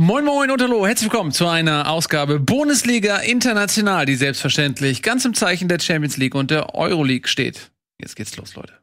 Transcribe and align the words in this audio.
Moin 0.00 0.24
Moin 0.24 0.48
und 0.52 0.62
Hallo, 0.62 0.86
herzlich 0.86 1.10
willkommen 1.10 1.32
zu 1.32 1.48
einer 1.48 1.90
Ausgabe 1.90 2.38
Bundesliga 2.38 3.16
International, 3.16 4.06
die 4.06 4.14
selbstverständlich 4.14 5.02
ganz 5.02 5.24
im 5.24 5.34
Zeichen 5.34 5.66
der 5.66 5.80
Champions 5.80 6.16
League 6.16 6.36
und 6.36 6.52
der 6.52 6.76
Euroleague 6.76 7.26
steht. 7.26 7.72
Jetzt 8.00 8.14
geht's 8.14 8.36
los, 8.36 8.54
Leute. 8.54 8.74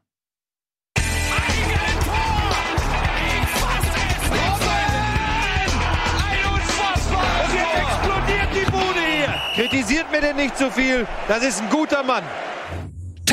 Kritisiert 9.56 10.12
mir 10.12 10.20
denn 10.20 10.36
nicht 10.36 10.58
so 10.58 10.70
viel. 10.70 11.08
Das 11.30 11.42
ist 11.46 11.62
ein 11.62 11.70
guter 11.70 12.04
Mann. 12.04 12.26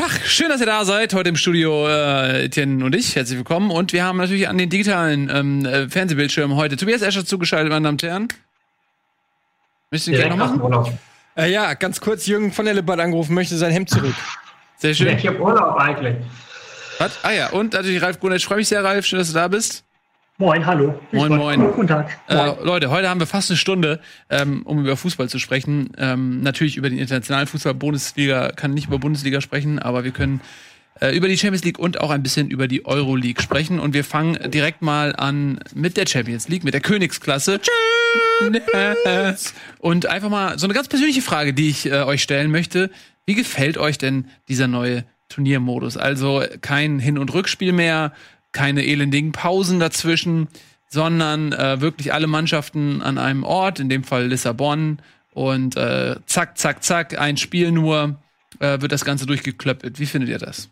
Tag, 0.03 0.21
schön, 0.25 0.49
dass 0.49 0.59
ihr 0.59 0.65
da 0.65 0.83
seid. 0.83 1.13
Heute 1.13 1.29
im 1.29 1.37
Studio 1.37 1.87
äh, 1.87 2.45
Etienne 2.45 2.83
und 2.83 2.93
ich. 2.93 3.15
Herzlich 3.15 3.37
willkommen. 3.37 3.71
Und 3.71 3.93
wir 3.93 4.03
haben 4.03 4.17
natürlich 4.17 4.49
an 4.49 4.57
den 4.57 4.69
digitalen 4.69 5.29
ähm, 5.33 5.65
äh, 5.65 5.87
Fernsehbildschirmen 5.87 6.57
heute 6.57 6.75
Tobias 6.75 7.01
Escher 7.01 7.23
zugeschaltet, 7.25 7.71
meine 7.71 7.85
Damen 7.85 7.95
und 7.95 8.03
Herren. 8.03 8.27
Möchtest 9.91 10.07
du 10.07 10.11
den 10.11 10.19
gerne 10.19 10.35
noch 10.35 10.57
machen? 10.57 10.99
Äh, 11.37 11.53
ja, 11.53 11.73
ganz 11.75 12.01
kurz, 12.01 12.25
Jürgen 12.25 12.51
von 12.51 12.65
der 12.65 12.73
Lippe 12.73 12.91
hat 12.91 12.99
angerufen, 12.99 13.33
möchte 13.33 13.55
sein 13.55 13.71
Hemd 13.71 13.91
zurück. 13.91 14.15
Sehr 14.75 14.93
schön. 14.93 15.07
Ja, 15.07 15.13
ich 15.13 15.25
hab 15.25 15.39
Urlaub 15.39 15.77
eigentlich. 15.77 16.17
Was? 16.97 17.23
Ah 17.23 17.31
ja, 17.31 17.49
und 17.51 17.71
natürlich 17.71 18.01
Ralf 18.01 18.19
Brunner. 18.19 18.35
Ich 18.35 18.45
freue 18.45 18.57
mich 18.57 18.67
sehr, 18.67 18.83
Ralf. 18.83 19.05
Schön, 19.05 19.19
dass 19.19 19.29
du 19.29 19.35
da 19.35 19.47
bist. 19.47 19.85
Moin, 20.39 20.65
hallo. 20.65 20.99
Moin, 21.11 21.31
moin. 21.35 21.59
Guten 21.73 21.87
Tag. 21.87 22.09
Äh, 22.27 22.53
Leute, 22.63 22.89
heute 22.89 23.07
haben 23.07 23.19
wir 23.19 23.27
fast 23.27 23.51
eine 23.51 23.57
Stunde, 23.57 23.99
ähm, 24.31 24.63
um 24.65 24.79
über 24.79 24.97
Fußball 24.97 25.29
zu 25.29 25.37
sprechen. 25.37 25.91
Ähm, 25.97 26.41
natürlich 26.41 26.75
über 26.75 26.89
den 26.89 26.97
internationalen 26.97 27.45
Fußball. 27.45 27.75
Bundesliga 27.75 28.51
kann 28.51 28.73
nicht 28.73 28.87
über 28.87 28.97
Bundesliga 28.97 29.41
sprechen, 29.41 29.77
aber 29.77 30.03
wir 30.03 30.09
können 30.09 30.41
äh, 30.99 31.15
über 31.15 31.27
die 31.27 31.37
Champions 31.37 31.63
League 31.63 31.77
und 31.77 32.01
auch 32.01 32.09
ein 32.09 32.23
bisschen 32.23 32.49
über 32.49 32.67
die 32.67 32.83
Euroleague 32.83 33.43
sprechen. 33.43 33.79
Und 33.79 33.93
wir 33.93 34.03
fangen 34.03 34.39
direkt 34.49 34.81
mal 34.81 35.15
an 35.15 35.59
mit 35.75 35.97
der 35.97 36.07
Champions 36.07 36.49
League, 36.49 36.63
mit 36.63 36.73
der 36.73 36.81
Königsklasse. 36.81 37.59
Und 39.77 40.05
einfach 40.07 40.29
mal 40.29 40.57
so 40.57 40.65
eine 40.65 40.73
ganz 40.73 40.87
persönliche 40.87 41.21
Frage, 41.21 41.53
die 41.53 41.69
ich 41.69 41.85
äh, 41.85 42.01
euch 42.03 42.23
stellen 42.23 42.49
möchte. 42.49 42.89
Wie 43.27 43.35
gefällt 43.35 43.77
euch 43.77 43.99
denn 43.99 44.25
dieser 44.49 44.67
neue 44.67 45.05
Turniermodus? 45.29 45.95
Also 45.95 46.43
kein 46.61 46.99
Hin- 46.99 47.19
und 47.19 47.33
Rückspiel 47.33 47.71
mehr, 47.71 48.13
keine 48.53 48.85
elendigen 48.85 49.33
Pausen 49.33 49.79
dazwischen, 49.79 50.47
sondern 50.89 51.51
äh, 51.51 51.81
wirklich 51.81 52.13
alle 52.13 52.27
Mannschaften 52.27 53.01
an 53.01 53.17
einem 53.17 53.43
Ort, 53.43 53.79
in 53.79 53.89
dem 53.89 54.03
Fall 54.03 54.27
Lissabon. 54.27 54.99
Und 55.33 55.75
äh, 55.75 56.15
zack, 56.27 56.57
zack, 56.57 56.83
zack, 56.83 57.19
ein 57.19 57.37
Spiel 57.37 57.71
nur, 57.71 58.19
äh, 58.59 58.79
wird 58.79 58.91
das 58.91 59.03
Ganze 59.03 59.25
durchgeklöppelt. 59.25 59.99
Wie 59.99 60.05
findet 60.05 60.29
ihr 60.29 60.37
das? 60.37 60.69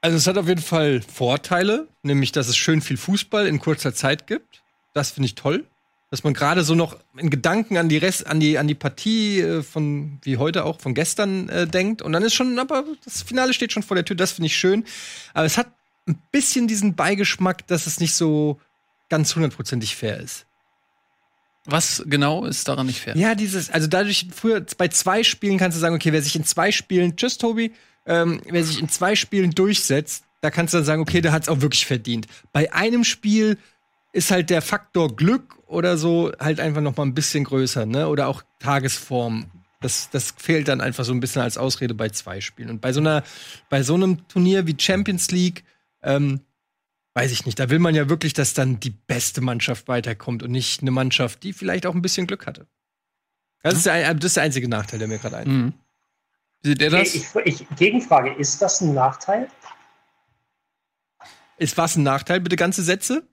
Also 0.00 0.16
es 0.16 0.26
hat 0.26 0.38
auf 0.38 0.48
jeden 0.48 0.62
Fall 0.62 1.02
Vorteile, 1.02 1.88
nämlich 2.02 2.32
dass 2.32 2.48
es 2.48 2.56
schön 2.56 2.80
viel 2.80 2.96
Fußball 2.96 3.46
in 3.46 3.60
kurzer 3.60 3.94
Zeit 3.94 4.26
gibt. 4.26 4.62
Das 4.94 5.10
finde 5.10 5.26
ich 5.26 5.34
toll. 5.34 5.64
Dass 6.10 6.22
man 6.22 6.34
gerade 6.34 6.62
so 6.62 6.76
noch 6.76 6.96
in 7.18 7.30
Gedanken 7.30 7.76
an 7.76 7.88
die 7.88 7.96
Rest, 7.96 8.28
an 8.28 8.38
die, 8.38 8.58
an 8.58 8.68
die 8.68 8.76
Partie 8.76 9.40
äh, 9.40 9.62
von, 9.62 10.20
wie 10.22 10.36
heute 10.36 10.64
auch, 10.64 10.80
von 10.80 10.94
gestern 10.94 11.48
äh, 11.48 11.66
denkt. 11.66 12.00
Und 12.00 12.12
dann 12.12 12.22
ist 12.22 12.34
schon, 12.34 12.58
aber 12.58 12.84
das 13.04 13.22
Finale 13.22 13.52
steht 13.52 13.72
schon 13.72 13.82
vor 13.82 13.96
der 13.96 14.04
Tür, 14.04 14.14
das 14.14 14.32
finde 14.32 14.46
ich 14.46 14.56
schön. 14.56 14.84
Aber 15.34 15.44
es 15.44 15.58
hat 15.58 15.66
ein 16.06 16.18
bisschen 16.30 16.68
diesen 16.68 16.94
Beigeschmack, 16.94 17.66
dass 17.66 17.86
es 17.86 18.00
nicht 18.00 18.14
so 18.14 18.60
ganz 19.08 19.34
hundertprozentig 19.34 19.96
fair 19.96 20.20
ist. 20.20 20.46
Was 21.64 22.04
genau 22.06 22.44
ist 22.44 22.68
daran 22.68 22.86
nicht 22.86 23.00
fair? 23.00 23.16
Ja, 23.16 23.34
dieses, 23.34 23.70
also 23.70 23.88
dadurch, 23.88 24.28
früher 24.34 24.64
bei 24.78 24.88
zwei 24.88 25.24
Spielen 25.24 25.58
kannst 25.58 25.76
du 25.76 25.80
sagen, 25.80 25.96
okay, 25.96 26.12
wer 26.12 26.22
sich 26.22 26.36
in 26.36 26.44
zwei 26.44 26.70
Spielen, 26.70 27.16
tschüss 27.16 27.38
Tobi, 27.38 27.72
ähm, 28.06 28.40
wer 28.48 28.62
sich 28.62 28.80
in 28.80 28.88
zwei 28.88 29.16
Spielen 29.16 29.50
durchsetzt, 29.50 30.24
da 30.40 30.50
kannst 30.50 30.74
du 30.74 30.78
dann 30.78 30.84
sagen, 30.84 31.02
okay, 31.02 31.20
der 31.20 31.32
hat's 31.32 31.48
auch 31.48 31.60
wirklich 31.60 31.86
verdient. 31.86 32.26
Bei 32.52 32.72
einem 32.72 33.02
Spiel 33.02 33.58
ist 34.12 34.30
halt 34.30 34.48
der 34.48 34.62
Faktor 34.62 35.16
Glück 35.16 35.56
oder 35.66 35.96
so 35.96 36.32
halt 36.38 36.60
einfach 36.60 36.80
noch 36.80 36.96
mal 36.96 37.04
ein 37.04 37.14
bisschen 37.14 37.44
größer, 37.44 37.84
ne? 37.84 38.08
Oder 38.08 38.28
auch 38.28 38.42
Tagesform. 38.60 39.46
Das, 39.80 40.08
das 40.10 40.34
fehlt 40.36 40.68
dann 40.68 40.80
einfach 40.80 41.04
so 41.04 41.12
ein 41.12 41.20
bisschen 41.20 41.42
als 41.42 41.58
Ausrede 41.58 41.94
bei 41.94 42.08
zwei 42.10 42.40
Spielen. 42.40 42.70
Und 42.70 42.80
bei 42.80 42.92
so 42.92 43.00
einer, 43.00 43.24
bei 43.68 43.82
so 43.82 43.94
einem 43.94 44.26
Turnier 44.28 44.66
wie 44.66 44.76
Champions 44.78 45.30
League, 45.32 45.64
ähm, 46.02 46.40
weiß 47.14 47.32
ich 47.32 47.46
nicht, 47.46 47.58
da 47.58 47.70
will 47.70 47.78
man 47.78 47.94
ja 47.94 48.08
wirklich, 48.08 48.34
dass 48.34 48.54
dann 48.54 48.80
die 48.80 48.90
beste 48.90 49.40
Mannschaft 49.40 49.88
weiterkommt 49.88 50.42
und 50.42 50.50
nicht 50.50 50.82
eine 50.82 50.90
Mannschaft, 50.90 51.42
die 51.42 51.52
vielleicht 51.52 51.86
auch 51.86 51.94
ein 51.94 52.02
bisschen 52.02 52.26
Glück 52.26 52.46
hatte. 52.46 52.66
Das 53.62 53.74
ist 53.74 53.86
der, 53.86 54.14
das 54.14 54.24
ist 54.24 54.36
der 54.36 54.44
einzige 54.44 54.68
Nachteil, 54.68 54.98
der 54.98 55.08
mir 55.08 55.18
gerade 55.18 55.38
einfällt. 55.38 55.56
Mhm. 55.56 55.72
Wie 56.62 56.68
seht 56.68 56.82
ihr 56.82 56.90
das? 56.90 57.14
Ich, 57.14 57.34
ich, 57.44 57.66
Gegenfrage, 57.76 58.32
ist 58.34 58.60
das 58.60 58.80
ein 58.80 58.94
Nachteil? 58.94 59.48
Ist 61.58 61.76
was 61.76 61.96
ein 61.96 62.02
Nachteil, 62.02 62.40
bitte 62.40 62.56
ganze 62.56 62.82
Sätze? 62.82 63.26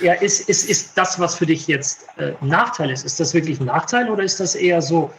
Ja, 0.00 0.14
ist, 0.14 0.48
ist, 0.48 0.68
ist 0.68 0.96
das, 0.96 1.18
was 1.18 1.34
für 1.34 1.46
dich 1.46 1.66
jetzt 1.66 2.06
äh, 2.16 2.32
ein 2.40 2.48
Nachteil 2.48 2.90
ist, 2.90 3.04
ist 3.04 3.20
das 3.20 3.34
wirklich 3.34 3.60
ein 3.60 3.66
Nachteil 3.66 4.08
oder 4.08 4.22
ist 4.22 4.40
das 4.40 4.54
eher 4.54 4.80
so, 4.80 5.12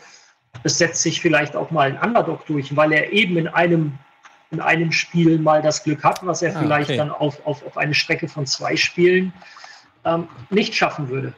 es 0.64 0.78
setzt 0.78 1.02
sich 1.02 1.22
vielleicht 1.22 1.56
auch 1.56 1.70
mal 1.72 1.92
ein 1.92 2.00
Underdog 2.02 2.46
durch, 2.48 2.76
weil 2.76 2.94
er 2.94 3.12
eben 3.12 3.38
in 3.38 3.48
einem, 3.48 4.00
in 4.52 4.60
einem 4.60 4.92
Spiel 4.92 5.40
mal 5.40 5.62
das 5.62 5.84
Glück 5.84 6.04
hat, 6.04 6.26
was 6.26 6.42
er 6.42 6.56
Ah, 6.56 6.60
vielleicht 6.62 6.90
okay. 6.90 6.98
dann 6.98 7.10
auf, 7.10 7.46
auf, 7.46 7.66
auf 7.66 7.78
eine 7.78 7.94
Strecke 7.94 8.28
von 8.28 8.46
zwei 8.46 8.76
Spielen 8.76 9.34
ähm, 10.06 10.28
nicht 10.50 10.76
schaffen 10.76 11.10
würde? 11.10 11.34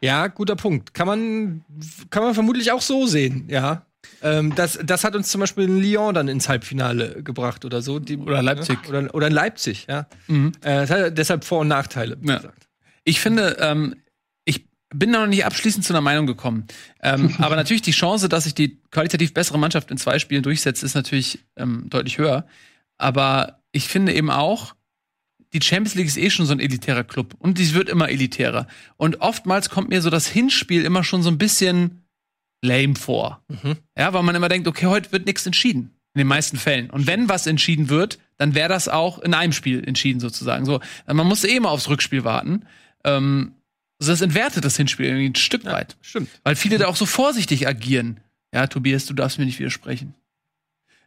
Ja, 0.00 0.26
guter 0.28 0.56
Punkt. 0.56 0.94
Kann 0.94 1.06
man, 1.06 1.64
kann 2.10 2.22
man 2.22 2.34
vermutlich 2.34 2.70
auch 2.72 2.82
so 2.82 3.06
sehen, 3.06 3.46
ja. 3.48 3.82
Ähm, 4.22 4.54
das, 4.54 4.78
das 4.84 5.02
hat 5.02 5.16
uns 5.16 5.28
zum 5.28 5.40
Beispiel 5.40 5.64
in 5.64 5.80
Lyon 5.80 6.14
dann 6.14 6.28
ins 6.28 6.48
Halbfinale 6.48 7.22
gebracht 7.24 7.64
oder 7.64 7.82
so. 7.82 7.98
Die, 7.98 8.16
Oder 8.16 8.42
Leipzig. 8.42 8.78
Oder, 8.88 9.12
oder 9.14 9.26
in 9.26 9.32
Leipzig, 9.32 9.86
ja. 9.88 10.06
Mhm. 10.28 10.52
Äh, 10.62 10.86
das 10.86 10.90
hat 10.90 11.18
deshalb 11.18 11.44
Vor- 11.44 11.60
und 11.60 11.68
Nachteile, 11.68 12.16
wie 12.20 12.28
Ja. 12.28 12.36
gesagt. 12.36 12.68
Ich 13.02 13.20
finde, 13.20 13.56
ähm, 13.60 13.96
bin 14.98 15.12
da 15.12 15.20
noch 15.20 15.26
nicht 15.26 15.44
abschließend 15.44 15.84
zu 15.84 15.92
einer 15.92 16.00
Meinung 16.00 16.26
gekommen. 16.26 16.66
Ähm, 17.02 17.34
aber 17.38 17.56
natürlich 17.56 17.82
die 17.82 17.92
Chance, 17.92 18.28
dass 18.28 18.44
sich 18.44 18.54
die 18.54 18.80
qualitativ 18.90 19.34
bessere 19.34 19.58
Mannschaft 19.58 19.90
in 19.90 19.98
zwei 19.98 20.18
Spielen 20.18 20.42
durchsetzt, 20.42 20.82
ist 20.82 20.94
natürlich 20.94 21.40
ähm, 21.56 21.86
deutlich 21.88 22.18
höher. 22.18 22.46
Aber 22.98 23.60
ich 23.72 23.88
finde 23.88 24.14
eben 24.14 24.30
auch, 24.30 24.74
die 25.52 25.62
Champions 25.62 25.94
League 25.94 26.06
ist 26.06 26.18
eh 26.18 26.30
schon 26.30 26.46
so 26.46 26.52
ein 26.52 26.60
elitärer 26.60 27.04
Club 27.04 27.34
und 27.38 27.58
die 27.58 27.74
wird 27.74 27.88
immer 27.88 28.08
elitärer. 28.08 28.66
Und 28.96 29.20
oftmals 29.20 29.70
kommt 29.70 29.88
mir 29.88 30.02
so 30.02 30.10
das 30.10 30.26
Hinspiel 30.26 30.84
immer 30.84 31.04
schon 31.04 31.22
so 31.22 31.30
ein 31.30 31.38
bisschen 31.38 32.04
lame 32.62 32.96
vor. 32.96 33.42
Mhm. 33.48 33.76
Ja, 33.96 34.12
weil 34.12 34.22
man 34.22 34.34
immer 34.34 34.48
denkt, 34.48 34.68
okay, 34.68 34.86
heute 34.86 35.12
wird 35.12 35.26
nichts 35.26 35.46
entschieden. 35.46 35.92
In 36.14 36.20
den 36.20 36.28
meisten 36.28 36.56
Fällen. 36.56 36.88
Und 36.88 37.06
wenn 37.06 37.28
was 37.28 37.46
entschieden 37.46 37.90
wird, 37.90 38.18
dann 38.38 38.54
wäre 38.54 38.70
das 38.70 38.88
auch 38.88 39.18
in 39.18 39.34
einem 39.34 39.52
Spiel 39.52 39.86
entschieden 39.86 40.18
sozusagen. 40.18 40.64
So, 40.64 40.80
man 41.06 41.26
muss 41.26 41.44
eh 41.44 41.54
immer 41.54 41.70
aufs 41.70 41.90
Rückspiel 41.90 42.24
warten. 42.24 42.64
Ähm, 43.04 43.52
also 44.00 44.12
das 44.12 44.20
entwertet 44.20 44.64
das 44.64 44.76
Hinspiel 44.76 45.06
irgendwie 45.06 45.30
ein 45.30 45.34
Stück 45.34 45.64
weit. 45.64 45.96
Stimmt. 46.02 46.28
Weil 46.44 46.56
viele 46.56 46.78
da 46.78 46.86
auch 46.86 46.96
so 46.96 47.06
vorsichtig 47.06 47.66
agieren. 47.66 48.20
Ja, 48.52 48.66
Tobias, 48.66 49.06
du 49.06 49.14
darfst 49.14 49.38
mir 49.38 49.46
nicht 49.46 49.58
widersprechen. 49.58 50.14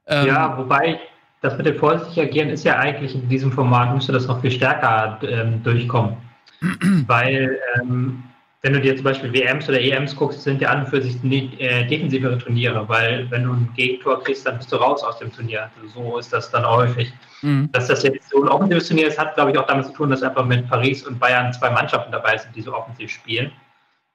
Ähm, 0.08 0.28
ja, 0.28 0.58
wobei 0.58 1.00
das 1.42 1.56
mit 1.58 1.66
dem 1.68 1.78
vorsichtig 1.78 2.22
agieren 2.22 2.50
ist 2.50 2.66
ja 2.66 2.78
eigentlich 2.78 3.16
in 3.16 3.30
diesem 3.30 3.52
Format 3.52 3.94
müsste 3.94 4.12
das 4.12 4.28
noch 4.28 4.42
viel 4.42 4.52
stärker 4.52 5.20
ähm, 5.24 5.64
durchkommen. 5.64 6.18
Weil 7.08 7.60
ähm, 7.80 8.24
wenn 8.62 8.74
du 8.74 8.82
dir 8.82 8.96
zum 8.96 9.06
Beispiel 9.06 9.32
WMs 9.32 9.70
oder 9.70 9.80
EMs 9.80 10.16
guckst, 10.16 10.42
sind 10.42 10.62
ja 10.62 10.70
an 10.70 10.82
und 10.82 10.90
für 10.90 11.02
sich 11.02 11.24
nicht, 11.24 11.60
äh, 11.62 11.86
defensivere 11.88 12.38
Turniere, 12.38 12.88
weil 12.90 13.30
wenn 13.32 13.44
du 13.44 13.54
ein 13.54 13.72
Gegentor 13.76 14.22
kriegst, 14.22 14.46
dann 14.46 14.58
bist 14.58 14.72
du 14.72 14.76
raus 14.76 15.02
aus 15.02 15.18
dem 15.20 15.32
Turnier. 15.32 15.70
Also 15.82 16.02
so 16.02 16.18
ist 16.18 16.34
das 16.34 16.52
dann 16.52 16.68
häufig. 16.68 17.14
mh. 17.42 17.70
Dass 17.72 17.88
das 17.88 18.04
jetzt 18.04 18.30
so 18.30 18.44
ein 18.44 18.50
offensives 18.50 18.88
Turnier 18.88 19.08
ist, 19.08 19.18
hat, 19.18 19.36
glaube 19.36 19.52
ich, 19.52 19.58
auch 19.58 19.66
damit 19.66 19.86
zu 19.86 19.94
tun, 19.94 20.10
dass 20.10 20.24
einfach 20.24 20.46
mit 20.46 20.68
Paris 20.70 21.08
und 21.08 21.20
Bayern 21.20 21.54
zwei 21.54 21.70
Mannschaften 21.70 22.12
dabei 22.12 22.38
sind, 22.38 22.54
die 22.54 22.62
so 22.62 22.74
offensiv 22.74 23.10
spielen. 23.10 23.52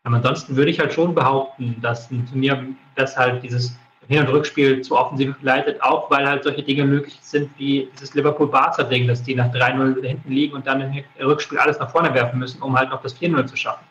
Aber 0.02 0.16
ansonsten 0.16 0.54
würde 0.56 0.70
ich 0.70 0.78
halt 0.78 0.92
schon 0.92 1.14
behaupten, 1.14 1.78
dass 1.80 2.10
ein 2.10 2.28
Turnier, 2.28 2.62
das 2.96 3.16
halt 3.16 3.42
dieses 3.42 3.78
Hin- 4.08 4.20
und 4.20 4.28
Rückspiel 4.28 4.82
zu 4.82 4.98
offensiv 4.98 5.34
leitet, 5.40 5.82
auch 5.82 6.10
weil 6.10 6.28
halt 6.28 6.44
solche 6.44 6.62
Dinge 6.62 6.84
möglich 6.84 7.16
sind 7.22 7.48
wie 7.56 7.88
dieses 7.94 8.12
Liverpool-Barca-Ding, 8.12 9.08
dass 9.08 9.22
die 9.22 9.34
nach 9.34 9.50
3-0 9.50 10.04
hinten 10.06 10.30
liegen 10.30 10.54
und 10.54 10.66
dann 10.66 10.82
im 10.82 11.02
Rückspiel 11.26 11.58
alles 11.58 11.78
nach 11.78 11.90
vorne 11.90 12.12
werfen 12.12 12.38
müssen, 12.38 12.60
um 12.60 12.76
halt 12.76 12.90
noch 12.90 13.00
das 13.00 13.18
4-0 13.18 13.46
zu 13.46 13.56
schaffen. 13.56 13.86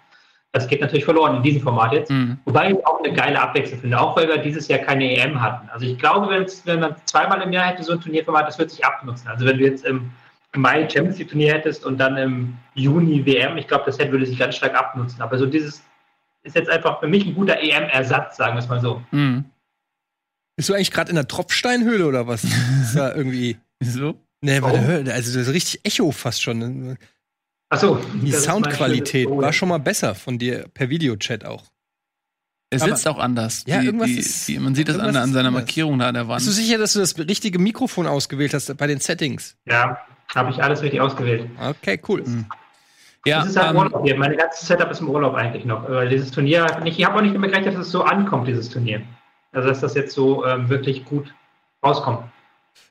Das 0.54 0.68
geht 0.68 0.82
natürlich 0.82 1.04
verloren 1.04 1.38
in 1.38 1.44
diesem 1.44 1.62
Format 1.62 1.94
jetzt. 1.94 2.12
Mhm. 2.12 2.38
Wobei 2.46 2.72
ich 2.72 2.86
auch 2.86 3.04
eine 3.04 3.12
geile 3.12 3.42
Abwechslung 3.42 3.82
finde, 3.82 4.00
auch 4.00 4.16
weil 4.16 4.28
wir 4.28 4.38
dieses 4.38 4.68
Jahr 4.68 4.80
keine 4.80 5.18
EM 5.18 5.42
hatten. 5.42 5.68
Also 5.70 5.88
ich 5.88 5.98
glaube, 5.98 6.30
wenn 6.30 6.80
man 6.80 6.96
zweimal 7.06 7.42
im 7.42 7.52
Jahr 7.52 7.66
hätte 7.66 7.82
so 7.82 7.94
ein 7.94 8.00
Turnierformat, 8.00 8.48
das 8.48 8.60
wird 8.60 8.70
sich 8.70 8.86
abnutzen. 8.86 9.28
Also 9.28 9.46
wenn 9.46 9.58
du 9.58 9.64
jetzt 9.64 9.84
im 9.84 10.12
Mai 10.56 10.88
Champions 10.88 11.18
League 11.18 11.30
Turnier 11.30 11.54
hättest 11.54 11.84
und 11.84 11.98
dann 11.98 12.18
im 12.18 12.58
Juni 12.76 13.26
WM, 13.26 13.58
ich 13.58 13.68
glaube, 13.68 13.86
das 13.88 13.98
hätte, 13.98 14.12
würde 14.12 14.28
sich 14.28 14.38
ganz 14.38 14.56
stark 14.56 14.76
abnutzen. 14.76 15.24
Aber 15.24 15.40
so 15.40 15.48
dieses 15.48 15.84
ist 16.44 16.56
jetzt 16.56 16.70
einfach 16.70 17.00
für 17.00 17.08
mich 17.08 17.26
ein 17.26 17.34
guter 17.34 17.60
EM-Ersatz, 17.60 18.38
sagen 18.38 18.56
wir 18.56 18.60
es 18.60 18.70
mal 18.70 18.80
so. 18.80 19.02
Mhm. 19.10 19.46
Bist 20.56 20.70
du 20.70 20.76
eigentlich 20.76 20.92
gerade 20.92 21.10
in 21.10 21.16
der 21.16 21.28
Tropfsteinhöhle 21.28 22.06
oder 22.06 22.28
was? 22.28 22.44
ist 22.44 22.96
da 22.96 23.12
irgendwie. 23.16 23.58
Wieso? 23.80 24.20
Nee, 24.42 24.62
weil 24.62 25.04
der, 25.04 25.16
also 25.16 25.40
das 25.40 25.48
ist 25.48 25.54
richtig 25.54 25.80
Echo 25.84 26.12
fast 26.12 26.44
schon. 26.44 26.98
Achso. 27.74 28.00
Die 28.14 28.31
Soundqualität 28.31 29.30
war 29.30 29.52
schon 29.54 29.70
mal 29.70 29.80
besser 29.80 30.16
von 30.16 30.38
dir 30.40 30.68
per 30.74 30.90
Videochat 30.90 31.46
auch. 31.46 31.64
Er 32.70 32.81
Aber- 32.81 32.90
sitzt 32.96 33.08
auch 33.08 33.20
anders. 33.20 33.64
Ja, 33.68 33.80
die, 33.80 33.86
irgendwas 33.86 34.08
die, 34.08 34.18
ist- 34.20 34.48
die, 34.48 34.60
man 34.60 34.74
sieht 34.75 34.88
das 34.88 34.96
an, 34.96 35.02
irgendwas 35.02 35.24
an 35.24 35.34
seiner 35.34 35.48
anders. 35.50 35.62
Markierung 35.64 36.00
da 36.00 36.08
an 36.08 36.14
der 36.16 36.28
Wand. 36.28 36.38
Bist 36.38 36.48
du 36.48 36.52
sicher, 36.52 36.78
dass 36.78 36.94
du 36.94 37.00
das 37.00 37.18
richtige 37.18 37.60
Mikrofon 37.60 38.08
ausgewählt 38.08 38.54
hast 38.54 38.75
bei 38.78 38.88
den 38.88 39.00
Settings? 39.00 39.56
Ja, 39.66 40.00
habe 40.34 40.50
ich 40.52 40.64
alles 40.64 40.81
richtig 40.81 41.00
ausgewählt. 41.02 41.50
Okay, 41.62 42.00
cool. 42.08 42.24
Mhm. 42.25 42.46
Ja, 43.25 43.40
das 43.42 43.50
ist 43.52 43.58
halt 43.58 43.72
ähm, 43.72 43.78
Urlaub 43.78 44.04
hier. 44.04 44.18
Meine 44.18 44.36
ganze 44.36 44.66
Setup 44.66 44.90
ist 44.92 45.00
im 45.02 45.10
Urlaub 45.10 45.34
eigentlich 45.36 45.66
noch. 45.66 45.88
Weil 45.90 46.10
dieses 46.10 46.31
Turnier, 46.31 46.80
nicht, 46.84 47.00
ich 47.00 47.06
habe 47.06 47.18
auch 47.18 47.22
nicht 47.22 47.34
damit 47.36 47.52
gerechnet, 47.52 47.76
dass 47.76 47.86
es 47.86 47.92
so 47.92 48.04
ankommt, 48.04 48.48
dieses 48.48 48.69
Turnier. 48.69 49.02
Also 49.52 49.69
dass 49.69 49.80
das 49.80 49.94
jetzt 49.94 50.14
so 50.14 50.46
ähm, 50.46 50.68
wirklich 50.69 51.06
gut 51.06 51.34
rauskommt. 51.86 52.24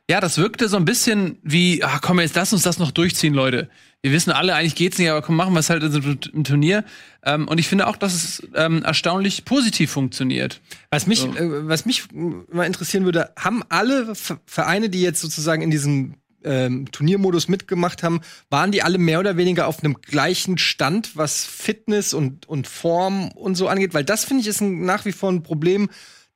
Ja, 0.09 0.21
das 0.21 0.39
wirkte 0.39 0.69
so 0.69 0.77
ein 0.77 0.85
bisschen 0.85 1.39
wie, 1.43 1.83
ach 1.83 2.01
komm, 2.01 2.21
jetzt 2.21 2.37
lass 2.37 2.53
uns 2.53 2.63
das 2.63 2.79
noch 2.79 2.93
durchziehen, 2.93 3.35
Leute. 3.35 3.69
Wir 4.03 4.11
wissen 4.11 4.33
alle, 4.33 4.57
eigentlich 4.57 4.75
geht's 4.75 4.99
nicht, 4.99 5.09
aber 5.11 5.23
komm, 5.23 5.37
machen 5.37 5.55
wir 5.55 5.61
es 5.61 5.71
halt 5.71 5.85
im 5.85 6.43
Turnier. 6.43 6.85
Ähm, 7.25 7.47
und 7.47 7.59
ich 7.59 7.69
finde 7.69 7.87
auch, 7.87 7.97
dass 7.97 8.15
es 8.15 8.43
ähm, 8.57 8.83
erstaunlich 8.83 9.45
positiv 9.45 9.93
funktioniert. 9.93 10.61
Was 10.91 11.07
mich, 11.07 11.21
so. 11.21 11.29
äh, 11.29 11.69
was 11.69 11.87
mich 11.87 12.09
mal 12.13 12.67
interessieren 12.67 13.05
würde, 13.05 13.31
haben 13.39 13.63
alle 13.69 14.13
Vereine, 14.45 14.91
die 14.91 15.03
jetzt 15.03 15.21
sozusagen 15.21 15.63
in 15.63 15.71
diesem 15.71 16.17
ähm, 16.43 16.91
Turniermodus 16.91 17.47
mitgemacht 17.47 18.03
haben, 18.03 18.21
waren 18.51 18.73
die 18.73 18.83
alle 18.83 18.99
mehr 18.99 19.21
oder 19.21 19.37
weniger 19.37 19.69
auf 19.69 19.85
einem 19.85 20.01
gleichen 20.01 20.59
Stand, 20.59 21.17
was 21.17 21.45
Fitness 21.45 22.13
und, 22.13 22.49
und 22.49 22.67
Form 22.67 23.31
und 23.31 23.55
so 23.55 23.69
angeht? 23.69 23.95
Weil 23.95 24.05
das 24.05 24.25
finde 24.25 24.41
ich 24.41 24.49
ist 24.49 24.61
ein, 24.61 24.85
nach 24.85 25.05
wie 25.05 25.13
vor 25.13 25.31
ein 25.31 25.45
Problem, 25.45 25.91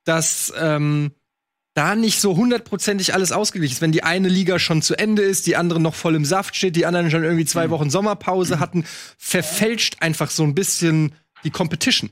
dass 0.04 0.52
ähm, 0.56 1.10
da 1.76 1.94
nicht 1.94 2.20
so 2.20 2.36
hundertprozentig 2.36 3.12
alles 3.12 3.32
ausgeglichen 3.32 3.74
ist. 3.74 3.82
Wenn 3.82 3.92
die 3.92 4.02
eine 4.02 4.28
Liga 4.28 4.58
schon 4.58 4.80
zu 4.80 4.98
Ende 4.98 5.22
ist, 5.22 5.46
die 5.46 5.56
andere 5.56 5.78
noch 5.78 5.94
voll 5.94 6.14
im 6.14 6.24
Saft 6.24 6.56
steht, 6.56 6.74
die 6.74 6.86
anderen 6.86 7.10
schon 7.10 7.22
irgendwie 7.22 7.44
zwei 7.44 7.66
mhm. 7.66 7.70
Wochen 7.72 7.90
Sommerpause 7.90 8.56
mhm. 8.56 8.60
hatten, 8.60 8.84
verfälscht 9.18 9.96
einfach 10.00 10.30
so 10.30 10.42
ein 10.42 10.54
bisschen 10.54 11.14
die 11.44 11.50
Competition. 11.50 12.10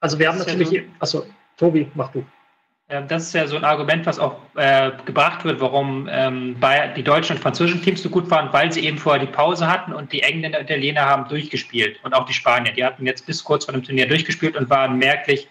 Also 0.00 0.18
wir 0.18 0.28
haben 0.28 0.38
natürlich, 0.38 0.70
ja 0.70 0.82
so. 0.82 1.20
achso, 1.22 1.26
Tobi, 1.56 1.90
mach 1.94 2.12
du. 2.12 2.24
Das 3.08 3.22
ist 3.22 3.34
ja 3.34 3.46
so 3.46 3.56
ein 3.56 3.64
Argument, 3.64 4.04
was 4.04 4.18
auch 4.18 4.40
äh, 4.56 4.90
gebracht 5.04 5.44
wird, 5.44 5.60
warum 5.60 6.08
ähm, 6.10 6.56
bei 6.58 6.88
die 6.88 7.04
deutschen 7.04 7.36
und 7.36 7.42
französischen 7.42 7.82
Teams 7.82 8.02
so 8.02 8.10
gut 8.10 8.28
waren, 8.30 8.52
weil 8.52 8.72
sie 8.72 8.80
eben 8.80 8.98
vorher 8.98 9.24
die 9.24 9.30
Pause 9.30 9.68
hatten 9.68 9.92
und 9.92 10.12
die 10.12 10.22
Engländer 10.22 10.58
und 10.58 10.64
Italiener 10.64 11.02
haben 11.02 11.28
durchgespielt 11.28 12.00
und 12.02 12.14
auch 12.14 12.26
die 12.26 12.32
Spanier. 12.32 12.72
Die 12.72 12.84
hatten 12.84 13.06
jetzt 13.06 13.26
bis 13.26 13.44
kurz 13.44 13.66
vor 13.66 13.74
dem 13.74 13.84
Turnier 13.84 14.08
durchgespielt 14.08 14.56
und 14.56 14.68
waren 14.70 14.98
merklich 14.98 15.46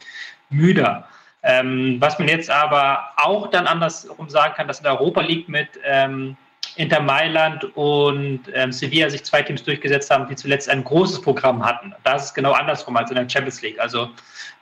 müder. 0.50 1.08
Ähm, 1.42 1.98
was 2.00 2.20
man 2.20 2.28
jetzt 2.28 2.50
aber 2.50 3.10
auch 3.18 3.48
dann 3.50 3.66
andersrum 3.66 4.30
sagen 4.30 4.54
kann, 4.56 4.68
dass 4.68 4.80
in 4.80 4.84
der 4.84 5.00
Europa 5.00 5.22
League 5.22 5.48
mit 5.48 5.68
ähm, 5.86 6.36
Inter 6.76 7.02
Mailand 7.02 7.64
und 7.76 8.42
ähm, 8.54 8.72
Sevilla 8.72 9.10
sich 9.10 9.24
zwei 9.24 9.42
Teams 9.42 9.64
durchgesetzt 9.64 10.12
haben, 10.12 10.28
die 10.28 10.36
zuletzt 10.36 10.70
ein 10.70 10.84
großes 10.84 11.22
Programm 11.22 11.66
hatten. 11.66 11.94
Da 12.04 12.16
ist 12.16 12.26
es 12.26 12.34
genau 12.34 12.52
andersrum 12.52 12.96
als 12.98 13.10
in 13.10 13.16
der 13.16 13.30
Champions 13.30 13.62
League. 13.62 13.80
Also 13.80 14.10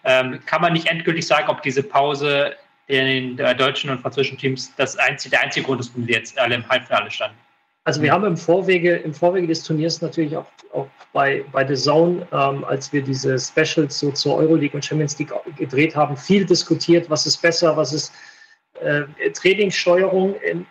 ähm, 0.03 0.39
kann 0.45 0.61
man 0.61 0.73
nicht 0.73 0.87
endgültig 0.87 1.25
sagen, 1.25 1.49
ob 1.49 1.61
diese 1.63 1.83
Pause 1.83 2.55
in 2.87 3.35
den 3.35 3.57
deutschen 3.57 3.89
und 3.89 3.99
französischen 3.99 4.37
Teams 4.37 4.73
das 4.75 4.97
einzige, 4.97 5.31
der 5.31 5.41
einzige 5.41 5.65
Grund 5.65 5.81
ist, 5.81 5.89
warum 5.89 6.07
die 6.07 6.13
jetzt 6.13 6.39
alle 6.39 6.55
im 6.55 6.67
Halbfinale 6.69 7.11
standen. 7.11 7.37
Also 7.87 8.01
wir 8.01 8.11
haben 8.11 8.25
im 8.25 8.35
Vorwege, 8.35 8.97
im 8.97 9.13
Vorwege 9.13 9.47
des 9.47 9.63
Turniers 9.63 10.01
natürlich 10.01 10.35
auch, 10.35 10.47
auch 10.73 10.89
bei, 11.13 11.45
bei 11.53 11.65
The 11.65 11.81
Zone, 11.81 12.27
ähm, 12.33 12.65
als 12.65 12.91
wir 12.91 13.01
diese 13.01 13.39
Specials 13.39 13.97
so 13.97 14.11
zur 14.11 14.35
Euroleague 14.35 14.75
und 14.75 14.83
Champions 14.83 15.17
League 15.17 15.31
gedreht 15.55 15.95
haben, 15.95 16.17
viel 16.17 16.45
diskutiert, 16.45 17.09
was 17.09 17.25
ist 17.25 17.41
besser, 17.41 17.77
was 17.77 17.93
ist 17.93 18.11
äh, 18.81 19.03
Trainingssteuerung. 19.31 20.35
Ähm, 20.43 20.65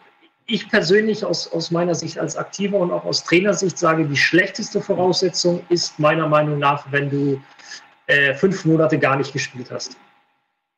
ich 0.45 0.69
persönlich 0.69 1.25
aus, 1.25 1.51
aus 1.51 1.71
meiner 1.71 1.95
Sicht 1.95 2.19
als 2.19 2.37
Aktiver 2.37 2.77
und 2.77 2.91
auch 2.91 3.07
aus 3.07 3.25
Trainersicht 3.25 3.79
sage, 3.79 4.05
die 4.05 4.17
schlechteste 4.19 4.83
Voraussetzung 4.83 5.65
ist 5.71 5.99
meiner 5.99 6.29
Meinung 6.29 6.59
nach, 6.59 6.85
wenn 6.93 7.09
du 7.09 7.41
äh, 8.09 8.35
fünf 8.35 8.67
Monate 8.67 8.99
gar 8.99 9.17
nicht 9.17 9.33
gespielt 9.33 9.71
hast. 9.71 9.97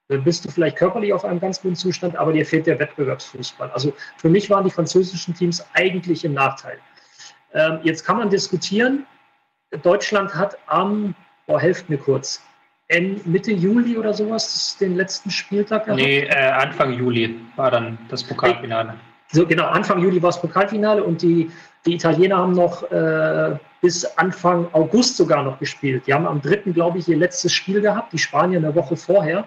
Dann 0.08 0.25
bist 0.25 0.44
du 0.44 0.50
vielleicht 0.50 0.76
körperlich 0.76 1.12
auf 1.12 1.25
einem 1.25 1.38
ganz 1.38 1.60
guten 1.60 1.76
Zustand, 1.76 2.16
aber 2.16 2.32
dir 2.32 2.46
fehlt 2.46 2.66
der 2.66 2.78
Wettbewerbsfußball. 2.78 3.70
Also 3.70 3.93
für 4.16 4.31
mich 4.31 4.49
waren 4.49 4.64
die 4.64 4.70
französischen 4.70 5.34
Teams 5.34 5.64
eigentlich 5.75 6.25
im 6.25 6.32
Nachteil. 6.32 6.78
Ähm, 7.52 7.81
jetzt 7.82 8.05
kann 8.05 8.16
man 8.16 8.31
diskutieren. 8.31 9.06
Deutschland 9.82 10.34
hat 10.34 10.56
am, 10.66 11.14
boah, 11.46 11.60
helft 11.60 11.90
mir 11.90 11.99
kurz, 11.99 12.43
Mitte 13.26 13.52
Juli 13.52 13.99
oder 13.99 14.14
sowas 14.14 14.78
den 14.81 14.96
letzten 14.96 15.31
Spieltag 15.31 15.84
gehabt? 15.84 16.00
Nee, 16.00 16.20
äh, 16.20 16.34
Anfang 16.34 16.94
Juli 16.94 17.38
war 17.56 17.70
dann 17.70 17.99
das 18.08 18.25
Pokalfinale. 18.25 18.94
So, 19.31 19.46
genau, 19.46 19.66
Anfang 19.66 20.00
Juli 20.00 20.22
war 20.22 20.31
das 20.31 20.40
Pokalfinale 20.40 21.04
und 21.04 21.20
die, 21.20 21.50
die 21.84 21.96
Italiener 21.96 22.38
haben 22.38 22.52
noch 22.52 22.90
äh, 22.90 23.58
bis 23.82 24.06
Anfang 24.16 24.69
August 24.72 25.19
sogar 25.19 25.43
noch 25.43 25.58
gespielt. 25.58 26.06
Die 26.06 26.14
haben 26.14 26.26
am 26.26 26.40
3. 26.40 26.72
glaube 26.72 26.99
ich, 26.99 27.08
ihr 27.08 27.19
letztes 27.19 27.52
Spiel 27.52 27.82
gehabt, 27.82 28.14
die 28.14 28.19
Spanier 28.19 28.58
eine 28.58 28.75
Woche 28.75 28.96
vorher 28.96 29.46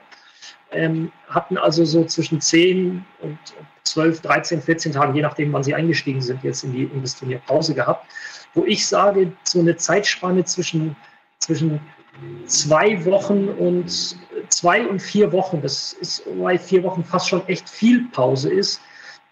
ähm, 0.72 1.12
hatten 1.28 1.58
also 1.58 1.86
so 1.86 2.06
zwischen 2.06 2.42
10 2.42 3.06
und 3.22 3.38
12, 3.84 4.22
13, 4.22 4.62
14 4.62 4.92
Tagen, 4.94 5.16
je 5.16 5.22
nachdem, 5.22 5.52
wann 5.54 5.64
sie 5.64 5.76
eingestiegen 5.76 6.22
sind, 6.22 6.44
jetzt 6.44 6.64
in, 6.64 6.74
die, 6.74 6.84
in 6.84 7.02
das 7.02 7.16
Turnier 7.16 7.40
Pause 7.46 7.74
gehabt, 7.74 8.06
wo 8.54 8.66
ich 8.66 8.86
sage, 8.86 9.32
so 9.44 9.60
eine 9.60 9.76
Zeitspanne 9.76 10.44
zwischen, 10.46 10.96
zwischen 11.40 11.80
zwei 12.46 13.04
Wochen 13.06 13.48
und 13.50 14.18
zwei 14.50 14.86
und 14.86 15.02
vier 15.02 15.32
Wochen, 15.32 15.62
das 15.62 15.94
ist, 15.94 16.24
bei 16.40 16.58
vier 16.58 16.84
Wochen 16.84 17.04
fast 17.04 17.30
schon 17.30 17.46
echt 17.48 17.70
viel 17.70 18.08
Pause 18.10 18.52
ist, 18.52 18.82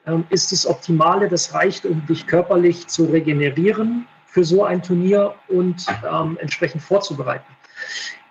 ähm, 0.08 0.26
ist 0.30 0.52
das 0.52 0.66
Optimale. 0.66 1.28
Das 1.28 1.54
reicht, 1.54 1.86
um 1.86 2.06
dich 2.08 2.26
körperlich 2.26 2.88
zu 2.88 3.06
regenerieren 3.06 4.08
für 4.26 4.44
so 4.44 4.64
ein 4.64 4.82
Turnier 4.82 5.36
und 5.48 5.86
ähm, 6.10 6.38
entsprechend 6.42 6.82
vorzubereiten 6.82 7.46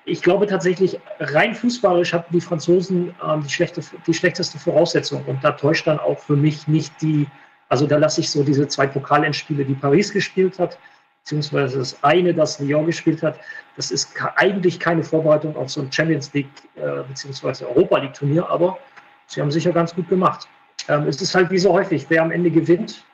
ich 0.09 0.23
glaube 0.23 0.47
tatsächlich, 0.47 0.99
rein 1.21 1.55
fußballisch 1.55 2.13
hatten 2.13 2.33
die 2.33 2.41
Franzosen 2.41 3.15
ähm, 3.25 3.43
die, 3.43 3.51
schlechte, 3.51 3.83
die 4.07 4.15
schlechteste 4.15 4.59
Voraussetzung. 4.59 5.25
Und 5.27 5.43
da 5.45 5.53
täuscht 5.53 5.87
dann 5.87 5.99
auch 5.99 6.19
für 6.19 6.37
mich 6.37 6.67
nicht 6.67 6.93
die, 7.01 7.27
also 7.69 7.87
da 7.87 7.99
lasse 7.99 8.21
ich 8.21 8.31
so 8.31 8.43
diese 8.43 8.67
zwei 8.69 8.87
Pokalendspiele, 8.87 9.65
die 9.65 9.75
Paris 9.75 10.13
gespielt 10.13 10.59
hat, 10.59 10.79
beziehungsweise 11.23 11.79
das 11.79 12.03
eine, 12.03 12.33
das 12.33 12.59
Lyon 12.59 12.87
gespielt 12.87 13.23
hat, 13.23 13.39
das 13.77 13.91
ist 13.91 14.15
eigentlich 14.37 14.81
keine 14.81 15.05
Vorbereitung 15.05 15.55
auf 15.57 15.71
so 15.71 15.83
ein 15.83 15.93
Champions 15.93 16.33
League 16.33 16.49
äh, 16.77 17.03
beziehungsweise 17.07 17.69
Europa 17.69 17.99
League 17.99 18.15
Turnier, 18.15 18.49
aber 18.49 18.79
sie 19.27 19.41
haben 19.41 19.51
sicher 19.51 19.73
ganz 19.73 19.95
gut 19.95 20.09
gemacht. 20.09 20.49
Ähm, 20.89 21.07
es 21.07 21.21
ist 21.21 21.35
halt 21.35 21.51
wie 21.51 21.59
so 21.59 21.73
häufig, 21.73 22.07
wer 22.09 22.23
am 22.23 22.31
Ende 22.31 22.51
gewinnt, 22.51 23.05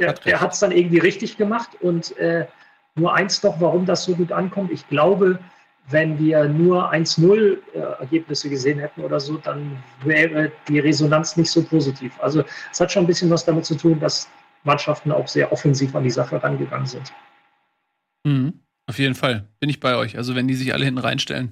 der, 0.00 0.14
der 0.14 0.40
hat 0.40 0.54
es 0.54 0.60
dann 0.60 0.72
irgendwie 0.72 0.98
richtig 0.98 1.36
gemacht 1.36 1.70
und 1.80 2.16
äh, 2.16 2.46
nur 2.96 3.14
eins 3.14 3.40
doch, 3.40 3.60
warum 3.60 3.86
das 3.86 4.04
so 4.04 4.14
gut 4.14 4.32
ankommt. 4.32 4.70
Ich 4.72 4.88
glaube, 4.88 5.38
wenn 5.88 6.18
wir 6.18 6.44
nur 6.44 6.92
1-0 6.92 7.58
äh, 7.74 7.78
Ergebnisse 8.00 8.48
gesehen 8.48 8.78
hätten 8.78 9.02
oder 9.02 9.20
so, 9.20 9.36
dann 9.36 9.76
wäre 10.02 10.50
die 10.68 10.78
Resonanz 10.78 11.36
nicht 11.36 11.50
so 11.50 11.62
positiv. 11.62 12.12
Also 12.20 12.42
es 12.72 12.80
hat 12.80 12.90
schon 12.90 13.04
ein 13.04 13.06
bisschen 13.06 13.30
was 13.30 13.44
damit 13.44 13.66
zu 13.66 13.74
tun, 13.74 14.00
dass 14.00 14.28
Mannschaften 14.64 15.12
auch 15.12 15.28
sehr 15.28 15.52
offensiv 15.52 15.94
an 15.94 16.04
die 16.04 16.10
Sache 16.10 16.42
rangegangen 16.42 16.86
sind. 16.86 17.12
Mhm, 18.24 18.60
auf 18.86 18.98
jeden 18.98 19.14
Fall 19.14 19.46
bin 19.60 19.68
ich 19.68 19.80
bei 19.80 19.96
euch. 19.96 20.16
Also 20.16 20.34
wenn 20.34 20.48
die 20.48 20.54
sich 20.54 20.72
alle 20.72 20.86
hinten 20.86 21.00
reinstellen 21.00 21.50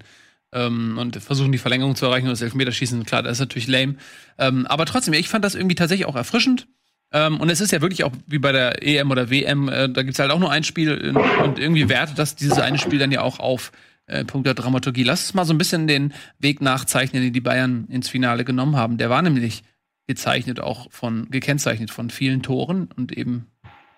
ähm, 0.52 0.96
und 0.98 1.16
versuchen 1.16 1.52
die 1.52 1.58
Verlängerung 1.58 1.94
zu 1.94 2.06
erreichen 2.06 2.26
und 2.26 2.32
das 2.32 2.42
Elfmeterschießen, 2.42 3.04
klar, 3.04 3.22
das 3.22 3.32
ist 3.32 3.40
natürlich 3.40 3.68
lame. 3.68 3.96
Ähm, 4.38 4.66
aber 4.66 4.86
trotzdem, 4.86 5.12
ich 5.12 5.28
fand 5.28 5.44
das 5.44 5.54
irgendwie 5.54 5.74
tatsächlich 5.74 6.06
auch 6.06 6.16
erfrischend. 6.16 6.68
Ähm, 7.12 7.38
und 7.38 7.50
es 7.50 7.60
ist 7.60 7.72
ja 7.72 7.82
wirklich 7.82 8.04
auch 8.04 8.12
wie 8.26 8.38
bei 8.38 8.52
der 8.52 8.82
EM 8.82 9.10
oder 9.10 9.28
WM, 9.28 9.68
äh, 9.68 9.90
da 9.90 10.02
gibt 10.02 10.14
es 10.14 10.18
halt 10.18 10.30
auch 10.30 10.38
nur 10.38 10.50
ein 10.50 10.64
Spiel 10.64 11.14
und 11.44 11.58
irgendwie 11.58 11.90
wertet 11.90 12.18
das 12.18 12.36
dieses 12.36 12.58
eine 12.58 12.78
Spiel 12.78 12.98
dann 12.98 13.12
ja 13.12 13.20
auch 13.20 13.38
auf 13.38 13.70
äh, 14.06 14.24
Punkt 14.24 14.46
der 14.46 14.54
Dramaturgie. 14.54 15.04
Lass 15.04 15.24
uns 15.24 15.34
mal 15.34 15.44
so 15.44 15.54
ein 15.54 15.58
bisschen 15.58 15.86
den 15.86 16.12
Weg 16.38 16.60
nachzeichnen, 16.60 17.22
den 17.22 17.32
die 17.32 17.40
Bayern 17.40 17.86
ins 17.88 18.08
Finale 18.08 18.44
genommen 18.44 18.76
haben. 18.76 18.98
Der 18.98 19.10
war 19.10 19.22
nämlich 19.22 19.62
gezeichnet, 20.06 20.60
auch 20.60 20.90
von, 20.90 21.30
gekennzeichnet 21.30 21.90
von 21.90 22.10
vielen 22.10 22.42
Toren 22.42 22.88
und 22.96 23.12
eben 23.12 23.46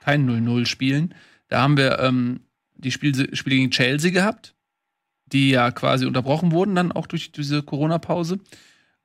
kein 0.01 0.29
0-0-Spielen. 0.29 1.15
Da 1.49 1.63
haben 1.63 1.77
wir 1.77 1.99
ähm, 2.01 2.41
die 2.77 2.91
Spiele, 2.91 3.35
Spiele 3.35 3.57
gegen 3.57 3.71
Chelsea 3.71 4.11
gehabt, 4.11 4.55
die 5.27 5.51
ja 5.51 5.71
quasi 5.71 6.07
unterbrochen 6.07 6.53
wurden, 6.53 6.75
dann 6.75 6.93
auch 6.93 7.07
durch 7.07 7.33
diese 7.33 7.63
Corona-Pause. 7.63 8.39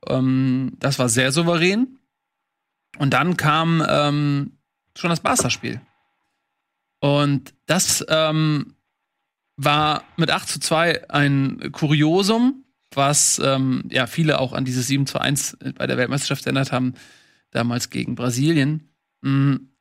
Ähm, 0.08 0.74
das 0.80 1.00
war 1.00 1.10
sehr 1.10 1.32
souverän. 1.32 2.00
Und 2.98 3.14
dann 3.14 3.38
kam 3.38 3.84
ähm, 3.88 4.58
schon 4.96 5.10
das 5.10 5.22
Barca-Spiel. 5.22 5.82
Und 7.00 7.54
das 7.66 8.06
ähm, 8.10 8.76
war 9.62 10.04
mit 10.16 10.32
8 10.32 10.48
zu 10.48 10.60
2 10.60 11.10
ein 11.10 11.72
Kuriosum, 11.74 12.64
was 12.96 13.42
ähm, 13.44 13.84
ja 13.92 14.08
viele 14.08 14.40
auch 14.40 14.54
an 14.54 14.64
dieses 14.64 14.88
7 14.88 15.06
zu 15.06 15.20
1 15.20 15.58
bei 15.76 15.86
der 15.86 15.98
Weltmeisterschaft 15.98 16.46
erinnert 16.46 16.72
haben, 16.72 16.94
damals 17.52 17.90
gegen 17.90 18.16
Brasilien. 18.16 18.90
Mhm. 19.22 19.74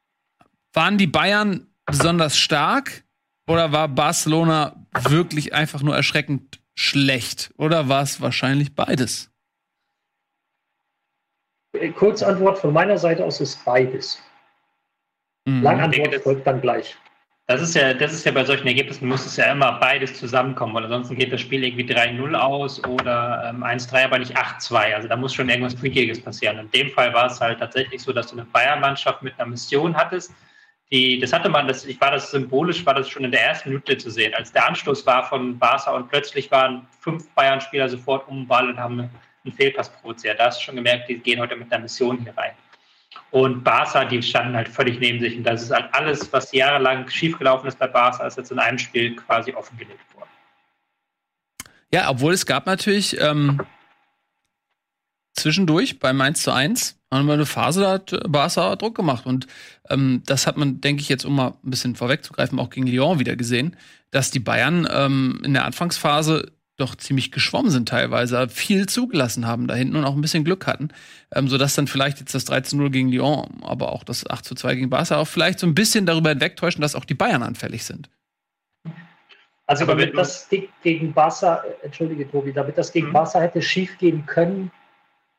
Waren 0.73 0.99
die 0.99 1.07
Bayern 1.07 1.69
besonders 1.87 2.37
stark 2.37 3.05
oder 3.49 3.71
war 3.71 3.89
Barcelona 3.89 4.85
wirklich 5.09 5.55
einfach 5.55 5.83
nur 5.83 5.95
erschreckend 5.95 6.61
schlecht? 6.75 7.53
Oder 7.57 7.89
war 7.89 8.03
es 8.03 8.21
wahrscheinlich 8.21 8.75
beides? 8.75 9.31
Kurzantwort 11.95 12.59
von 12.59 12.73
meiner 12.73 12.99
Seite 12.99 13.25
aus 13.25 13.41
ist 13.41 13.65
beides. 13.65 14.21
Mhm. 15.47 15.63
Langantwort 15.63 16.15
folgt 16.17 16.47
dann 16.47 16.61
gleich. 16.61 16.97
Das 17.51 17.63
ist 17.63 17.75
ja, 17.75 17.95
das 17.95 18.13
ist 18.13 18.27
ja 18.27 18.33
bei 18.33 18.45
solchen 18.45 18.67
Ergebnissen 18.67 19.09
muss 19.09 19.25
es 19.25 19.39
ja 19.39 19.51
immer 19.51 19.73
beides 19.81 20.19
zusammenkommen, 20.19 20.75
weil 20.75 20.85
ansonsten 20.85 21.17
geht 21.17 21.33
das 21.33 21.41
Spiel 21.41 21.65
irgendwie 21.65 21.91
3-0 21.91 22.35
aus 22.35 22.85
oder 22.85 23.49
ähm, 23.49 23.65
1-3, 23.65 24.05
aber 24.05 24.19
nicht 24.19 24.37
8-2. 24.37 24.95
Also 24.95 25.09
da 25.09 25.17
muss 25.17 25.33
schon 25.33 25.49
irgendwas 25.49 25.73
Freakiges 25.73 26.21
passieren. 26.21 26.59
In 26.59 26.71
dem 26.73 26.91
Fall 26.91 27.15
war 27.15 27.25
es 27.25 27.41
halt 27.41 27.59
tatsächlich 27.59 28.03
so, 28.03 28.13
dass 28.13 28.27
du 28.27 28.35
eine 28.35 28.45
Bayern-Mannschaft 28.45 29.23
mit 29.23 29.33
einer 29.41 29.49
Mission 29.49 29.97
hattest, 29.97 30.31
die, 30.91 31.19
das 31.19 31.33
hatte 31.33 31.49
man, 31.49 31.67
das, 31.67 31.87
ich 31.87 31.99
war 32.03 32.11
das 32.11 32.31
symbolisch, 32.31 32.85
war 32.85 32.95
das 32.95 33.09
schon 33.09 33.25
in 33.25 33.31
der 33.31 33.43
ersten 33.43 33.71
Minute 33.71 33.97
zu 33.97 34.11
sehen, 34.11 34.35
als 34.35 34.53
der 34.53 34.69
Anstoß 34.69 35.07
war 35.07 35.27
von 35.27 35.59
Barca 35.59 35.93
und 35.93 36.11
plötzlich 36.11 36.51
waren 36.51 36.87
fünf 37.01 37.31
Bayern-Spieler 37.35 37.89
sofort 37.89 38.29
um 38.29 38.41
den 38.41 38.47
Ball 38.47 38.69
und 38.69 38.79
haben 38.79 39.01
einen 39.01 39.55
Fehlpass 39.55 39.91
provoziert. 39.91 40.39
Da 40.39 40.47
hast 40.47 40.61
du 40.61 40.65
schon 40.65 40.77
gemerkt, 40.77 41.09
die 41.09 41.19
gehen 41.19 41.41
heute 41.41 41.57
mit 41.57 41.73
einer 41.73 41.83
Mission 41.83 42.19
hier 42.19 42.37
rein. 42.37 42.53
Und 43.31 43.65
Barca, 43.65 44.05
die 44.05 44.23
standen 44.23 44.57
halt 44.57 44.69
völlig 44.69 45.01
neben 45.01 45.21
sich. 45.21 45.37
Und 45.37 45.45
das 45.45 45.63
ist 45.63 45.71
halt 45.71 45.93
alles, 45.93 46.33
was 46.33 46.53
jahrelang 46.53 47.09
schiefgelaufen 47.09 47.69
ist 47.69 47.79
bei 47.79 47.87
Barca, 47.87 48.27
ist 48.27 48.37
jetzt 48.37 48.51
in 48.51 48.59
einem 48.59 48.79
Spiel 48.79 49.17
quasi 49.17 49.53
offengelegt 49.53 50.15
worden. 50.15 50.29
Ja, 51.93 52.11
obwohl 52.11 52.33
es 52.35 52.47
gab 52.47 52.67
natürlich 52.67 53.19
ähm, 53.21 53.61
zwischendurch 55.35 55.99
beim 55.99 56.21
1 56.21 56.43
zu 56.43 56.53
1 56.53 56.97
haben 57.11 57.27
wir 57.27 57.35
eine 57.35 57.47
Phase, 57.47 57.81
da 57.81 57.93
hat 57.93 58.21
Barca 58.29 58.77
Druck 58.77 58.95
gemacht. 58.95 59.25
Und 59.25 59.47
ähm, 59.89 60.23
das 60.27 60.47
hat 60.47 60.57
man, 60.57 60.81
denke 60.81 61.01
ich, 61.01 61.09
jetzt, 61.09 61.25
um 61.25 61.37
mal 61.37 61.55
ein 61.65 61.71
bisschen 61.71 61.97
vorwegzugreifen, 61.97 62.59
auch 62.59 62.71
gegen 62.71 62.87
Lyon 62.87 63.19
wieder 63.19 63.37
gesehen, 63.37 63.77
dass 64.11 64.31
die 64.31 64.41
Bayern 64.41 64.87
ähm, 64.91 65.41
in 65.45 65.55
der 65.55 65.65
Anfangsphase 65.65 66.53
doch 66.79 66.95
ziemlich 66.95 67.33
geschwommen 67.33 67.71
sind 67.71 67.89
teilweise, 67.89 68.49
viel 68.49 68.87
zugelassen 68.87 69.47
haben 69.47 69.67
da 69.67 69.75
hinten 69.75 69.97
und 69.97 70.05
auch 70.05 70.15
ein 70.15 70.21
bisschen 70.21 70.45
Glück 70.45 70.67
hatten, 70.67 70.89
ähm, 71.35 71.49
sodass 71.49 71.75
dann 71.75 71.89
vielleicht 71.89 72.21
jetzt 72.21 72.35
das 72.35 72.47
13-0 72.47 72.91
gegen 72.91 73.09
Lyon, 73.11 73.61
aber 73.63 73.93
auch 73.93 74.05
das 74.05 74.29
8 74.29 74.45
zu 74.45 74.55
2 74.55 74.77
gegen 74.77 74.91
Barca 74.91 75.17
auch 75.17 75.27
vielleicht 75.27 75.59
so 75.59 75.67
ein 75.67 75.75
bisschen 75.75 76.07
darüber 76.07 76.31
hinwegtäuschen, 76.31 76.81
dass 76.81 76.95
auch 76.95 77.05
die 77.05 77.15
Bayern 77.15 77.43
anfällig 77.43 77.85
sind. 77.85 78.09
Also 79.67 79.85
aber 79.85 79.97
damit 79.97 80.17
das 80.17 80.49
gegen 80.83 81.13
Barca, 81.13 81.63
entschuldige 81.83 82.31
Tobi, 82.31 82.53
damit 82.53 82.79
das 82.79 82.91
gegen 82.91 83.09
mhm. 83.09 83.13
Barca 83.13 83.41
hätte 83.41 83.61
schief 83.61 83.99
gehen 83.99 84.25
können, 84.25 84.71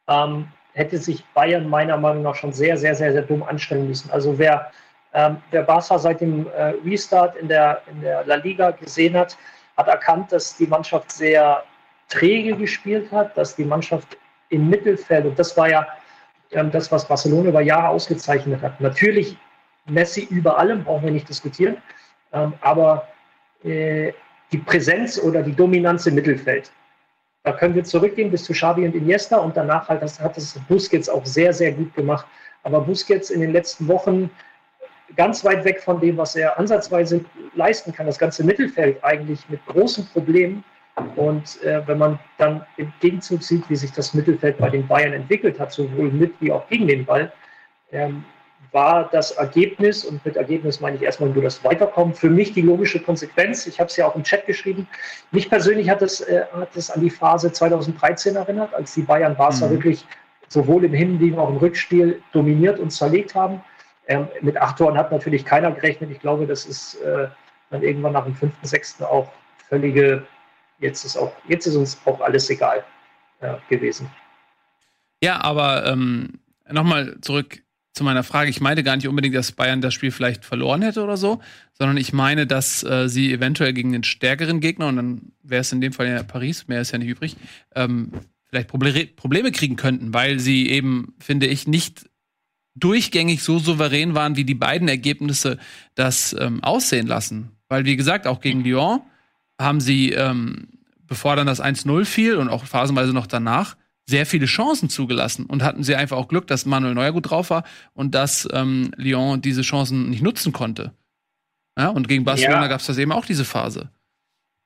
ähm, 0.08 0.48
hätte 0.74 0.98
sich 0.98 1.24
Bayern 1.34 1.68
meiner 1.68 1.98
Meinung 1.98 2.24
nach 2.24 2.36
schon 2.36 2.54
sehr, 2.54 2.78
sehr, 2.78 2.94
sehr, 2.96 3.14
sehr 3.14 3.24
dumm 3.24 3.42
anstellen 3.44 3.88
müssen. 3.88 4.12
Also 4.12 4.38
wer, 4.38 4.72
ähm, 5.14 5.38
wer 5.52 5.64
Barca 5.64 5.98
seit 5.98 6.22
dem 6.22 6.48
äh, 6.48 6.74
Restart 6.86 7.38
in 7.38 7.48
der, 7.48 7.82
in 7.92 8.02
der 8.02 8.26
La 8.26 8.36
Liga 8.36 8.72
gesehen 8.72 9.16
hat, 9.16 9.38
hat 9.80 9.88
erkannt, 9.88 10.32
dass 10.32 10.58
die 10.58 10.68
Mannschaft 10.68 11.12
sehr 11.12 11.64
träge 12.10 12.56
gespielt 12.56 13.12
hat, 13.12 13.38
dass 13.38 13.56
die 13.56 13.64
Mannschaft 13.64 14.18
im 14.50 14.70
Mittelfeld, 14.70 15.26
und 15.26 15.40
das 15.40 15.56
war 15.56 15.70
ja 15.70 15.88
ähm, 16.52 16.70
das, 16.70 16.92
was 16.92 17.08
Barcelona 17.08 17.50
über 17.50 17.62
Jahre 17.62 17.88
ausgezeichnet 17.88 18.62
hat. 18.62 18.82
Natürlich 18.82 19.38
Messi 19.86 20.28
über 20.30 20.58
allem, 20.58 20.84
brauchen 20.84 21.06
wir 21.06 21.12
nicht 21.12 21.30
diskutieren, 21.30 21.78
ähm, 22.34 22.54
aber 22.60 23.08
äh, 23.64 24.12
die 24.52 24.58
Präsenz 24.58 25.18
oder 25.18 25.42
die 25.44 25.56
Dominanz 25.56 26.06
im 26.08 26.16
Mittelfeld. 26.16 26.72
Da 27.44 27.54
können 27.54 27.74
wir 27.74 27.86
zurückgehen 27.86 28.32
bis 28.32 28.44
zu 28.44 28.52
Xavi 28.52 28.86
und 28.86 28.96
Iniesta 28.96 29.38
und 29.38 29.56
danach 29.56 29.88
halt, 29.88 30.02
das 30.02 30.20
hat 30.20 30.38
es 30.38 30.60
Busquets 30.68 31.08
auch 31.08 31.26
sehr, 31.26 31.54
sehr 31.54 31.72
gut 31.72 31.94
gemacht. 31.96 32.26
Aber 32.64 32.82
Busquets 32.82 33.30
in 33.30 33.40
den 33.40 33.54
letzten 33.54 33.88
Wochen 33.88 34.30
ganz 35.16 35.44
weit 35.44 35.64
weg 35.66 35.82
von 35.82 36.00
dem, 36.00 36.18
was 36.18 36.36
er 36.36 36.58
ansatzweise 36.60 37.24
leisten 37.56 37.94
kann. 37.94 38.06
Das 38.06 38.20
ganze 38.20 38.44
Mittelfeld 38.44 39.04
eigentlich 39.04 39.48
mit 39.50 39.66
großen 39.66 40.08
Problemen. 40.08 40.64
Und 41.16 41.62
äh, 41.64 41.82
wenn 41.88 41.98
man 41.98 42.20
dann 42.38 42.66
im 42.78 42.92
Gegenzug 43.00 43.42
sieht, 43.44 43.70
wie 43.70 43.76
sich 43.76 43.92
das 43.92 44.14
Mittelfeld 44.14 44.58
bei 44.58 44.70
den 44.70 44.88
Bayern 44.88 45.14
entwickelt 45.14 45.60
hat, 45.60 45.72
sowohl 45.72 46.12
mit 46.12 46.34
wie 46.42 46.52
auch 46.52 46.68
gegen 46.68 46.88
den 46.88 47.06
Ball, 47.06 47.32
ähm, 47.92 48.24
war 48.72 49.10
das 49.12 49.32
Ergebnis, 49.32 50.06
und 50.06 50.24
mit 50.26 50.36
Ergebnis 50.36 50.80
meine 50.80 50.96
ich 50.96 51.02
erstmal 51.02 51.30
nur 51.30 51.42
das 51.42 51.64
Weiterkommen, 51.64 52.14
für 52.14 52.30
mich 52.30 52.54
die 52.54 52.62
logische 52.62 53.00
Konsequenz. 53.00 53.66
Ich 53.66 53.80
habe 53.80 53.90
es 53.90 53.98
ja 53.98 54.06
auch 54.06 54.16
im 54.16 54.24
Chat 54.24 54.46
geschrieben. 54.46 54.88
Mich 55.32 55.50
persönlich 55.50 55.90
hat 55.90 56.02
es, 56.02 56.22
äh, 56.22 56.44
hat 56.54 56.76
es 56.76 56.92
an 56.92 57.02
die 57.02 57.10
Phase 57.10 57.52
2013 57.52 58.36
erinnert, 58.36 58.74
als 58.74 58.94
die 58.94 59.02
Bayern 59.02 59.36
Barca 59.36 59.66
mhm. 59.66 59.72
wirklich 59.72 60.06
sowohl 60.50 60.84
im 60.86 60.94
Hin- 60.94 61.20
wie 61.20 61.36
auch 61.36 61.50
im 61.50 61.58
Rückspiel 61.58 62.22
dominiert 62.32 62.80
und 62.80 62.92
zerlegt 62.92 63.34
haben. 63.34 63.62
Ähm, 64.10 64.28
mit 64.42 64.58
acht 64.58 64.78
Toren 64.80 64.98
hat 64.98 65.12
natürlich 65.12 65.46
keiner 65.46 65.72
gerechnet. 65.72 66.10
Ich 66.10 66.20
glaube, 66.20 66.48
das 66.48 66.66
ist 66.66 66.96
äh, 66.96 67.28
dann 67.70 67.84
irgendwann 67.84 68.14
nach 68.14 68.26
dem 68.26 68.36
fünften, 68.36 68.66
sechsten 68.66 69.04
auch 69.04 69.32
völlige, 69.70 70.26
jetzt 70.80 71.06
ist 71.06 71.16
auch, 71.16 71.32
jetzt 71.48 71.68
ist 71.68 71.76
uns 71.76 72.02
auch 72.06 72.20
alles 72.20 72.50
egal 72.50 72.84
äh, 73.40 73.54
gewesen. 73.70 74.10
Ja, 75.22 75.42
aber 75.42 75.86
ähm, 75.86 76.40
nochmal 76.68 77.18
zurück 77.22 77.62
zu 77.94 78.04
meiner 78.04 78.24
Frage. 78.24 78.50
Ich 78.50 78.62
meine 78.62 78.82
gar 78.82 78.96
nicht 78.96 79.08
unbedingt, 79.08 79.36
dass 79.36 79.52
Bayern 79.52 79.82
das 79.82 79.94
Spiel 79.94 80.12
vielleicht 80.12 80.44
verloren 80.44 80.82
hätte 80.82 81.04
oder 81.04 81.18
so, 81.18 81.40
sondern 81.74 81.98
ich 81.98 82.12
meine, 82.12 82.48
dass 82.48 82.84
äh, 82.84 83.08
sie 83.10 83.32
eventuell 83.32 83.74
gegen 83.74 83.92
den 83.92 84.04
stärkeren 84.04 84.60
Gegner, 84.60 84.88
und 84.88 84.96
dann 84.96 85.32
wäre 85.44 85.62
es 85.62 85.72
in 85.72 85.82
dem 85.82 85.94
Fall 85.94 86.08
ja 86.08 86.24
Paris, 86.24 86.68
mehr 86.68 86.82
ist 86.82 86.92
ja 86.92 86.98
nicht 86.98 87.10
übrig, 87.10 87.38
ähm, 87.76 88.12
vielleicht 88.48 88.70
Proble 88.70 89.06
Probleme 89.06 89.52
kriegen 89.52 89.76
könnten, 89.76 90.16
weil 90.16 90.40
sie 90.40 90.70
eben, 90.70 91.14
finde 91.20 91.46
ich, 91.46 91.68
nicht 91.68 92.10
durchgängig 92.80 93.44
so 93.44 93.60
souverän 93.60 94.16
waren, 94.16 94.36
wie 94.36 94.44
die 94.44 94.56
beiden 94.56 94.88
Ergebnisse 94.88 95.58
das 95.96 96.36
ähm, 96.40 96.64
aussehen 96.64 97.08
lassen. 97.08 97.52
Weil, 97.68 97.86
wie 97.86 97.96
gesagt, 97.96 98.28
auch 98.28 98.42
gegen 98.42 98.64
Lyon 98.64 99.02
haben 99.60 99.82
sie, 99.82 100.12
ähm, 100.12 100.70
bevor 101.06 101.36
dann 101.36 101.48
das 101.48 101.62
1-0 101.62 102.06
fiel 102.06 102.36
und 102.38 102.50
auch 102.50 102.66
phasenweise 102.66 103.14
noch 103.14 103.28
danach, 103.28 103.76
sehr 104.06 104.26
viele 104.26 104.48
Chancen 104.48 104.90
zugelassen 104.90 105.46
und 105.46 105.64
hatten 105.64 105.84
sie 105.84 105.96
einfach 105.96 106.18
auch 106.18 106.28
Glück, 106.28 106.48
dass 106.48 106.66
Manuel 106.66 106.96
Neuer 106.96 107.12
gut 107.12 107.30
drauf 107.30 107.52
war 107.52 107.64
und 107.94 108.16
dass 108.16 108.48
ähm, 108.52 108.92
Lyon 108.96 109.42
diese 109.42 109.62
Chancen 109.62 110.10
nicht 110.10 110.24
nutzen 110.24 110.52
konnte. 110.52 110.94
Ja, 111.78 111.90
und 111.90 112.08
gegen 112.08 112.26
Barcelona 112.26 112.64
ja. 112.64 112.68
gab 112.68 112.80
es 112.82 112.88
das 112.88 112.98
eben 112.98 113.12
auch 113.12 113.26
diese 113.26 113.46
Phase. 113.46 113.92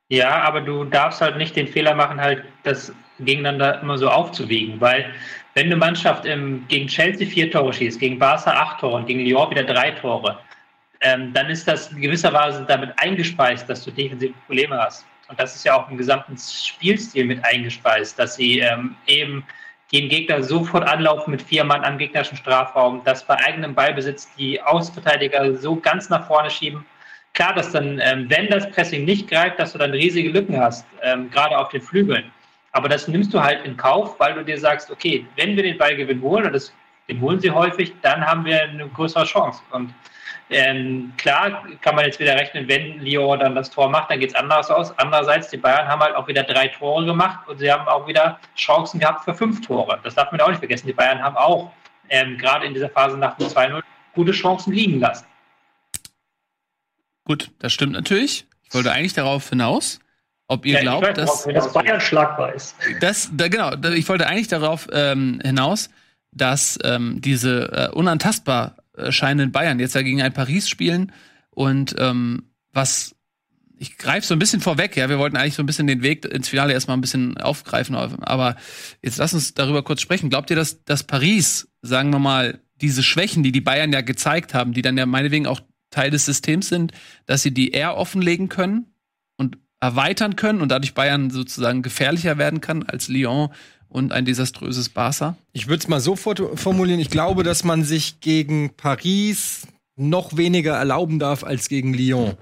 Ja, 0.10 0.42
aber 0.44 0.62
du 0.62 0.86
darfst 0.86 1.22
halt 1.22 1.38
nicht 1.38 1.56
den 1.56 1.68
Fehler 1.68 1.94
machen, 1.94 2.22
halt 2.22 2.44
das 2.64 2.94
gegeneinander 3.26 3.82
immer 3.82 3.98
so 3.98 4.10
aufzuwiegen, 4.10 4.80
weil 4.80 5.06
wenn 5.56 5.68
eine 5.68 5.76
Mannschaft 5.76 6.26
im, 6.26 6.66
gegen 6.68 6.88
Chelsea 6.88 7.28
vier 7.28 7.52
Tore 7.52 7.74
schießt, 7.74 8.00
gegen 8.00 8.18
Barca 8.18 8.52
acht 8.52 8.80
Tore 8.80 8.96
und 8.96 9.06
gegen 9.06 9.20
Lyon 9.20 9.52
wieder 9.52 9.64
drei 9.64 9.92
Tore, 9.92 10.40
ähm, 11.02 11.34
dann 11.34 11.50
ist 11.50 11.68
das 11.68 11.92
in 11.92 12.02
gewisser 12.02 12.34
Weise 12.34 12.66
damit 12.68 12.92
eingespeist, 12.98 13.70
dass 13.70 13.84
du 13.84 13.92
defensive 13.92 14.34
Probleme 14.48 14.78
hast. 14.80 15.06
Und 15.28 15.40
das 15.40 15.56
ist 15.56 15.64
ja 15.66 15.76
auch 15.76 15.90
im 15.90 15.98
gesamten 15.98 16.38
Spielstil 16.38 17.26
mit 17.26 17.44
eingespeist, 17.46 18.18
dass 18.18 18.36
sie 18.36 18.60
ähm, 18.60 18.96
eben 19.08 19.44
gegen 19.90 20.10
Gegner 20.10 20.42
sofort 20.42 20.88
anlaufen 20.88 21.32
mit 21.32 21.42
vier 21.42 21.64
Mann 21.64 21.84
am 21.84 21.98
gegnerischen 21.98 22.38
Strafraum, 22.38 23.04
dass 23.04 23.26
bei 23.26 23.36
eigenem 23.46 23.76
Ballbesitz 23.76 24.34
die 24.36 24.60
Außenverteidiger 24.62 25.56
so 25.56 25.76
ganz 25.76 26.10
nach 26.10 26.26
vorne 26.26 26.50
schieben. 26.50 26.86
Klar, 27.34 27.54
dass 27.54 27.72
dann, 27.72 28.00
ähm, 28.04 28.28
wenn 28.30 28.48
das 28.48 28.70
Pressing 28.72 29.06
nicht 29.06 29.30
greift, 29.30 29.60
dass 29.60 29.74
du 29.74 29.78
dann 29.78 29.92
riesige 29.92 30.30
Lücken 30.30 30.60
hast, 30.60 30.86
ähm, 31.02 31.30
gerade 31.30 31.58
auf 31.58 31.70
den 31.70 31.82
Flügeln. 31.82 32.32
Aber 32.74 32.90
das 32.90 33.08
nimmst 33.08 33.34
du 33.34 33.42
halt 33.42 33.66
in 33.66 33.78
Kauf, 33.78 34.20
weil 34.20 34.34
du 34.34 34.44
dir 34.44 34.60
sagst, 34.60 34.92
okay, 34.92 35.26
wenn 35.36 35.56
wir 35.56 35.64
den 35.64 35.78
Ballgewinn 35.78 36.22
holen, 36.22 36.46
und 36.46 36.54
das, 36.54 36.74
den 37.08 37.22
holen 37.22 37.40
sie 37.40 37.52
häufig, 37.52 37.94
dann 38.02 38.26
haben 38.26 38.46
wir 38.46 38.62
eine 38.64 38.88
größere 38.90 39.26
Chance. 39.26 39.62
Und 39.72 39.94
ähm, 40.50 41.14
klar 41.18 41.64
kann 41.82 41.96
man 41.96 42.06
jetzt 42.06 42.20
wieder 42.20 42.36
rechnen, 42.36 42.68
wenn 42.68 43.00
Lyon 43.00 43.40
dann 43.40 43.56
das 43.56 43.70
Tor 43.70 43.90
macht, 43.90 44.10
dann 44.10 44.20
geht 44.20 44.32
es 44.32 44.36
anders 44.36 44.70
aus. 44.70 44.98
Andererseits, 44.98 45.50
die 45.50 45.58
Bayern 45.58 45.88
haben 45.88 46.02
halt 46.02 46.16
auch 46.16 46.28
wieder 46.28 46.44
drei 46.44 46.68
Tore 46.68 47.06
gemacht 47.06 47.48
und 47.48 47.60
sie 47.60 47.72
haben 47.72 47.88
auch 47.88 48.08
wieder 48.08 48.40
Chancen 48.56 49.00
gehabt 49.00 49.24
für 49.24 49.34
fünf 49.34 49.66
Tore. 49.66 50.00
Das 50.04 50.16
darf 50.16 50.32
man 50.32 50.42
auch 50.42 50.50
nicht 50.50 50.60
vergessen. 50.60 50.88
Die 50.88 50.94
Bayern 50.94 51.22
haben 51.22 51.38
auch 51.38 51.72
ähm, 52.10 52.38
gerade 52.38 52.66
in 52.66 52.74
dieser 52.74 52.90
Phase 52.90 53.18
nach 53.18 53.38
dem 53.38 53.48
2-0 53.48 53.82
gute 54.14 54.32
Chancen 54.32 54.74
liegen 54.74 55.00
lassen. 55.00 55.26
Gut, 57.26 57.52
das 57.60 57.72
stimmt 57.72 57.94
natürlich. 57.94 58.46
Ich 58.64 58.74
wollte 58.74 58.92
eigentlich 58.92 59.14
darauf 59.14 59.50
hinaus, 59.50 60.00
ob 60.48 60.66
ihr 60.66 60.76
ja, 60.76 60.82
glaubt, 60.82 61.08
weiß, 61.08 61.16
dass, 61.16 61.44
dass 61.46 61.74
Bayern 61.74 62.02
schlagbar 62.02 62.54
ist. 62.54 62.76
Das, 63.00 63.30
da, 63.34 63.48
genau, 63.48 63.76
da, 63.76 63.92
ich 63.92 64.08
wollte 64.10 64.28
eigentlich 64.28 64.48
darauf 64.48 64.88
ähm, 64.92 65.40
hinaus, 65.44 65.90
dass 66.32 66.78
ähm, 66.84 67.22
diese 67.22 67.72
äh, 67.72 67.90
unantastbar 67.96 68.78
scheinenden 69.10 69.52
Bayern 69.52 69.80
jetzt 69.80 69.96
ja 69.96 70.02
gegen 70.02 70.22
ein 70.22 70.34
Paris 70.34 70.70
spielen 70.70 71.12
und 71.50 71.96
ähm, 71.98 72.50
was 72.72 73.16
ich 73.78 73.98
greife 73.98 74.26
so 74.26 74.34
ein 74.34 74.40
bisschen 74.40 74.62
vorweg, 74.62 74.96
ja, 74.96 75.10
wir 75.10 75.20
wollten 75.20 75.36
eigentlich 75.36 75.56
so 75.56 75.64
ein 75.64 75.66
bisschen 75.66 75.88
den 75.88 76.04
Weg 76.04 76.26
ins 76.26 76.48
Finale 76.48 76.74
erstmal 76.74 76.96
ein 76.96 77.02
bisschen 77.02 77.38
aufgreifen, 77.38 77.96
aber 77.96 78.56
jetzt 79.02 79.18
lass 79.18 79.34
uns 79.34 79.56
darüber 79.56 79.84
kurz 79.84 80.00
sprechen. 80.00 80.30
Glaubt 80.30 80.50
ihr, 80.50 80.56
dass, 80.56 80.86
dass 80.86 81.04
Paris, 81.04 81.68
sagen 81.82 82.12
wir 82.12 82.20
mal, 82.20 82.62
diese 82.80 83.04
Schwächen, 83.04 83.44
die 83.44 83.52
die 83.52 83.62
Bayern 83.62 83.92
ja 83.92 84.02
gezeigt 84.02 84.54
haben, 84.54 84.74
die 84.74 84.82
dann 84.82 84.98
ja 84.98 85.06
meinetwegen 85.06 85.48
auch 85.48 85.60
Teil 85.90 86.12
des 86.12 86.26
Systems 86.26 86.70
sind, 86.70 86.94
dass 87.26 87.44
sie 87.44 87.54
die 87.54 87.72
eher 87.72 87.98
offenlegen 87.98 88.48
können 88.48 88.94
und 89.38 89.58
erweitern 89.84 90.38
können 90.38 90.62
und 90.62 90.70
dadurch 90.70 90.94
Bayern 90.94 91.30
sozusagen 91.30 91.82
gefährlicher 91.82 92.38
werden 92.38 92.62
kann 92.62 92.84
als 92.84 93.10
Lyon 93.10 93.50
und 93.90 94.14
ein 94.14 94.24
desaströses 94.24 94.88
Barca? 94.88 95.36
Ich 95.52 95.68
würde 95.68 95.82
es 95.82 95.90
mal 95.90 96.00
so 96.00 96.16
formulieren. 96.16 97.02
Ich 97.02 97.10
glaube, 97.10 97.44
dass 97.44 97.66
man 97.66 97.84
sich 97.84 98.22
gegen 98.22 98.74
Paris 98.78 99.68
noch 99.98 100.38
weniger 100.38 100.76
erlauben 100.76 101.20
darf 101.20 101.44
als 101.44 101.68
gegen 101.68 101.94
Lyon. 101.94 102.36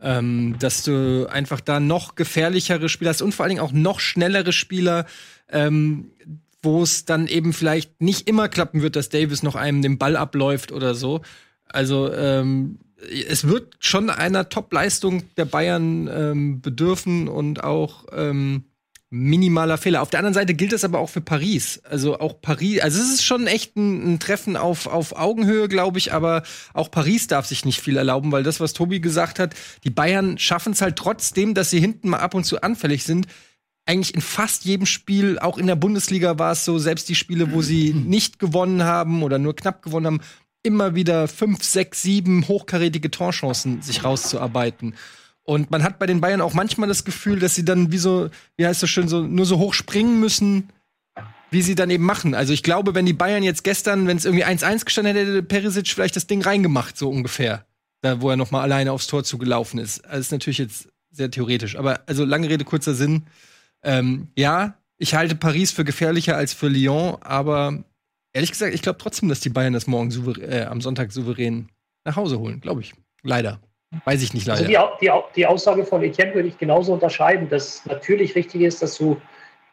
Ähm, 0.00 0.56
dass 0.60 0.84
du 0.84 1.26
einfach 1.28 1.60
da 1.60 1.80
noch 1.80 2.14
gefährlichere 2.14 2.88
Spieler 2.88 3.10
hast 3.10 3.20
und 3.20 3.34
vor 3.34 3.44
allen 3.44 3.50
Dingen 3.50 3.62
auch 3.62 3.72
noch 3.72 4.00
schnellere 4.00 4.52
Spieler, 4.52 5.04
ähm, 5.50 6.12
wo 6.62 6.82
es 6.82 7.04
dann 7.04 7.26
eben 7.26 7.52
vielleicht 7.52 8.00
nicht 8.00 8.28
immer 8.28 8.48
klappen 8.48 8.80
wird, 8.80 8.96
dass 8.96 9.08
Davis 9.10 9.42
noch 9.42 9.56
einem 9.56 9.82
den 9.82 9.98
Ball 9.98 10.16
abläuft 10.16 10.72
oder 10.72 10.94
so. 10.94 11.20
Also 11.66 12.12
ähm, 12.14 12.78
es 13.28 13.46
wird 13.46 13.76
schon 13.78 14.10
einer 14.10 14.48
Top-Leistung 14.48 15.22
der 15.36 15.44
Bayern 15.44 16.08
ähm, 16.12 16.60
bedürfen 16.60 17.28
und 17.28 17.64
auch 17.64 18.04
ähm, 18.12 18.64
minimaler 19.10 19.76
Fehler. 19.76 20.02
Auf 20.02 20.10
der 20.10 20.20
anderen 20.20 20.34
Seite 20.34 20.54
gilt 20.54 20.72
das 20.72 20.84
aber 20.84 21.00
auch 21.00 21.10
für 21.10 21.20
Paris. 21.20 21.80
Also 21.84 22.20
auch 22.20 22.40
Paris, 22.40 22.80
also 22.80 23.00
es 23.00 23.12
ist 23.12 23.24
schon 23.24 23.48
echt 23.48 23.76
ein, 23.76 24.14
ein 24.14 24.18
Treffen 24.20 24.56
auf, 24.56 24.86
auf 24.86 25.16
Augenhöhe, 25.16 25.68
glaube 25.68 25.98
ich, 25.98 26.12
aber 26.12 26.44
auch 26.74 26.90
Paris 26.92 27.26
darf 27.26 27.46
sich 27.46 27.64
nicht 27.64 27.80
viel 27.80 27.96
erlauben, 27.96 28.30
weil 28.30 28.44
das, 28.44 28.60
was 28.60 28.72
Tobi 28.72 29.00
gesagt 29.00 29.40
hat, 29.40 29.54
die 29.82 29.90
Bayern 29.90 30.38
schaffen 30.38 30.72
es 30.72 30.80
halt 30.80 30.96
trotzdem, 30.96 31.54
dass 31.54 31.70
sie 31.70 31.80
hinten 31.80 32.08
mal 32.08 32.20
ab 32.20 32.34
und 32.34 32.44
zu 32.44 32.62
anfällig 32.62 33.02
sind. 33.02 33.26
Eigentlich 33.84 34.14
in 34.14 34.20
fast 34.20 34.64
jedem 34.64 34.86
Spiel, 34.86 35.40
auch 35.40 35.58
in 35.58 35.66
der 35.66 35.74
Bundesliga 35.74 36.38
war 36.38 36.52
es 36.52 36.64
so, 36.64 36.78
selbst 36.78 37.08
die 37.08 37.16
Spiele, 37.16 37.52
wo 37.52 37.62
sie 37.62 37.92
nicht 37.94 38.38
gewonnen 38.38 38.84
haben 38.84 39.24
oder 39.24 39.38
nur 39.40 39.56
knapp 39.56 39.82
gewonnen 39.82 40.06
haben, 40.06 40.20
immer 40.62 40.94
wieder 40.94 41.28
fünf, 41.28 41.62
sechs, 41.62 42.02
sieben 42.02 42.46
hochkarätige 42.48 43.10
Torchancen 43.10 43.82
sich 43.82 44.04
rauszuarbeiten. 44.04 44.94
Und 45.42 45.70
man 45.70 45.82
hat 45.82 45.98
bei 45.98 46.06
den 46.06 46.20
Bayern 46.20 46.40
auch 46.40 46.54
manchmal 46.54 46.88
das 46.88 47.04
Gefühl, 47.04 47.40
dass 47.40 47.54
sie 47.54 47.64
dann 47.64 47.90
wie 47.92 47.98
so, 47.98 48.30
wie 48.56 48.66
heißt 48.66 48.82
das 48.82 48.90
schön, 48.90 49.08
so, 49.08 49.22
nur 49.22 49.46
so 49.46 49.58
hoch 49.58 49.74
springen 49.74 50.20
müssen, 50.20 50.68
wie 51.50 51.62
sie 51.62 51.74
dann 51.74 51.90
eben 51.90 52.04
machen. 52.04 52.34
Also 52.34 52.52
ich 52.52 52.62
glaube, 52.62 52.94
wenn 52.94 53.06
die 53.06 53.12
Bayern 53.12 53.42
jetzt 53.42 53.64
gestern, 53.64 54.06
wenn 54.06 54.16
es 54.16 54.24
irgendwie 54.24 54.44
1-1 54.44 54.84
gestanden 54.84 55.16
hätte, 55.16 55.30
hätte 55.30 55.42
Perisic 55.42 55.88
vielleicht 55.88 56.16
das 56.16 56.26
Ding 56.26 56.42
reingemacht, 56.42 56.96
so 56.96 57.10
ungefähr. 57.10 57.66
Da, 58.02 58.20
wo 58.22 58.30
er 58.30 58.36
noch 58.36 58.50
mal 58.50 58.62
alleine 58.62 58.92
aufs 58.92 59.08
Tor 59.08 59.24
zugelaufen 59.24 59.78
ist. 59.78 60.04
Also 60.06 60.20
ist 60.20 60.32
natürlich 60.32 60.58
jetzt 60.58 60.88
sehr 61.10 61.30
theoretisch. 61.30 61.76
Aber 61.76 62.00
also 62.06 62.24
lange 62.24 62.48
Rede, 62.48 62.64
kurzer 62.64 62.94
Sinn. 62.94 63.24
Ähm, 63.82 64.28
ja, 64.36 64.78
ich 64.96 65.14
halte 65.14 65.34
Paris 65.34 65.70
für 65.70 65.84
gefährlicher 65.84 66.36
als 66.36 66.54
für 66.54 66.68
Lyon, 66.68 67.16
aber 67.20 67.84
ehrlich 68.32 68.50
gesagt, 68.50 68.74
ich 68.74 68.82
glaube 68.82 68.98
trotzdem, 68.98 69.28
dass 69.28 69.40
die 69.40 69.50
Bayern 69.50 69.72
das 69.72 69.86
morgen 69.86 70.10
äh, 70.40 70.62
am 70.62 70.80
Sonntag 70.80 71.12
souverän 71.12 71.68
nach 72.04 72.16
Hause 72.16 72.38
holen. 72.38 72.60
Glaube 72.60 72.80
ich. 72.80 72.94
Leider. 73.22 73.60
Weiß 74.04 74.22
ich 74.22 74.32
nicht 74.34 74.46
leider. 74.46 74.60
Also 74.60 74.96
die, 75.00 75.06
die, 75.06 75.12
die, 75.36 75.46
Aussage 75.46 75.84
von 75.84 76.02
Etienne 76.02 76.34
würde 76.34 76.48
ich 76.48 76.58
genauso 76.58 76.92
unterscheiden, 76.92 77.48
dass 77.48 77.84
natürlich 77.86 78.36
richtig 78.36 78.62
ist, 78.62 78.82
dass 78.82 78.96
du 78.96 79.20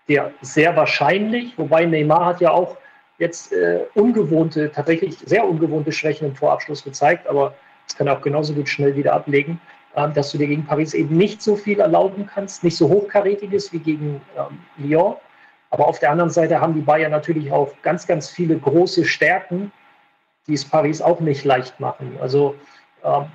dir 0.08 0.34
sehr 0.42 0.76
wahrscheinlich, 0.76 1.58
wobei 1.58 1.86
Neymar 1.86 2.26
hat 2.26 2.42
ja 2.42 2.52
auch 2.52 2.78
jetzt 3.20 3.52
äh, 3.54 3.82
ungewohnte, 3.94 4.72
tatsächlich 4.72 5.18
sehr 5.26 5.48
ungewohnte 5.48 5.92
Schwächen 5.92 6.28
im 6.28 6.36
Vorabschluss 6.36 6.84
gezeigt, 6.84 7.28
aber 7.28 7.54
das 7.88 7.96
kann 7.96 8.08
er 8.08 8.18
auch 8.18 8.22
genauso 8.22 8.54
gut 8.54 8.70
schnell 8.70 8.96
wieder 8.96 9.14
ablegen, 9.14 9.60
äh, 9.96 10.10
dass 10.12 10.32
du 10.32 10.38
dir 10.38 10.48
gegen 10.48 10.66
Paris 10.66 10.94
eben 10.94 11.16
nicht 11.16 11.42
so 11.42 11.56
viel 11.56 11.80
erlauben 11.80 12.26
kannst, 12.26 12.64
nicht 12.64 12.78
so 12.78 12.90
hochkarätiges 12.90 13.72
wie 13.72 13.80
gegen 13.80 14.22
ähm, 14.36 14.60
Lyon. 14.78 15.16
Aber 15.70 15.88
auf 15.88 16.00
der 16.00 16.12
anderen 16.12 16.30
Seite 16.30 16.60
haben 16.60 16.74
die 16.74 16.82
Bayern 16.82 17.12
natürlich 17.12 17.52
auch 17.52 17.74
ganz, 17.82 18.08
ganz 18.08 18.30
viele 18.30 18.58
große 18.58 19.06
Stärken, 19.06 19.72
die 20.48 20.54
es 20.54 20.66
Paris 20.66 21.02
auch 21.02 21.20
nicht 21.20 21.44
leicht 21.44 21.80
machen. 21.80 22.18
Also 22.22 22.56
ähm, 23.04 23.26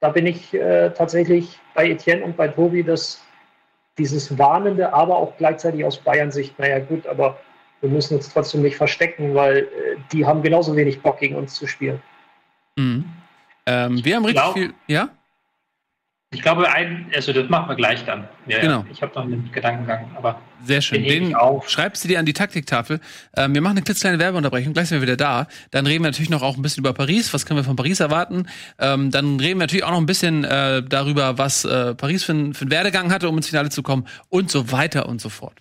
da 0.00 0.10
bin 0.10 0.26
ich 0.26 0.54
äh, 0.54 0.90
tatsächlich 0.90 1.58
bei 1.74 1.88
Etienne 1.90 2.24
und 2.24 2.36
bei 2.36 2.48
Tobi, 2.48 2.82
dass 2.82 3.22
dieses 3.96 4.38
Warnende, 4.38 4.92
aber 4.92 5.16
auch 5.16 5.36
gleichzeitig 5.38 5.84
aus 5.84 5.98
Bayern-Sicht, 5.98 6.58
naja 6.58 6.78
gut, 6.78 7.06
aber 7.06 7.38
wir 7.80 7.90
müssen 7.90 8.16
uns 8.16 8.32
trotzdem 8.32 8.62
nicht 8.62 8.76
verstecken, 8.76 9.34
weil 9.34 9.58
äh, 9.58 9.96
die 10.12 10.24
haben 10.24 10.42
genauso 10.42 10.76
wenig 10.76 11.00
Bock 11.00 11.18
gegen 11.18 11.36
uns 11.36 11.54
zu 11.54 11.66
spielen. 11.66 12.00
Mhm. 12.76 13.04
Ähm, 13.66 14.04
wir 14.04 14.16
haben 14.16 14.24
richtig 14.24 14.42
glaub, 14.42 14.54
viel, 14.54 14.74
ja? 14.86 15.08
Ich 16.30 16.42
glaube, 16.42 16.70
ein, 16.70 17.10
also 17.14 17.32
das 17.32 17.48
machen 17.48 17.70
wir 17.70 17.74
gleich 17.74 18.04
dann. 18.04 18.28
Ja, 18.46 18.60
genau. 18.60 18.84
Ich 18.92 19.00
habe 19.00 19.14
noch 19.14 19.22
einen 19.24 19.50
Gedankengang, 19.50 20.10
aber. 20.14 20.38
Sehr 20.62 20.82
schön. 20.82 21.02
Den 21.02 21.34
schreibst 21.66 22.04
du 22.04 22.08
dir 22.08 22.18
an 22.18 22.26
die 22.26 22.34
Taktiktafel. 22.34 23.00
Ähm, 23.34 23.54
wir 23.54 23.62
machen 23.62 23.78
eine 23.78 23.82
klitzekleine 23.82 24.18
Werbeunterbrechung, 24.18 24.74
gleich 24.74 24.88
sind 24.88 24.98
wir 24.98 25.02
wieder 25.02 25.16
da. 25.16 25.46
Dann 25.70 25.86
reden 25.86 26.04
wir 26.04 26.10
natürlich 26.10 26.28
noch 26.28 26.42
auch 26.42 26.56
ein 26.56 26.62
bisschen 26.62 26.82
über 26.82 26.92
Paris. 26.92 27.32
Was 27.32 27.46
können 27.46 27.58
wir 27.58 27.64
von 27.64 27.76
Paris 27.76 28.00
erwarten? 28.00 28.46
Ähm, 28.78 29.10
dann 29.10 29.40
reden 29.40 29.58
wir 29.58 29.64
natürlich 29.64 29.84
auch 29.84 29.92
noch 29.92 30.00
ein 30.00 30.06
bisschen 30.06 30.44
äh, 30.44 30.82
darüber, 30.82 31.38
was 31.38 31.64
äh, 31.64 31.94
Paris 31.94 32.24
für, 32.24 32.34
für 32.52 32.62
einen 32.62 32.70
Werdegang 32.70 33.10
hatte, 33.10 33.30
um 33.30 33.36
ins 33.38 33.48
Finale 33.48 33.70
zu 33.70 33.82
kommen 33.82 34.06
und 34.28 34.50
so 34.50 34.70
weiter 34.70 35.08
und 35.08 35.22
so 35.22 35.30
fort. 35.30 35.54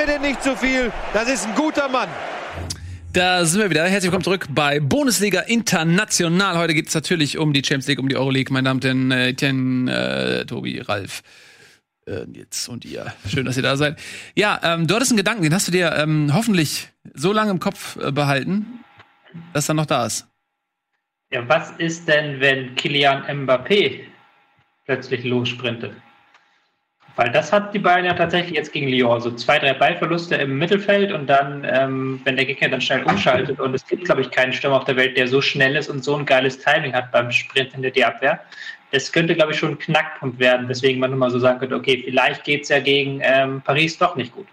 Mir 0.00 0.06
denn 0.06 0.22
nicht 0.22 0.42
zu 0.42 0.56
viel. 0.56 0.90
Das 1.12 1.28
ist 1.28 1.46
ein 1.46 1.54
guter 1.54 1.86
Mann. 1.88 2.08
Da 3.12 3.44
sind 3.44 3.60
wir 3.60 3.68
wieder. 3.68 3.82
Herzlich 3.82 4.04
willkommen 4.04 4.24
zurück 4.24 4.46
bei 4.48 4.80
Bundesliga 4.80 5.40
International. 5.40 6.56
Heute 6.56 6.72
geht 6.72 6.88
es 6.88 6.94
natürlich 6.94 7.36
um 7.36 7.52
die 7.52 7.62
Champions 7.62 7.88
League, 7.88 7.98
um 7.98 8.08
die 8.08 8.16
Euroleague. 8.16 8.50
Meine 8.50 8.68
Damen 8.68 8.78
und 8.78 8.84
Herren, 8.84 9.10
äh, 9.10 9.28
Etienne, 9.28 9.92
äh, 10.40 10.46
Tobi, 10.46 10.80
Ralf, 10.80 11.22
äh, 12.06 12.24
jetzt 12.32 12.68
und 12.68 12.86
ihr. 12.86 13.12
Schön, 13.28 13.44
dass 13.44 13.58
ihr 13.58 13.62
da 13.62 13.76
seid. 13.76 13.98
Ja, 14.34 14.58
ähm, 14.62 14.86
du 14.86 14.94
hattest 14.94 15.10
einen 15.10 15.18
Gedanken, 15.18 15.42
den 15.42 15.52
hast 15.52 15.68
du 15.68 15.72
dir 15.72 15.92
ähm, 15.94 16.30
hoffentlich 16.32 16.88
so 17.12 17.34
lange 17.34 17.50
im 17.50 17.60
Kopf 17.60 17.96
äh, 17.96 18.10
behalten, 18.10 18.82
dass 19.52 19.68
er 19.68 19.74
noch 19.74 19.86
da 19.86 20.06
ist. 20.06 20.26
Ja, 21.30 21.46
was 21.46 21.72
ist 21.72 22.08
denn, 22.08 22.40
wenn 22.40 22.74
Kilian 22.74 23.24
Mbappé 23.24 24.00
plötzlich 24.86 25.24
lossprintet? 25.24 25.92
Weil 27.20 27.32
das 27.32 27.52
hat 27.52 27.74
die 27.74 27.78
Bayern 27.78 28.06
ja 28.06 28.14
tatsächlich 28.14 28.56
jetzt 28.56 28.72
gegen 28.72 28.88
Lyon. 28.88 29.20
So 29.20 29.30
zwei, 29.32 29.58
drei 29.58 29.74
Ballverluste 29.74 30.36
im 30.36 30.56
Mittelfeld 30.56 31.12
und 31.12 31.26
dann, 31.26 31.68
ähm, 31.70 32.18
wenn 32.24 32.36
der 32.36 32.46
Gegner 32.46 32.70
dann 32.70 32.80
schnell 32.80 33.02
umschaltet. 33.02 33.60
Und 33.60 33.74
es 33.74 33.86
gibt, 33.86 34.06
glaube 34.06 34.22
ich, 34.22 34.30
keinen 34.30 34.54
Stürmer 34.54 34.78
auf 34.78 34.84
der 34.84 34.96
Welt, 34.96 35.18
der 35.18 35.28
so 35.28 35.42
schnell 35.42 35.76
ist 35.76 35.90
und 35.90 36.02
so 36.02 36.16
ein 36.16 36.24
geiles 36.24 36.58
Timing 36.60 36.94
hat 36.94 37.12
beim 37.12 37.30
Sprint 37.30 37.74
hinter 37.74 37.90
die 37.90 38.02
Abwehr. 38.06 38.40
Das 38.90 39.12
könnte, 39.12 39.34
glaube 39.34 39.52
ich, 39.52 39.58
schon 39.58 39.72
ein 39.72 39.78
Knackpunkt 39.78 40.38
werden, 40.38 40.66
weswegen 40.66 40.98
man 40.98 41.12
immer 41.12 41.30
so 41.30 41.38
sagen 41.38 41.58
könnte, 41.58 41.74
okay, 41.74 42.02
vielleicht 42.02 42.42
geht 42.42 42.62
es 42.62 42.70
ja 42.70 42.80
gegen 42.80 43.20
ähm, 43.22 43.60
Paris 43.60 43.98
doch 43.98 44.16
nicht 44.16 44.34
gut. 44.34 44.46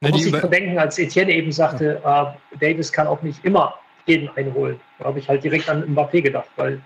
Man 0.00 0.10
muss 0.10 0.24
sich 0.24 0.34
verdenken, 0.34 0.76
als 0.76 0.98
Etienne 0.98 1.32
eben 1.32 1.52
sagte, 1.52 2.02
äh, 2.04 2.58
Davis 2.58 2.90
kann 2.90 3.06
auch 3.06 3.22
nicht 3.22 3.44
immer 3.44 3.78
jeden 4.06 4.28
einholen. 4.36 4.80
Da 4.98 5.04
habe 5.04 5.20
ich 5.20 5.28
halt 5.28 5.44
direkt 5.44 5.68
an 5.68 5.84
Mbappé 5.84 6.20
gedacht, 6.20 6.48
weil 6.56 6.80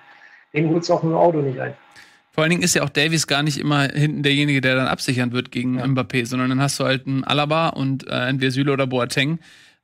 den 0.53 0.69
holt 0.69 0.83
es 0.83 0.91
auch 0.91 1.03
mit 1.03 1.13
dem 1.13 1.17
Auto 1.17 1.39
nicht 1.39 1.59
ein. 1.59 1.73
Vor 2.35 2.43
allen 2.43 2.51
Dingen 2.51 2.65
ist 2.65 2.75
ja 2.75 2.83
auch 2.83 2.89
Davies 2.89 3.29
gar 3.29 3.45
nicht 3.45 3.59
immer 3.59 3.83
hinten 3.83 4.25
derjenige, 4.25 4.61
der 4.61 4.75
dann 4.75 4.89
absichern 4.89 5.31
wird 5.31 5.53
gegen 5.53 5.79
ja. 5.79 5.85
Mbappé, 5.85 6.27
sondern 6.27 6.49
dann 6.49 6.61
hast 6.61 6.81
du 6.81 6.85
halt 6.85 7.07
einen 7.07 7.23
Alaba 7.23 7.69
und 7.69 8.09
äh, 8.09 8.27
entweder 8.27 8.51
Süle 8.51 8.73
oder 8.73 8.89
Boateng. 8.89 9.39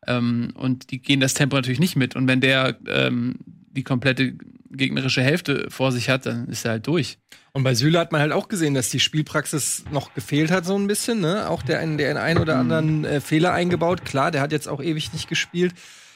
Ähm, 0.04 0.52
und 0.54 0.90
die 0.90 1.00
gehen 1.00 1.20
das 1.20 1.34
Tempo 1.34 1.54
natürlich 1.54 1.78
nicht 1.78 1.94
mit. 1.94 2.16
Und 2.16 2.26
wenn 2.26 2.40
der 2.40 2.76
ähm, 2.88 3.36
die 3.70 3.84
komplette 3.84 4.34
gegnerische 4.68 5.22
Hälfte 5.22 5.68
vor 5.70 5.92
sich 5.92 6.10
hat, 6.10 6.26
dann 6.26 6.48
ist 6.48 6.64
er 6.64 6.72
halt 6.72 6.88
durch. 6.88 7.18
Und 7.52 7.62
bei 7.62 7.74
Süle 7.74 8.00
hat 8.00 8.10
man 8.10 8.20
halt 8.20 8.32
auch 8.32 8.48
gesehen, 8.48 8.74
dass 8.74 8.90
die 8.90 8.98
Spielpraxis 8.98 9.84
noch 9.92 10.12
gefehlt 10.14 10.50
hat, 10.50 10.64
so 10.64 10.76
ein 10.76 10.88
bisschen. 10.88 11.20
Ne? 11.20 11.48
Auch 11.48 11.62
der, 11.62 11.86
der 11.86 12.10
in 12.10 12.16
einen 12.16 12.40
oder 12.40 12.56
anderen 12.56 13.04
äh, 13.04 13.20
Fehler 13.20 13.52
eingebaut. 13.52 14.04
Klar, 14.04 14.32
der 14.32 14.40
hat 14.40 14.50
jetzt 14.50 14.68
auch 14.68 14.82
ewig 14.82 15.12
nicht 15.12 15.28
gespielt. 15.28 15.72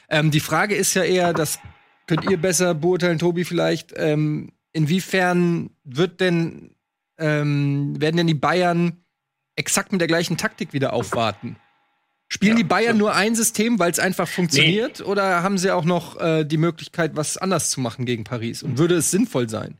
Ähm, 0.09 0.33
die 0.33 0.40
Frage 0.40 0.75
ist 0.75 0.94
ja 0.94 1.05
eher, 1.05 1.33
das 1.33 1.61
könnt 2.09 2.29
ihr 2.29 2.38
besser 2.38 2.75
beurteilen, 2.75 3.20
Tobi, 3.20 3.44
vielleicht. 3.44 3.94
Ähm, 3.97 4.51
inwiefern 4.75 5.71
wird 5.85 6.21
denn, 6.21 6.75
ähm, 7.19 7.99
werden 7.99 8.19
denn 8.19 8.27
die 8.27 8.35
Bayern 8.35 9.05
exakt 9.57 9.93
mit 9.93 10.01
der 10.03 10.09
gleichen 10.09 10.37
Taktik 10.37 10.75
wieder 10.75 10.93
aufwarten? 10.93 11.57
Spielen 12.29 12.57
ja, 12.57 12.63
die 12.63 12.69
Bayern 12.69 12.97
so. 12.97 13.05
nur 13.05 13.15
ein 13.15 13.35
System, 13.35 13.79
weil 13.79 13.91
es 13.91 13.99
einfach 13.99 14.29
funktioniert, 14.29 15.01
nee. 15.01 15.07
oder 15.07 15.43
haben 15.43 15.57
sie 15.57 15.71
auch 15.71 15.85
noch 15.85 16.21
äh, 16.21 16.45
die 16.45 16.57
Möglichkeit, 16.57 17.13
was 17.15 17.39
anders 17.39 17.71
zu 17.71 17.81
machen 17.81 18.05
gegen 18.05 18.25
Paris? 18.25 18.63
Und 18.63 18.79
würde 18.79 18.97
es 18.97 19.11
sinnvoll 19.11 19.49
sein? 19.49 19.79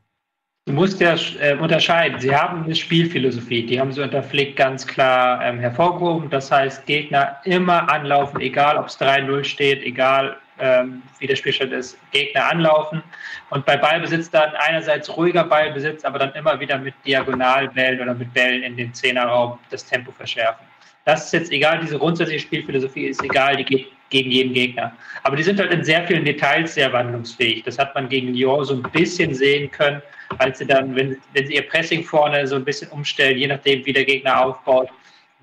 Du 0.67 0.73
musst 0.73 0.99
ja 0.99 1.15
äh, 1.39 1.55
unterscheiden. 1.57 2.19
Sie 2.19 2.35
haben 2.35 2.63
eine 2.63 2.73
Spielphilosophie, 2.73 3.65
die 3.65 3.79
haben 3.79 3.91
sie 3.91 4.01
unter 4.01 4.23
Flick 4.23 4.55
ganz 4.55 4.87
klar 4.87 5.43
ähm, 5.43 5.59
hervorgehoben. 5.59 6.29
Das 6.29 6.49
heißt, 6.49 6.85
Gegner 6.87 7.37
immer 7.43 7.91
anlaufen, 7.91 8.39
egal 8.41 8.77
ob 8.77 8.87
es 8.87 8.99
3-0 8.99 9.43
steht, 9.43 9.83
egal 9.83 10.37
ähm, 10.59 11.01
wie 11.19 11.27
der 11.27 11.35
Spielstand 11.35 11.73
ist, 11.73 11.97
Gegner 12.11 12.49
anlaufen 12.49 13.03
und 13.49 13.65
bei 13.65 13.77
Ballbesitz 13.77 14.29
dann 14.29 14.51
einerseits 14.55 15.15
ruhiger 15.15 15.43
Ballbesitz, 15.43 16.05
aber 16.05 16.19
dann 16.19 16.33
immer 16.33 16.59
wieder 16.59 16.77
mit 16.77 16.93
Diagonalbällen 17.05 18.01
oder 18.01 18.13
mit 18.13 18.33
Bällen 18.33 18.63
in 18.63 18.77
den 18.77 18.93
Zehnerraum 18.93 19.59
das 19.69 19.85
Tempo 19.85 20.11
verschärfen. 20.11 20.65
Das 21.05 21.25
ist 21.25 21.33
jetzt 21.33 21.51
egal, 21.51 21.79
diese 21.81 21.99
grundsätzliche 21.99 22.41
Spielphilosophie 22.41 23.05
ist 23.05 23.23
egal, 23.23 23.57
die 23.57 23.63
geht 23.63 23.87
gegen 24.09 24.31
jeden 24.31 24.53
Gegner. 24.53 24.91
Aber 25.23 25.35
die 25.35 25.43
sind 25.43 25.59
halt 25.59 25.71
in 25.71 25.83
sehr 25.83 26.05
vielen 26.07 26.25
Details 26.25 26.73
sehr 26.75 26.91
wandlungsfähig. 26.93 27.63
Das 27.63 27.77
hat 27.77 27.93
man 27.95 28.07
gegen 28.07 28.33
Lyon 28.33 28.63
so 28.63 28.75
ein 28.75 28.83
bisschen 28.83 29.33
sehen 29.33 29.69
können, 29.71 30.01
als 30.37 30.59
sie 30.59 30.65
dann, 30.65 30.95
wenn, 30.95 31.17
wenn 31.33 31.47
sie 31.47 31.55
ihr 31.55 31.67
Pressing 31.67 32.03
vorne 32.03 32.47
so 32.47 32.55
ein 32.55 32.65
bisschen 32.65 32.89
umstellen, 32.91 33.37
je 33.37 33.47
nachdem, 33.47 33.85
wie 33.85 33.93
der 33.93 34.05
Gegner 34.05 34.45
aufbaut, 34.45 34.89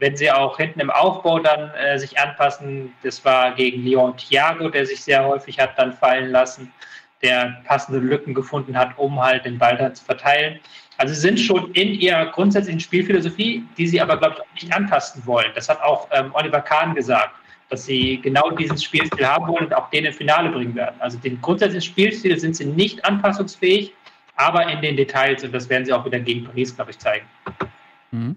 wenn 0.03 0.17
sie 0.17 0.33
auch 0.33 0.57
hinten 0.57 0.81
im 0.81 0.91
Aufbau 0.91 1.39
dann 1.39 1.71
äh, 1.75 1.97
sich 1.97 2.19
anpassen, 2.19 2.93
das 3.05 3.25
war 3.25 3.53
gegen 3.53 3.85
Leon 3.85 4.17
Thiago, 4.17 4.69
der 4.69 4.85
sich 4.85 5.01
sehr 5.01 5.25
häufig 5.25 5.61
hat 5.61 5.79
dann 5.79 5.93
fallen 5.93 6.33
lassen, 6.33 6.73
der 7.23 7.63
passende 7.67 8.01
Lücken 8.01 8.35
gefunden 8.35 8.77
hat, 8.77 8.99
um 8.99 9.23
halt 9.23 9.45
den 9.45 9.59
Ball 9.59 9.77
dann 9.77 9.95
zu 9.95 10.05
verteilen. 10.05 10.59
Also 10.97 11.15
sie 11.15 11.21
sind 11.21 11.39
schon 11.39 11.71
in 11.75 11.95
ihrer 11.95 12.27
grundsätzlichen 12.27 12.81
Spielphilosophie, 12.81 13.65
die 13.79 13.87
sie 13.87 14.01
aber, 14.01 14.17
glaube 14.17 14.35
ich, 14.35 14.41
auch 14.41 14.55
nicht 14.55 14.75
antasten 14.75 15.25
wollen. 15.25 15.53
Das 15.55 15.69
hat 15.69 15.81
auch 15.81 16.09
ähm, 16.11 16.33
Oliver 16.35 16.63
Kahn 16.63 16.97
gesagt, 16.97 17.37
dass 17.69 17.85
sie 17.85 18.21
genau 18.21 18.51
dieses 18.51 18.83
Spielstil 18.83 19.25
haben 19.25 19.47
wollen 19.47 19.67
und 19.67 19.75
auch 19.75 19.89
den 19.91 20.05
im 20.05 20.13
Finale 20.13 20.51
bringen 20.51 20.75
werden. 20.75 20.97
Also 20.99 21.17
den 21.17 21.41
grundsätzlichen 21.41 21.89
Spielstil 21.89 22.37
sind 22.41 22.57
sie 22.57 22.65
nicht 22.65 23.05
anpassungsfähig, 23.05 23.95
aber 24.35 24.67
in 24.67 24.83
den 24.83 24.97
Details, 24.97 25.45
und 25.45 25.53
das 25.55 25.69
werden 25.69 25.85
sie 25.85 25.93
auch 25.93 26.05
wieder 26.05 26.19
gegen 26.19 26.43
Paris, 26.43 26.75
glaube 26.75 26.91
ich, 26.91 26.99
zeigen. 26.99 27.27
Mhm. 28.11 28.35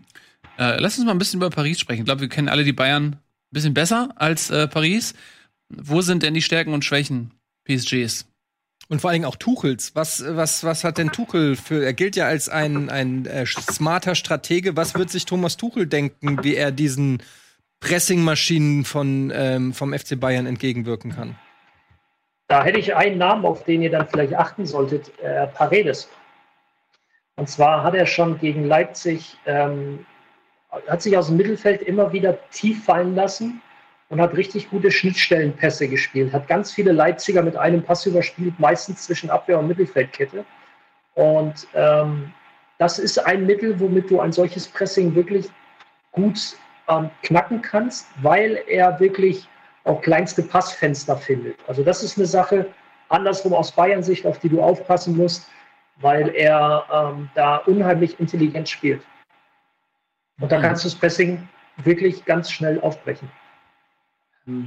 Äh, 0.58 0.80
lass 0.80 0.98
uns 0.98 1.06
mal 1.06 1.12
ein 1.12 1.18
bisschen 1.18 1.40
über 1.40 1.50
Paris 1.50 1.80
sprechen. 1.80 2.02
Ich 2.02 2.06
glaube, 2.06 2.22
wir 2.22 2.30
kennen 2.30 2.50
alle 2.50 2.64
die 2.64 2.74
Bayern 2.74 3.14
ein 3.14 3.20
bisschen 3.52 3.74
besser 3.74 4.10
als 4.16 4.50
äh, 4.50 4.68
Paris. 4.68 5.14
Wo 5.70 6.02
sind 6.02 6.24
denn 6.24 6.34
die 6.34 6.42
Stärken 6.42 6.74
und 6.74 6.86
Schwächen 6.86 7.32
PSGs? 7.66 8.28
Und 8.88 9.02
vor 9.02 9.10
allen 9.10 9.16
Dingen 9.16 9.26
auch 9.26 9.36
Tuchels. 9.36 9.96
Was, 9.96 10.24
was, 10.28 10.64
was 10.64 10.84
hat 10.84 11.00
denn 11.00 11.12
Tuchel 11.12 11.56
für? 11.56 11.84
Er 11.84 11.94
gilt 11.94 12.16
ja 12.16 12.28
als 12.28 12.50
ein, 12.50 12.90
ein 12.90 13.26
äh, 13.26 13.46
smarter 13.46 14.14
Stratege. 14.14 14.78
Was 14.78 14.96
wird 14.96 15.10
sich 15.10 15.26
Thomas 15.26 15.58
Tuchel 15.58 15.88
denken, 15.88 16.44
wie 16.44 16.56
er 16.56 16.72
diesen 16.72 17.24
Pressingmaschinen 17.80 18.86
von, 18.86 19.32
ähm, 19.34 19.74
vom 19.74 19.94
FC 19.94 20.20
Bayern 20.20 20.46
entgegenwirken 20.46 21.16
kann? 21.16 21.36
Da 22.48 22.64
hätte 22.64 22.80
ich 22.80 22.96
einen 22.96 23.18
Namen, 23.18 23.44
auf 23.44 23.64
den 23.64 23.82
ihr 23.82 23.90
dann 23.90 24.08
vielleicht 24.08 24.36
achten 24.36 24.68
solltet: 24.68 25.12
äh, 25.20 25.48
Paredes. 25.48 26.08
Und 27.38 27.50
zwar 27.50 27.84
hat 27.84 27.96
er 27.96 28.06
schon 28.06 28.40
gegen 28.40 28.66
Leipzig, 28.66 29.36
ähm, 29.48 30.06
hat 30.88 31.02
sich 31.02 31.18
aus 31.18 31.28
dem 31.28 31.38
Mittelfeld 31.38 31.82
immer 31.82 32.12
wieder 32.12 32.38
tief 32.52 32.84
fallen 32.86 33.16
lassen 33.16 33.62
und 34.10 34.22
hat 34.22 34.36
richtig 34.36 34.70
gute 34.70 34.92
Schnittstellenpässe 34.92 35.88
gespielt. 35.88 36.34
Hat 36.34 36.48
ganz 36.48 36.72
viele 36.72 36.92
Leipziger 36.92 37.42
mit 37.42 37.56
einem 37.56 37.84
Pass 37.84 38.06
überspielt, 38.06 38.60
meistens 38.60 39.04
zwischen 39.04 39.30
Abwehr 39.30 39.60
und 39.60 39.68
Mittelfeldkette. 39.68 40.46
Und 41.16 41.68
ähm, 41.74 42.32
das 42.78 43.00
ist 43.00 43.18
ein 43.18 43.46
Mittel, 43.46 43.80
womit 43.80 44.10
du 44.10 44.20
ein 44.20 44.32
solches 44.32 44.68
Pressing 44.68 45.16
wirklich 45.16 45.50
gut 46.12 46.58
ähm, 46.88 47.10
knacken 47.24 47.62
kannst, 47.62 48.08
weil 48.22 48.62
er 48.68 49.00
wirklich 49.00 49.48
auch 49.86 50.02
kleinste 50.02 50.44
Passfenster 50.44 51.16
findet. 51.16 51.58
Also 51.68 51.84
das 51.84 52.04
ist 52.04 52.18
eine 52.18 52.26
Sache, 52.26 52.68
andersrum 53.10 53.54
aus 53.54 53.72
Bayern-Sicht, 53.72 54.26
auf 54.26 54.40
die 54.40 54.50
du 54.50 54.62
aufpassen 54.62 55.16
musst, 55.16 55.50
weil 56.02 56.30
er 56.36 56.84
ähm, 56.92 57.30
da 57.36 57.58
unheimlich 57.58 58.20
intelligent 58.20 58.68
spielt. 58.68 59.02
Und 60.40 60.52
da 60.52 60.60
kannst 60.60 60.84
du 60.84 60.90
das 60.90 60.98
Pressing 60.98 61.48
wirklich 61.78 62.24
ganz 62.26 62.52
schnell 62.52 62.80
aufbrechen. 62.82 63.30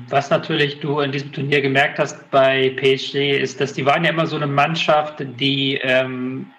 Was 0.08 0.28
natürlich 0.30 0.80
du 0.80 1.00
in 1.00 1.12
diesem 1.12 1.32
Turnier 1.32 1.60
gemerkt 1.60 2.00
hast 2.00 2.28
bei 2.30 2.70
PSG, 2.76 3.38
ist, 3.38 3.60
dass 3.60 3.74
die 3.74 3.86
waren 3.86 4.02
ja 4.04 4.10
immer 4.10 4.26
so 4.26 4.34
eine 4.34 4.48
Mannschaft, 4.48 5.24
die 5.38 5.78
ähm, 5.82 6.50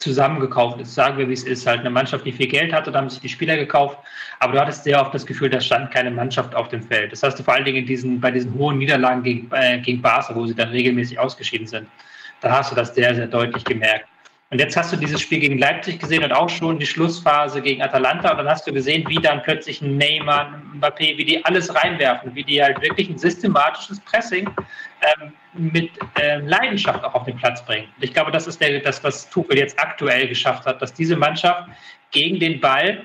zusammengekauft 0.00 0.80
ist. 0.80 0.94
Sagen 0.94 1.18
wir, 1.18 1.28
wie 1.28 1.34
es 1.34 1.44
ist. 1.44 1.66
Halt 1.66 1.80
eine 1.80 1.90
Mannschaft, 1.90 2.26
die 2.26 2.32
viel 2.32 2.48
Geld 2.48 2.72
hatte, 2.72 2.90
da 2.90 2.98
haben 2.98 3.08
sich 3.08 3.20
die 3.20 3.28
Spieler 3.28 3.56
gekauft. 3.56 3.98
Aber 4.40 4.54
du 4.54 4.60
hattest 4.60 4.82
sehr 4.82 5.00
oft 5.00 5.14
das 5.14 5.24
Gefühl, 5.24 5.48
da 5.48 5.60
stand 5.60 5.92
keine 5.92 6.10
Mannschaft 6.10 6.54
auf 6.56 6.68
dem 6.68 6.82
Feld. 6.82 7.12
Das 7.12 7.22
hast 7.22 7.38
du 7.38 7.44
vor 7.44 7.54
allen 7.54 7.64
Dingen 7.64 7.78
in 7.78 7.86
diesen, 7.86 8.20
bei 8.20 8.32
diesen 8.32 8.52
hohen 8.54 8.78
Niederlagen 8.78 9.22
gegen, 9.22 9.48
äh, 9.52 9.78
gegen 9.78 10.02
Barca, 10.02 10.34
wo 10.34 10.44
sie 10.46 10.54
dann 10.54 10.70
regelmäßig 10.70 11.20
ausgeschieden 11.20 11.68
sind. 11.68 11.86
Da 12.40 12.50
hast 12.50 12.72
du 12.72 12.74
das 12.74 12.94
sehr, 12.94 13.14
sehr 13.14 13.28
deutlich 13.28 13.64
gemerkt. 13.64 14.08
Und 14.52 14.58
jetzt 14.58 14.76
hast 14.76 14.92
du 14.92 14.96
dieses 14.96 15.20
Spiel 15.20 15.38
gegen 15.38 15.58
Leipzig 15.58 16.00
gesehen 16.00 16.24
und 16.24 16.32
auch 16.32 16.48
schon 16.48 16.80
die 16.80 16.86
Schlussphase 16.86 17.62
gegen 17.62 17.82
Atalanta. 17.82 18.32
Und 18.32 18.38
dann 18.38 18.48
hast 18.48 18.66
du 18.66 18.72
gesehen, 18.72 19.08
wie 19.08 19.14
dann 19.14 19.44
plötzlich 19.44 19.80
ein 19.80 19.96
Neymar, 19.96 20.54
ein 20.54 20.80
Mbappé, 20.80 21.16
wie 21.16 21.24
die 21.24 21.44
alles 21.44 21.72
reinwerfen, 21.72 22.34
wie 22.34 22.42
die 22.42 22.60
halt 22.60 22.82
wirklich 22.82 23.08
ein 23.08 23.16
systematisches 23.16 24.00
Pressing 24.00 24.50
ähm, 25.02 25.32
mit 25.54 25.92
ähm, 26.20 26.48
Leidenschaft 26.48 27.04
auch 27.04 27.14
auf 27.14 27.24
den 27.26 27.36
Platz 27.36 27.64
bringen. 27.64 27.86
Und 27.96 28.02
ich 28.02 28.12
glaube, 28.12 28.32
das 28.32 28.48
ist 28.48 28.60
der, 28.60 28.80
das, 28.80 29.04
was 29.04 29.30
Tuchel 29.30 29.56
jetzt 29.56 29.78
aktuell 29.78 30.26
geschafft 30.26 30.66
hat, 30.66 30.82
dass 30.82 30.92
diese 30.92 31.14
Mannschaft 31.14 31.68
gegen 32.10 32.40
den 32.40 32.58
Ball 32.60 33.04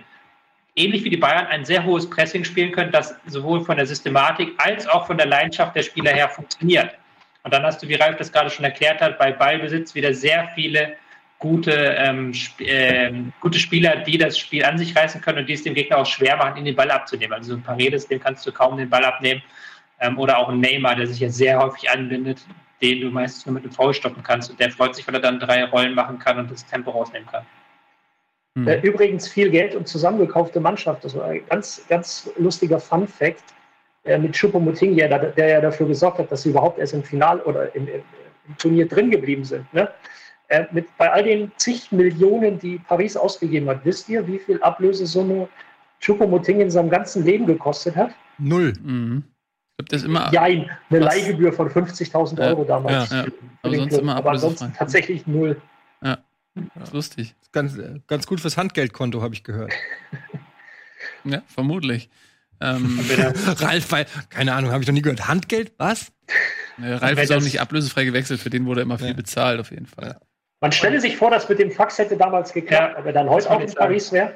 ähnlich 0.75 1.03
wie 1.03 1.11
die 1.11 1.17
Bayern 1.17 1.45
ein 1.45 1.63
sehr 1.63 1.83
hohes 1.83 2.09
Pressing 2.09 2.43
spielen 2.43 2.71
können, 2.71 2.91
das 2.91 3.15
sowohl 3.27 3.63
von 3.63 3.77
der 3.77 3.85
Systematik 3.85 4.51
als 4.57 4.87
auch 4.87 5.05
von 5.05 5.17
der 5.17 5.27
Leidenschaft 5.27 5.75
der 5.75 5.83
Spieler 5.83 6.11
her 6.11 6.27
funktioniert. 6.27 6.95
Und 7.43 7.53
dann 7.53 7.61
hast 7.61 7.83
du, 7.83 7.87
wie 7.87 7.93
Ralf 7.93 8.17
das 8.17 8.31
gerade 8.31 8.49
schon 8.49 8.65
erklärt 8.65 8.99
hat, 8.99 9.19
bei 9.19 9.31
Ballbesitz 9.31 9.93
wieder 9.93 10.11
sehr 10.11 10.49
viele 10.55 10.95
gute, 11.39 11.71
ähm, 11.71 12.31
sp 12.33 12.63
äh, 12.63 13.11
gute 13.39 13.59
Spieler, 13.59 13.97
die 13.97 14.17
das 14.17 14.37
Spiel 14.37 14.63
an 14.63 14.77
sich 14.77 14.95
reißen 14.95 15.21
können 15.21 15.39
und 15.39 15.49
die 15.49 15.53
es 15.53 15.63
dem 15.63 15.73
Gegner 15.73 15.97
auch 15.97 16.05
schwer 16.05 16.37
machen, 16.37 16.57
ihn 16.57 16.65
den 16.65 16.75
Ball 16.75 16.91
abzunehmen. 16.91 17.33
Also 17.33 17.51
so 17.51 17.57
ein 17.57 17.63
Paredes, 17.63 18.07
dem 18.07 18.19
kannst 18.19 18.45
du 18.45 18.51
kaum 18.51 18.77
den 18.77 18.89
Ball 18.89 19.03
abnehmen. 19.03 19.41
Ähm, 19.99 20.17
oder 20.17 20.37
auch 20.37 20.49
ein 20.49 20.59
Neymar, 20.59 20.95
der 20.95 21.07
sich 21.07 21.19
ja 21.19 21.29
sehr 21.29 21.59
häufig 21.59 21.89
anbindet, 21.89 22.45
den 22.81 23.01
du 23.01 23.09
meistens 23.09 23.45
nur 23.45 23.53
mit 23.53 23.63
einem 23.63 23.71
Foul 23.71 23.93
stoppen 23.93 24.23
kannst. 24.23 24.49
Und 24.49 24.59
der 24.59 24.71
freut 24.71 24.95
sich, 24.95 25.07
weil 25.07 25.15
er 25.15 25.21
dann 25.21 25.39
drei 25.39 25.63
Rollen 25.65 25.93
machen 25.93 26.19
kann 26.19 26.37
und 26.37 26.51
das 26.51 26.65
Tempo 26.65 26.91
rausnehmen 26.91 27.27
kann. 27.29 27.45
Mhm. 28.55 28.67
Übrigens 28.81 29.27
viel 29.27 29.49
Geld 29.49 29.75
und 29.75 29.87
zusammengekaufte 29.87 30.59
Mannschaft. 30.59 31.03
Das 31.03 31.15
war 31.15 31.25
ein 31.25 31.45
ganz, 31.49 31.85
ganz 31.89 32.31
lustiger 32.37 32.79
Fun-Fact 32.79 33.43
äh, 34.05 34.17
mit 34.17 34.33
Choupo-Moting, 34.33 34.95
der, 34.95 35.19
der, 35.19 35.47
ja 35.47 35.61
dafür 35.61 35.87
gesorgt 35.87 36.19
hat, 36.19 36.31
dass 36.31 36.43
sie 36.43 36.49
überhaupt 36.49 36.79
erst 36.79 36.93
im 36.93 37.03
Final 37.03 37.41
oder 37.41 37.73
im, 37.75 37.87
im, 37.87 38.01
im 38.47 38.57
Turnier 38.57 38.87
drin 38.87 39.11
geblieben 39.11 39.43
sind. 39.43 39.71
Ne? 39.73 39.89
Äh, 40.47 40.65
mit, 40.71 40.85
bei 40.97 41.11
all 41.11 41.23
den 41.23 41.51
zig 41.57 41.91
Millionen, 41.91 42.59
die 42.59 42.77
Paris 42.77 43.17
ausgegeben 43.17 43.67
hat, 43.69 43.83
wisst 43.83 44.09
ihr, 44.09 44.27
wie 44.27 44.37
viel 44.37 44.61
Ablösesumme 44.61 45.47
Choupo-Moting 46.01 46.61
in 46.61 46.69
seinem 46.69 46.89
ganzen 46.89 47.25
Leben 47.25 47.45
gekostet 47.47 47.95
hat? 47.95 48.11
Null. 48.37 48.73
Mhm. 48.83 49.23
Ich 49.77 49.85
das 49.87 50.03
immer. 50.03 50.31
Jein, 50.31 50.69
eine 50.89 51.05
was? 51.05 51.15
Leihgebühr 51.15 51.51
von 51.51 51.69
50.000 51.69 52.39
Euro 52.47 52.61
ja, 52.61 52.67
damals. 52.67 53.09
Ja, 53.09 53.23
ja. 53.23 53.31
Aber, 53.61 53.75
sonst 53.75 53.97
immer 53.97 54.15
aber 54.15 54.31
ansonsten 54.31 54.73
tatsächlich 54.73 55.27
null. 55.27 55.61
Ja, 56.01 56.19
das 56.75 56.89
ist 56.89 56.93
lustig. 56.93 57.35
Ganz, 57.51 57.77
ganz 58.07 58.27
gut 58.27 58.39
fürs 58.39 58.57
Handgeldkonto, 58.57 59.21
habe 59.21 59.33
ich 59.33 59.43
gehört. 59.43 59.73
ja, 61.23 61.41
vermutlich. 61.47 62.09
Ähm, 62.61 62.99
Ralf, 63.47 63.91
weil, 63.91 64.05
keine 64.29 64.53
Ahnung, 64.53 64.71
habe 64.71 64.83
ich 64.83 64.87
noch 64.87 64.93
nie 64.93 65.01
gehört. 65.01 65.27
Handgeld? 65.27 65.73
Was? 65.77 66.11
Ralf 66.77 67.21
ist 67.21 67.31
auch 67.33 67.41
nicht 67.41 67.59
ablösefrei 67.59 68.05
gewechselt, 68.05 68.39
für 68.39 68.49
den 68.49 68.65
wurde 68.65 68.81
immer 68.81 68.97
viel 68.97 69.13
bezahlt, 69.13 69.59
auf 69.59 69.71
jeden 69.71 69.85
Fall. 69.85 70.19
Man 70.65 70.71
stelle 70.71 70.99
sich 70.99 71.15
vor, 71.15 71.29
dass 71.29 71.47
mit 71.47 71.59
dem 71.59 71.69
Fax 71.69 71.99
hätte 71.99 72.17
damals 72.17 72.51
geklappt, 72.51 72.93
ja, 72.95 72.99
ob 72.99 73.05
er 73.05 73.13
dann 73.13 73.29
heute 73.29 73.51
auch 73.51 73.59
in 73.59 73.71
Paris 73.71 74.11
wäre. 74.11 74.33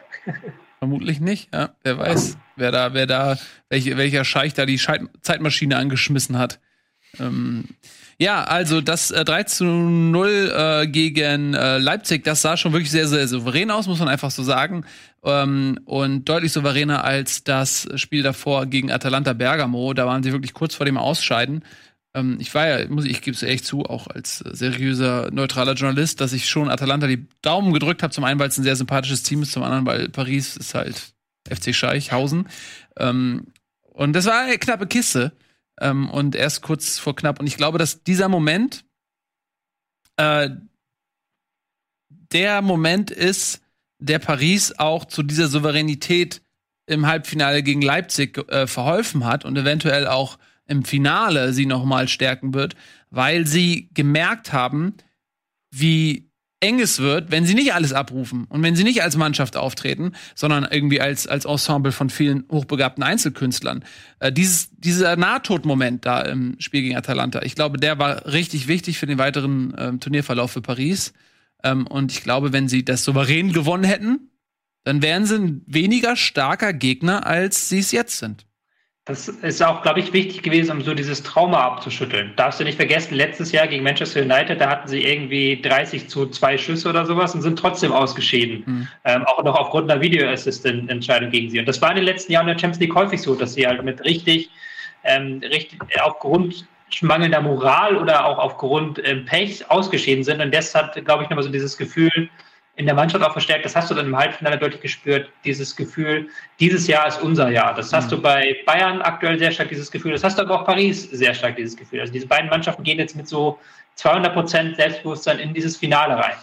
Vermutlich 0.78 1.20
nicht, 1.20 1.52
ja. 1.52 1.72
Wer 1.82 1.98
weiß, 1.98 2.38
wer 2.56 2.72
da, 2.72 2.94
wer 2.94 3.08
da, 3.08 3.40
welch, 3.70 3.98
welcher 3.98 4.24
Scheich 4.24 4.54
da 4.54 4.68
die 4.68 4.80
Zeitmaschine 5.22 5.76
angeschmissen 5.76 6.38
hat. 6.38 6.60
Ähm, 7.20 7.64
ja, 8.20 8.44
also 8.44 8.80
das 8.80 9.10
äh, 9.10 9.26
3 9.26 9.44
zu 9.46 9.66
0 9.66 10.54
äh, 10.56 10.88
gegen 10.88 11.56
äh, 11.56 11.80
Leipzig, 11.80 12.24
das 12.26 12.44
sah 12.44 12.58
schon 12.58 12.74
wirklich 12.74 12.92
sehr, 12.92 13.08
sehr 13.08 13.28
souverän 13.28 13.72
aus, 13.72 13.88
muss 13.88 13.98
man 13.98 14.08
einfach 14.08 14.30
so 14.30 14.44
sagen. 14.44 14.86
Ähm, 15.24 15.80
und 15.86 16.30
deutlich 16.30 16.52
souveräner 16.52 17.04
als 17.04 17.44
das 17.44 17.88
Spiel 17.96 18.22
davor 18.22 18.68
gegen 18.68 18.92
Atalanta 18.92 19.34
Bergamo. 19.34 19.96
Da 19.96 20.06
waren 20.06 20.22
sie 20.22 20.32
wirklich 20.32 20.54
kurz 20.54 20.76
vor 20.76 20.86
dem 20.86 20.98
Ausscheiden. 20.98 21.64
Ähm, 22.20 22.38
ich 22.40 22.54
war 22.54 22.68
ja, 22.68 22.88
muss 22.90 23.06
ich, 23.06 23.12
ich 23.12 23.22
gebe 23.22 23.36
es 23.36 23.44
echt 23.44 23.66
zu, 23.66 23.86
auch 23.86 24.08
als 24.08 24.40
seriöser, 24.40 25.30
neutraler 25.32 25.74
Journalist, 25.74 26.22
dass 26.22 26.34
ich 26.34 26.50
schon 26.50 26.70
Atalanta 26.70 27.08
die 27.08 27.28
Daumen 27.42 27.74
gedrückt 27.74 28.04
habe. 28.04 28.14
Zum 28.14 28.24
einen, 28.24 28.40
weil 28.40 28.50
es 28.50 28.58
ein 28.58 28.64
sehr 28.64 28.76
sympathisches 28.76 29.24
Team 29.24 29.42
ist, 29.42 29.52
zum 29.52 29.64
anderen, 29.64 29.86
weil 29.86 30.10
Paris 30.10 30.58
ist 30.58 30.76
halt 30.76 31.14
FC 31.48 31.74
Scheichhausen. 31.74 32.48
Ähm, 32.98 33.48
und 33.82 34.14
das 34.14 34.26
war 34.26 34.42
eine 34.42 34.58
knappe 34.58 34.88
Kiste. 34.88 35.32
Ähm, 35.80 36.10
und 36.10 36.36
erst 36.36 36.62
kurz 36.62 37.00
vor 37.00 37.16
knapp. 37.16 37.40
Und 37.40 37.48
ich 37.48 37.58
glaube, 37.58 37.78
dass 37.78 38.04
dieser 38.04 38.30
Moment 38.30 38.86
äh, 40.18 40.50
der 42.32 42.62
Moment 42.62 43.12
ist, 43.12 43.62
der 44.00 44.20
Paris 44.20 44.74
auch 44.78 45.06
zu 45.06 45.24
dieser 45.24 45.48
Souveränität 45.48 46.42
im 46.86 47.06
Halbfinale 47.06 47.64
gegen 47.64 47.82
Leipzig 47.82 48.38
äh, 48.50 48.68
verholfen 48.68 49.26
hat 49.26 49.46
und 49.46 49.58
eventuell 49.58 50.08
auch 50.08 50.38
im 50.70 50.84
Finale 50.84 51.54
sie 51.54 51.66
noch 51.66 51.84
mal 51.84 52.08
stärken 52.08 52.54
wird, 52.54 52.76
weil 53.10 53.46
sie 53.46 53.90
gemerkt 53.94 54.54
haben, 54.54 54.94
wie 55.72 56.30
eng 56.62 56.80
es 56.80 57.00
wird, 57.00 57.32
wenn 57.32 57.46
sie 57.46 57.54
nicht 57.54 57.74
alles 57.74 57.94
abrufen 57.94 58.46
und 58.46 58.62
wenn 58.64 58.76
sie 58.76 58.84
nicht 58.84 59.02
als 59.02 59.16
Mannschaft 59.16 59.56
auftreten, 59.56 60.12
sondern 60.36 60.68
irgendwie 60.70 61.00
als, 61.00 61.26
als 61.26 61.46
Ensemble 61.46 61.92
von 61.92 62.10
vielen 62.10 62.44
hochbegabten 62.52 63.04
Einzelkünstlern. 63.04 63.86
Äh, 64.20 64.32
dieses, 64.32 64.70
dieser 64.72 65.16
Nahtodmoment 65.16 66.06
da 66.06 66.22
im 66.22 66.56
Spiel 66.60 66.82
gegen 66.82 66.98
Atalanta, 66.98 67.42
ich 67.44 67.56
glaube, 67.56 67.78
der 67.78 67.98
war 67.98 68.26
richtig 68.26 68.68
wichtig 68.68 69.00
für 69.00 69.06
den 69.06 69.18
weiteren 69.18 69.74
ähm, 69.78 70.00
Turnierverlauf 70.00 70.52
für 70.52 70.62
Paris. 70.62 71.14
Ähm, 71.64 71.88
und 71.88 72.12
ich 72.12 72.24
glaube, 72.24 72.52
wenn 72.52 72.68
sie 72.68 72.84
das 72.84 73.04
souverän 73.04 73.54
gewonnen 73.54 73.86
hätten, 73.86 74.32
dann 74.84 75.02
wären 75.02 75.26
sie 75.26 75.36
ein 75.36 75.62
weniger 75.66 76.16
starker 76.16 76.74
Gegner, 76.74 77.26
als 77.26 77.70
sie 77.70 77.80
es 77.80 77.92
jetzt 77.92 78.18
sind. 78.18 78.46
Das 79.10 79.28
ist 79.28 79.64
auch, 79.64 79.82
glaube 79.82 80.02
ich, 80.02 80.14
wichtig 80.14 80.44
gewesen, 80.44 80.70
um 80.70 80.82
so 80.84 80.94
dieses 80.94 81.24
Trauma 81.24 81.62
abzuschütteln. 81.64 82.32
Darfst 82.36 82.60
du 82.60 82.64
nicht 82.64 82.76
vergessen, 82.76 83.16
letztes 83.16 83.52
Jahr 83.52 83.66
gegen 83.66 83.84
Manchester 83.84 84.22
United, 84.22 84.62
da 84.62 84.70
hatten 84.70 84.88
sie 84.88 85.04
irgendwie 85.04 85.60
30 85.60 86.08
zu 86.08 86.28
zwei 86.28 86.60
Schüsse 86.60 86.88
oder 86.90 87.08
sowas 87.08 87.34
und 87.34 87.42
sind 87.42 87.58
trotzdem 87.58 87.92
ausgeschieden. 87.92 88.64
Mhm. 88.68 88.88
Ähm, 89.06 89.24
auch 89.26 89.44
noch 89.44 89.56
aufgrund 89.56 89.90
einer 89.90 90.00
Video-Assistant-Entscheidung 90.00 91.32
gegen 91.32 91.50
sie. 91.50 91.58
Und 91.58 91.68
das 91.68 91.82
war 91.82 91.90
in 91.90 91.96
den 91.96 92.06
letzten 92.06 92.34
Jahren 92.34 92.48
in 92.48 92.54
der 92.54 92.60
Champions 92.60 92.82
League 92.82 92.94
häufig 92.94 93.20
so, 93.20 93.34
dass 93.34 93.56
sie 93.56 93.66
halt 93.66 93.84
mit 93.84 94.00
richtig, 94.06 94.52
ähm, 95.04 95.42
richtig 95.44 95.80
aufgrund 96.00 96.68
mangelnder 97.02 97.42
Moral 97.42 97.98
oder 97.98 98.28
auch 98.28 98.38
aufgrund 98.38 99.02
ähm, 99.04 99.26
Pechs 99.26 99.64
ausgeschieden 99.64 100.24
sind. 100.24 100.40
Und 100.40 100.54
das 100.54 100.76
hat, 100.76 100.94
glaube 101.06 101.24
ich, 101.24 101.30
nochmal 101.32 101.44
so 101.44 101.50
dieses 101.50 101.76
Gefühl, 101.76 102.30
in 102.80 102.86
der 102.86 102.96
Mannschaft 102.96 103.22
auch 103.26 103.34
verstärkt. 103.34 103.66
Das 103.66 103.76
hast 103.76 103.92
du 103.92 103.94
dann 103.94 104.06
im 104.06 104.16
Halbfinale 104.16 104.58
deutlich 104.58 104.80
gespürt, 104.80 105.30
dieses 105.44 105.76
Gefühl, 105.76 106.30
dieses 106.62 106.88
Jahr 106.88 107.08
ist 107.08 107.22
unser 107.22 107.50
Jahr. 107.50 107.74
Das 107.74 107.92
hast 107.92 108.06
mhm. 108.06 108.16
du 108.16 108.22
bei 108.22 108.56
Bayern 108.66 109.02
aktuell 109.02 109.38
sehr 109.38 109.52
stark, 109.52 109.68
dieses 109.68 109.92
Gefühl. 109.92 110.14
Das 110.14 110.24
hast 110.24 110.38
du 110.38 110.44
aber 110.44 110.62
auch 110.62 110.66
Paris 110.66 111.04
sehr 111.12 111.34
stark, 111.34 111.58
dieses 111.58 111.76
Gefühl. 111.76 112.00
Also 112.00 112.14
diese 112.14 112.26
beiden 112.26 112.50
Mannschaften 112.50 112.84
gehen 112.84 112.98
jetzt 112.98 113.18
mit 113.18 113.28
so 113.28 113.60
200 113.96 114.34
Prozent 114.34 114.76
Selbstbewusstsein 114.78 115.40
in 115.40 115.54
dieses 115.54 115.76
Finale 115.76 116.16
rein. 116.16 116.38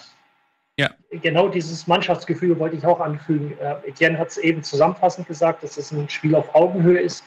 Ja. 0.78 0.90
Genau 1.10 1.48
dieses 1.48 1.86
Mannschaftsgefühl 1.86 2.58
wollte 2.58 2.76
ich 2.76 2.84
auch 2.84 3.00
anfügen. 3.00 3.56
Äh, 3.58 3.88
Etienne 3.88 4.18
hat 4.18 4.28
es 4.28 4.36
eben 4.36 4.62
zusammenfassend 4.62 5.26
gesagt, 5.26 5.62
dass 5.62 5.78
es 5.78 5.90
ein 5.90 6.06
Spiel 6.10 6.34
auf 6.34 6.54
Augenhöhe 6.54 7.00
ist. 7.00 7.24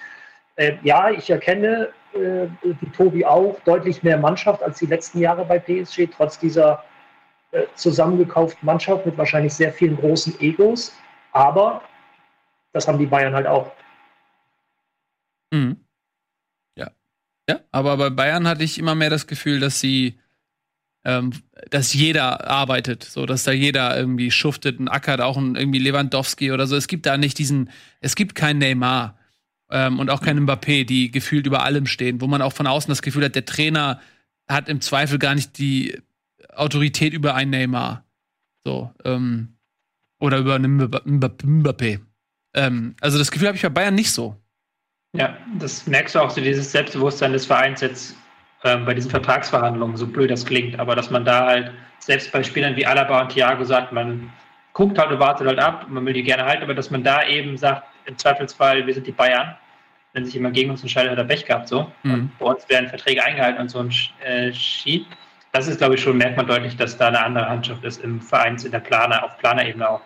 Äh, 0.56 0.74
ja, 0.84 1.10
ich 1.10 1.32
erkenne, 1.32 1.89
äh, 2.13 2.45
wie 2.62 2.89
Tobi 2.91 3.26
auch, 3.26 3.60
deutlich 3.65 4.04
mehr 4.04 4.19
Mannschaft 4.19 4.62
als 4.62 4.78
die 4.78 4.86
letzten 4.86 5.17
Jahre 5.17 5.45
bei 5.45 5.58
PSG, 5.58 6.10
trotz 6.15 6.38
dieser 6.38 6.84
äh, 7.51 7.65
zusammengekauften 7.75 8.65
Mannschaft 8.65 9.05
mit 9.05 9.17
wahrscheinlich 9.17 9.53
sehr 9.53 9.73
vielen 9.73 9.97
großen 9.97 10.39
Egos. 10.39 10.93
Aber 11.31 11.81
das 12.73 12.88
haben 12.88 12.99
die 12.99 13.05
Bayern 13.05 13.33
halt 13.33 13.47
auch. 13.47 13.71
Mhm. 15.51 15.77
Ja. 16.75 16.91
Ja, 17.49 17.59
aber 17.71 17.97
bei 17.97 18.09
Bayern 18.09 18.47
hatte 18.47 18.63
ich 18.63 18.77
immer 18.77 18.95
mehr 18.95 19.09
das 19.09 19.27
Gefühl, 19.27 19.59
dass 19.59 19.79
sie 19.79 20.19
ähm, 21.05 21.31
dass 21.69 21.93
jeder 21.93 22.49
arbeitet, 22.49 23.03
so 23.03 23.25
dass 23.25 23.43
da 23.43 23.51
jeder 23.51 23.97
irgendwie 23.97 24.31
schuftet, 24.31 24.79
ein 24.79 24.88
ackert, 24.88 25.21
auch 25.21 25.38
ein 25.38 25.55
irgendwie 25.55 25.79
Lewandowski 25.79 26.51
oder 26.51 26.67
so. 26.67 26.75
Es 26.75 26.88
gibt 26.88 27.05
da 27.05 27.17
nicht 27.17 27.38
diesen, 27.38 27.69
es 28.01 28.15
gibt 28.15 28.35
keinen 28.35 28.59
Neymar 28.59 29.17
ähm, 29.71 29.99
und 29.99 30.09
auch 30.09 30.21
keinen 30.21 30.45
Mbappé, 30.45 30.85
die 30.85 31.12
gefühlt 31.12 31.47
über 31.47 31.63
allem 31.63 31.85
stehen, 31.85 32.21
wo 32.21 32.27
man 32.27 32.41
auch 32.41 32.53
von 32.53 32.67
außen 32.67 32.89
das 32.89 33.01
Gefühl 33.01 33.25
hat, 33.25 33.35
der 33.35 33.45
Trainer 33.45 34.01
hat 34.47 34.67
im 34.67 34.81
Zweifel 34.81 35.19
gar 35.19 35.35
nicht 35.35 35.57
die 35.57 36.01
Autorität 36.60 37.13
über 37.13 37.36
einen 37.36 37.52
Neymar. 37.52 38.06
So, 38.65 38.93
ähm, 39.06 39.58
oder 40.19 40.39
über 40.39 40.56
einen 40.56 40.82
Mbappé. 40.82 42.02
Ähm, 42.54 42.95
also 43.02 43.17
das 43.17 43.32
Gefühl 43.32 43.48
habe 43.48 43.56
ich 43.56 43.63
bei 43.63 43.69
Bayern 43.69 43.95
nicht 43.95 44.12
so. 44.12 44.36
Ja, 45.13 45.38
das 45.58 45.88
merkst 45.88 46.15
du 46.15 46.19
auch 46.19 46.30
so, 46.30 46.41
dieses 46.41 46.72
Selbstbewusstsein 46.72 47.34
des 47.34 47.45
Vereins 47.45 47.82
jetzt 47.82 48.15
ähm, 48.63 48.86
bei 48.86 48.93
diesen 48.93 49.10
Vertragsverhandlungen, 49.10 49.98
so 49.98 50.06
blöd 50.06 50.30
das 50.30 50.45
klingt, 50.45 50.80
aber 50.80 50.95
dass 50.95 51.10
man 51.10 51.26
da 51.26 51.48
halt 51.48 51.72
selbst 52.00 52.32
bei 52.32 52.43
Spielern 52.43 52.76
wie 52.76 52.86
Alaba 52.86 53.22
und 53.22 53.30
Thiago 53.30 53.63
sagt, 53.63 53.91
man 53.91 54.32
guckt 54.74 54.98
halt 54.98 55.12
und 55.12 55.19
wartet 55.19 55.48
halt 55.48 55.60
ab, 55.60 55.88
man 55.89 56.06
will 56.06 56.13
die 56.13 56.24
gerne 56.24 56.45
halten, 56.45 56.63
aber 56.63 56.76
dass 56.76 56.91
man 56.91 57.04
da 57.04 57.26
eben 57.26 57.58
sagt, 57.58 57.88
im 58.06 58.17
Zweifelsfall, 58.17 58.86
wir 58.86 58.93
sind 58.93 59.08
die 59.08 59.12
Bayern, 59.12 59.56
wenn 60.13 60.26
sich 60.26 60.34
jemand 60.34 60.56
gegen 60.56 60.72
uns 60.72 60.82
entscheidet, 60.82 61.12
hat 61.12 61.17
er 61.17 61.24
Pech 61.24 61.45
gehabt, 61.45 61.67
so. 61.67 61.91
Mhm. 62.04 62.13
Und 62.13 62.39
bei 62.39 62.45
uns 62.45 62.67
werden 62.69 62.89
Verträge 62.89 63.24
eingehalten 63.24 63.62
und 63.62 63.69
so 63.69 63.80
ein 63.80 63.93
äh, 64.24 64.52
Sheet. 64.54 65.06
Das 65.51 65.67
ist, 65.67 65.77
glaube 65.79 65.95
ich, 65.95 66.01
schon, 66.01 66.17
merkt 66.17 66.38
man 66.38 66.47
deutlich, 66.47 66.77
dass 66.77 66.97
da 66.97 67.07
eine 67.07 67.21
andere 67.21 67.49
Handschrift 67.49 67.83
ist 67.83 68.01
im 68.03 68.21
Vereins, 68.21 68.65
in 68.65 68.71
der 68.71 68.79
Planer, 68.79 69.23
auf 69.23 69.38
Planerebene 69.38 69.89
auch. 69.89 70.01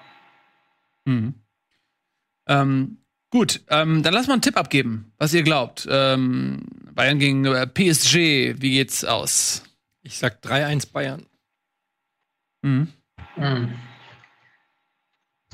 Mhm. 1.05 1.35
Ähm, 2.47 2.97
gut, 3.29 3.61
ähm, 3.69 4.03
dann 4.03 4.13
lass 4.13 4.27
mal 4.27 4.33
einen 4.33 4.41
Tipp 4.41 4.57
abgeben, 4.57 5.11
was 5.17 5.33
ihr 5.33 5.43
glaubt. 5.43 5.87
Ähm, 5.89 6.65
Bayern 6.93 7.19
gegen 7.19 7.45
äh, 7.45 7.67
PSG, 7.67 8.61
wie 8.61 8.71
geht's 8.71 9.03
aus? 9.03 9.63
Ich 10.01 10.17
sag 10.17 10.41
3-1 10.43 10.91
Bayern. 10.91 11.25
Mhm. 12.61 12.87
Mhm. 13.35 13.73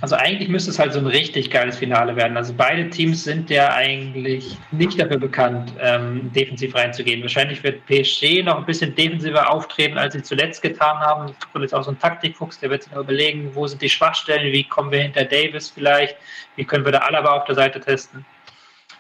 Also 0.01 0.15
eigentlich 0.15 0.47
müsste 0.47 0.71
es 0.71 0.79
halt 0.79 0.93
so 0.93 0.99
ein 0.99 1.07
richtig 1.07 1.51
geiles 1.51 1.77
Finale 1.77 2.15
werden. 2.15 2.37
Also 2.37 2.53
beide 2.53 2.89
Teams 2.89 3.25
sind 3.25 3.49
ja 3.49 3.73
eigentlich 3.73 4.57
nicht 4.71 4.97
dafür 4.97 5.17
bekannt, 5.17 5.73
ähm, 5.79 6.31
defensiv 6.31 6.73
reinzugehen. 6.73 7.21
Wahrscheinlich 7.21 7.61
wird 7.63 7.85
PSG 7.85 8.41
noch 8.43 8.57
ein 8.57 8.65
bisschen 8.65 8.95
defensiver 8.95 9.51
auftreten, 9.51 9.97
als 9.97 10.13
sie 10.13 10.23
zuletzt 10.23 10.61
getan 10.61 10.99
haben. 10.99 11.35
Tuchel 11.41 11.65
ist 11.65 11.73
auch 11.73 11.83
so 11.83 11.91
ein 11.91 11.99
Taktikfuchs, 11.99 12.59
der 12.59 12.69
wird 12.69 12.83
sich 12.83 12.93
überlegen, 12.93 13.53
wo 13.53 13.67
sind 13.67 13.81
die 13.81 13.89
Schwachstellen, 13.89 14.53
wie 14.53 14.63
kommen 14.63 14.89
wir 14.91 15.01
hinter 15.01 15.25
Davis 15.25 15.69
vielleicht, 15.69 16.15
wie 16.55 16.63
können 16.63 16.85
wir 16.85 16.93
da 16.93 16.99
Alaba 16.99 17.31
auf 17.31 17.43
der 17.43 17.55
Seite 17.55 17.81
testen. 17.81 18.25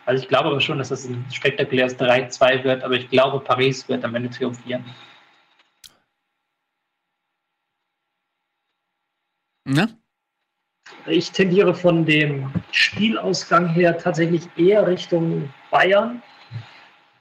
Also 0.05 0.23
ich 0.23 0.27
glaube 0.27 0.49
aber 0.49 0.59
schon, 0.59 0.79
dass 0.79 0.89
das 0.89 1.05
ein 1.05 1.25
spektakuläres 1.31 1.97
3-2 1.97 2.63
wird, 2.65 2.83
aber 2.83 2.95
ich 2.95 3.09
glaube, 3.09 3.39
Paris 3.39 3.87
wird 3.87 4.03
am 4.03 4.15
Ende 4.15 4.29
triumphieren. 4.29 4.83
Ja, 9.65 9.87
ich 11.07 11.31
tendiere 11.31 11.73
von 11.73 12.05
dem 12.05 12.51
Spielausgang 12.71 13.67
her 13.69 13.97
tatsächlich 13.97 14.43
eher 14.57 14.85
Richtung 14.87 15.51
Bayern, 15.71 16.21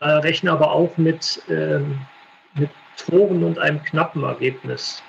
äh, 0.00 0.08
rechne 0.08 0.52
aber 0.52 0.70
auch 0.70 0.96
mit, 0.96 1.42
ähm, 1.48 1.98
mit 2.54 2.70
Toren 2.96 3.44
und 3.44 3.58
einem 3.58 3.82
knappen 3.82 4.22
Ergebnis. 4.22 5.02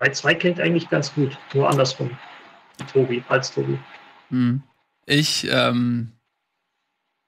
3-2 0.00 0.34
klingt 0.34 0.60
eigentlich 0.60 0.88
ganz 0.90 1.14
gut, 1.14 1.38
nur 1.54 1.68
andersrum. 1.68 2.10
Tobi, 2.92 3.24
als 3.28 3.52
Tobi. 3.52 3.78
Hm. 4.30 4.62
Ich 5.06 5.46
ähm, 5.50 6.12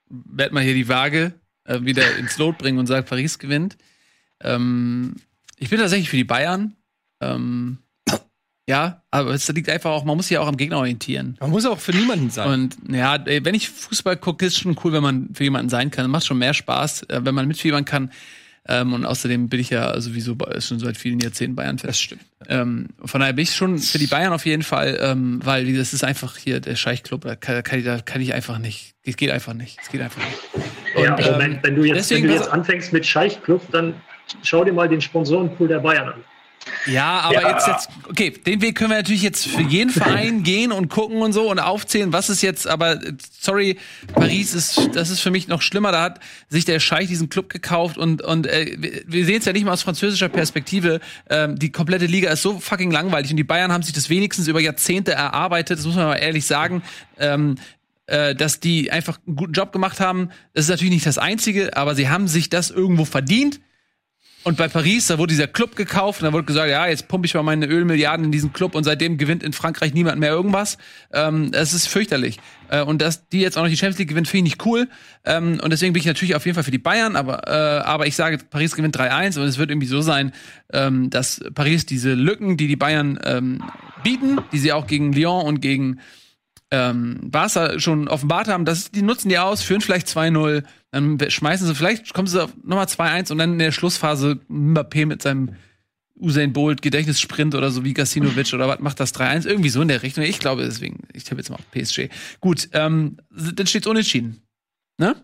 werde 0.09 0.53
mal 0.53 0.63
hier 0.63 0.73
die 0.73 0.87
Waage 0.87 1.33
äh, 1.63 1.79
wieder 1.81 2.17
ins 2.17 2.37
Lot 2.37 2.57
bringen 2.57 2.77
und 2.77 2.87
sage, 2.87 3.03
Paris 3.03 3.39
gewinnt. 3.39 3.77
Ähm, 4.41 5.15
ich 5.57 5.69
bin 5.69 5.79
tatsächlich 5.79 6.09
für 6.09 6.17
die 6.17 6.23
Bayern. 6.23 6.75
Ähm, 7.21 7.79
ja, 8.69 9.01
aber 9.09 9.31
es 9.31 9.47
liegt 9.49 9.67
einfach 9.67 9.89
auch, 9.89 10.05
man 10.05 10.15
muss 10.15 10.27
sich 10.27 10.35
ja 10.35 10.41
auch 10.41 10.47
am 10.47 10.55
Gegner 10.55 10.77
orientieren. 10.77 11.37
Man 11.39 11.49
muss 11.49 11.65
auch 11.65 11.79
für 11.79 11.91
niemanden 11.91 12.29
sein. 12.29 12.47
Und 12.47 12.77
ja, 12.87 13.17
wenn 13.25 13.55
ich 13.55 13.67
Fußball 13.67 14.15
gucke, 14.15 14.45
ist 14.45 14.53
es 14.53 14.59
schon 14.59 14.77
cool, 14.83 14.93
wenn 14.93 15.01
man 15.01 15.29
für 15.33 15.43
jemanden 15.43 15.69
sein 15.69 15.89
kann. 15.89 16.07
Macht 16.11 16.27
schon 16.27 16.37
mehr 16.37 16.53
Spaß, 16.53 17.01
äh, 17.09 17.21
wenn 17.23 17.33
man 17.33 17.47
mitfiebern 17.47 17.83
kann. 17.83 18.11
Ähm, 18.67 18.93
und 18.93 19.07
außerdem 19.07 19.49
bin 19.49 19.59
ich 19.59 19.71
ja 19.71 19.99
sowieso 19.99 20.37
schon 20.59 20.77
seit 20.77 20.97
vielen 20.97 21.19
Jahrzehnten 21.19 21.55
Bayern-Fan. 21.55 21.87
Das 21.87 21.99
stimmt. 21.99 22.21
Ähm, 22.47 22.89
von 23.03 23.19
daher 23.21 23.33
bin 23.33 23.41
ich 23.41 23.55
schon 23.55 23.79
für 23.79 23.97
die 23.97 24.05
Bayern 24.05 24.33
auf 24.33 24.45
jeden 24.45 24.61
Fall, 24.61 24.99
ähm, 25.01 25.39
weil 25.43 25.75
das 25.75 25.93
ist 25.93 26.03
einfach 26.03 26.37
hier 26.37 26.59
der 26.59 26.75
Scheichclub, 26.75 27.21
da 27.21 27.35
kann, 27.35 27.63
da 27.83 28.01
kann 28.01 28.21
ich 28.21 28.35
einfach 28.35 28.59
nicht. 28.59 28.93
Es 29.03 29.17
geht 29.17 29.31
einfach 29.31 29.55
nicht. 29.55 29.79
Es 29.81 29.89
geht 29.89 30.01
einfach 30.01 30.21
nicht. 30.23 30.65
Und, 30.95 31.03
ja, 31.05 31.13
aber 31.13 31.39
wenn, 31.39 31.63
wenn, 31.63 31.75
du 31.75 31.85
jetzt, 31.85 32.11
deswegen, 32.11 32.27
wenn 32.27 32.35
du 32.35 32.39
jetzt 32.39 32.51
anfängst 32.51 32.93
mit 32.93 33.03
Scheichclub, 33.03 33.63
dann 33.71 33.95
schau 34.43 34.63
dir 34.63 34.73
mal 34.73 34.87
den 34.87 35.01
Sponsorenpool 35.01 35.67
der 35.67 35.79
Bayern 35.79 36.09
an. 36.09 36.23
Ja, 36.85 37.19
aber 37.21 37.41
ja. 37.41 37.51
Jetzt, 37.51 37.67
jetzt, 37.67 37.89
okay, 38.07 38.31
den 38.31 38.61
Weg 38.61 38.75
können 38.75 38.91
wir 38.91 38.97
natürlich 38.97 39.21
jetzt 39.21 39.47
für 39.47 39.61
jeden 39.61 39.89
Verein 39.91 40.43
gehen 40.43 40.71
und 40.71 40.89
gucken 40.89 41.21
und 41.21 41.33
so 41.33 41.49
und 41.49 41.59
aufzählen, 41.59 42.13
was 42.13 42.29
ist 42.29 42.41
jetzt, 42.41 42.67
aber 42.67 42.99
sorry, 43.39 43.77
Paris 44.13 44.53
ist, 44.53 44.89
das 44.93 45.09
ist 45.09 45.19
für 45.19 45.31
mich 45.31 45.47
noch 45.47 45.61
schlimmer. 45.61 45.91
Da 45.91 46.01
hat 46.03 46.19
sich 46.49 46.65
der 46.65 46.79
Scheich 46.79 47.07
diesen 47.07 47.29
Club 47.29 47.49
gekauft 47.49 47.97
und, 47.97 48.21
und 48.21 48.47
äh, 48.47 49.03
wir 49.05 49.25
sehen 49.25 49.39
es 49.39 49.45
ja 49.45 49.53
nicht 49.53 49.65
mal 49.65 49.73
aus 49.73 49.83
französischer 49.83 50.29
Perspektive. 50.29 50.99
Ähm, 51.29 51.57
die 51.57 51.71
komplette 51.71 52.05
Liga 52.05 52.31
ist 52.31 52.41
so 52.41 52.59
fucking 52.59 52.91
langweilig 52.91 53.31
und 53.31 53.37
die 53.37 53.43
Bayern 53.43 53.71
haben 53.71 53.83
sich 53.83 53.93
das 53.93 54.09
wenigstens 54.09 54.47
über 54.47 54.59
Jahrzehnte 54.59 55.11
erarbeitet, 55.13 55.79
das 55.79 55.85
muss 55.85 55.95
man 55.95 56.05
mal 56.05 56.15
ehrlich 56.15 56.45
sagen. 56.45 56.83
Ähm, 57.17 57.55
äh, 58.07 58.33
dass 58.33 58.59
die 58.59 58.91
einfach 58.91 59.19
einen 59.27 59.35
guten 59.35 59.53
Job 59.53 59.71
gemacht 59.71 59.99
haben. 59.99 60.29
Das 60.53 60.65
ist 60.65 60.69
natürlich 60.69 60.93
nicht 60.93 61.05
das 61.05 61.19
Einzige, 61.19 61.77
aber 61.77 61.93
sie 61.93 62.09
haben 62.09 62.27
sich 62.27 62.49
das 62.49 62.71
irgendwo 62.71 63.05
verdient. 63.05 63.59
Und 64.43 64.57
bei 64.57 64.69
Paris, 64.69 65.07
da 65.07 65.17
wurde 65.17 65.31
dieser 65.31 65.47
Club 65.47 65.75
gekauft 65.75 66.21
und 66.21 66.27
da 66.27 66.33
wurde 66.33 66.45
gesagt, 66.45 66.69
ja, 66.69 66.87
jetzt 66.87 67.09
pumpe 67.09 67.25
ich 67.25 67.33
mal 67.33 67.43
meine 67.43 67.65
Ölmilliarden 67.65 68.25
in 68.25 68.31
diesen 68.31 68.53
Club 68.53 68.73
und 68.73 68.85
seitdem 68.85 69.17
gewinnt 69.17 69.43
in 69.43 69.51
Frankreich 69.51 69.93
niemand 69.93 70.19
mehr 70.19 70.31
irgendwas. 70.31 70.77
Ähm, 71.11 71.51
das 71.51 71.73
ist 71.73 71.87
fürchterlich. 71.87 72.39
Äh, 72.69 72.83
und 72.83 73.01
dass 73.01 73.27
die 73.27 73.41
jetzt 73.41 73.57
auch 73.57 73.63
noch 73.63 73.69
die 73.69 73.75
Champions 73.75 73.99
League 73.99 74.09
gewinnen, 74.09 74.25
finde 74.25 74.47
ich 74.47 74.55
nicht 74.55 74.65
cool. 74.65 74.87
Ähm, 75.25 75.59
und 75.61 75.71
deswegen 75.71 75.91
bin 75.91 75.99
ich 75.99 76.05
natürlich 76.05 76.35
auf 76.35 76.45
jeden 76.45 76.55
Fall 76.55 76.63
für 76.63 76.71
die 76.71 76.77
Bayern, 76.77 77.17
aber, 77.17 77.47
äh, 77.47 77.81
aber 77.83 78.07
ich 78.07 78.15
sage, 78.15 78.37
Paris 78.49 78.75
gewinnt 78.75 78.97
3-1 78.97 79.37
und 79.37 79.45
es 79.45 79.57
wird 79.57 79.71
irgendwie 79.71 79.87
so 79.87 80.01
sein, 80.01 80.31
ähm, 80.71 81.09
dass 81.09 81.41
Paris 81.53 81.85
diese 81.85 82.13
Lücken, 82.13 82.55
die 82.55 82.67
die 82.67 82.77
Bayern 82.77 83.19
ähm, 83.25 83.61
bieten, 84.03 84.39
die 84.53 84.59
sie 84.59 84.71
auch 84.71 84.87
gegen 84.87 85.11
Lyon 85.11 85.45
und 85.45 85.59
gegen 85.59 85.99
ähm, 86.71 87.19
Barca 87.23 87.79
schon 87.79 88.07
offenbart 88.07 88.47
haben, 88.47 88.65
dass 88.65 88.91
die 88.91 89.01
nutzen 89.01 89.29
die 89.29 89.39
aus, 89.39 89.63
führen 89.63 89.81
vielleicht 89.81 90.07
2-0, 90.07 90.63
dann 90.91 91.19
schmeißen 91.19 91.67
sie, 91.67 91.75
vielleicht 91.75 92.13
kommen 92.13 92.27
sie 92.27 92.43
auf 92.43 92.51
nochmal 92.63 92.85
2-1 92.85 93.31
und 93.31 93.39
dann 93.39 93.53
in 93.53 93.59
der 93.59 93.71
Schlussphase 93.71 94.39
Mbappé 94.49 95.05
mit 95.05 95.21
seinem 95.21 95.55
Usain 96.19 96.53
Bolt 96.53 96.81
Gedächtnissprint 96.81 97.55
oder 97.55 97.71
so 97.71 97.85
wie 97.85 97.93
Gasinovic 97.93 98.53
oder 98.53 98.67
was 98.67 98.79
macht 98.79 98.99
das 98.99 99.15
3-1 99.15 99.47
irgendwie 99.47 99.69
so 99.69 99.81
in 99.81 99.87
der 99.87 100.03
Richtung. 100.03 100.23
Ich 100.23 100.39
glaube 100.39 100.63
deswegen, 100.63 101.07
ich 101.13 101.23
tippe 101.23 101.37
jetzt 101.41 101.49
mal 101.49 101.55
auf 101.55 101.71
PSG. 101.71 102.09
Gut, 102.39 102.69
ähm, 102.73 103.17
dann 103.31 103.67
steht's 103.67 103.87
unentschieden. 103.87 104.41
Ne? 104.97 105.15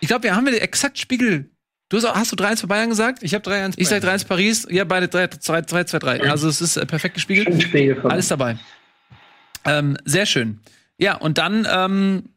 Ich 0.00 0.08
glaube, 0.08 0.22
wir 0.24 0.36
haben 0.36 0.46
wir 0.46 0.62
exakt 0.62 0.98
Spiegel. 0.98 1.50
Du 1.88 1.96
hast, 1.96 2.06
hast 2.14 2.32
du 2.32 2.36
3-1 2.36 2.60
für 2.60 2.66
Bayern 2.68 2.88
gesagt? 2.88 3.22
Ich 3.22 3.34
habe 3.34 3.48
3-1 3.48 3.74
Ich 3.76 3.88
sag 3.88 4.02
3-1 4.02 4.26
Paris, 4.26 4.66
ja 4.70 4.84
beide 4.84 5.06
3-2-3. 5.06 6.28
Also 6.28 6.48
es 6.48 6.60
ist 6.60 6.76
äh, 6.76 6.86
perfekt 6.86 7.14
gespiegelt. 7.14 7.48
Alles 8.04 8.28
dabei. 8.28 8.58
Ähm, 9.64 9.96
sehr 10.04 10.26
schön. 10.26 10.60
Ja, 10.98 11.16
und 11.16 11.38
dann 11.38 11.66
ähm, 11.70 12.36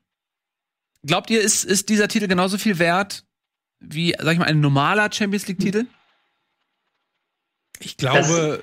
glaubt 1.05 1.29
ihr, 1.29 1.41
ist, 1.41 1.63
ist 1.63 1.89
dieser 1.89 2.07
Titel 2.07 2.27
genauso 2.27 2.57
viel 2.57 2.79
wert 2.79 3.23
wie, 3.79 4.13
sag 4.19 4.33
ich 4.33 4.39
mal, 4.39 4.45
ein 4.45 4.59
normaler 4.59 5.11
Champions 5.11 5.47
League-Titel? 5.47 5.85
Ich 7.79 7.95
glaube, 7.95 8.61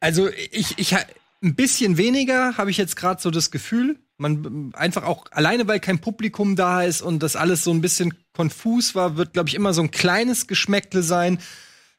also 0.00 0.30
ich, 0.50 0.78
ich 0.78 0.94
ein 1.42 1.54
bisschen 1.54 1.98
weniger 1.98 2.56
habe 2.56 2.70
ich 2.70 2.78
jetzt 2.78 2.96
gerade 2.96 3.20
so 3.20 3.30
das 3.30 3.50
Gefühl. 3.50 3.98
Man 4.16 4.72
einfach 4.74 5.04
auch 5.04 5.26
alleine, 5.30 5.68
weil 5.68 5.78
kein 5.78 6.00
Publikum 6.00 6.56
da 6.56 6.82
ist 6.82 7.02
und 7.02 7.22
das 7.22 7.36
alles 7.36 7.64
so 7.64 7.70
ein 7.70 7.82
bisschen 7.82 8.14
konfus 8.32 8.94
war, 8.94 9.18
wird, 9.18 9.34
glaube 9.34 9.50
ich, 9.50 9.54
immer 9.54 9.74
so 9.74 9.82
ein 9.82 9.90
kleines 9.90 10.46
Geschmäckle 10.46 11.02
sein. 11.02 11.38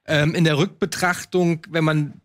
Ähm, 0.06 0.34
in 0.34 0.46
der 0.46 0.58
Rückbetrachtung, 0.58 1.62
wenn 1.70 1.84
man 1.84 2.22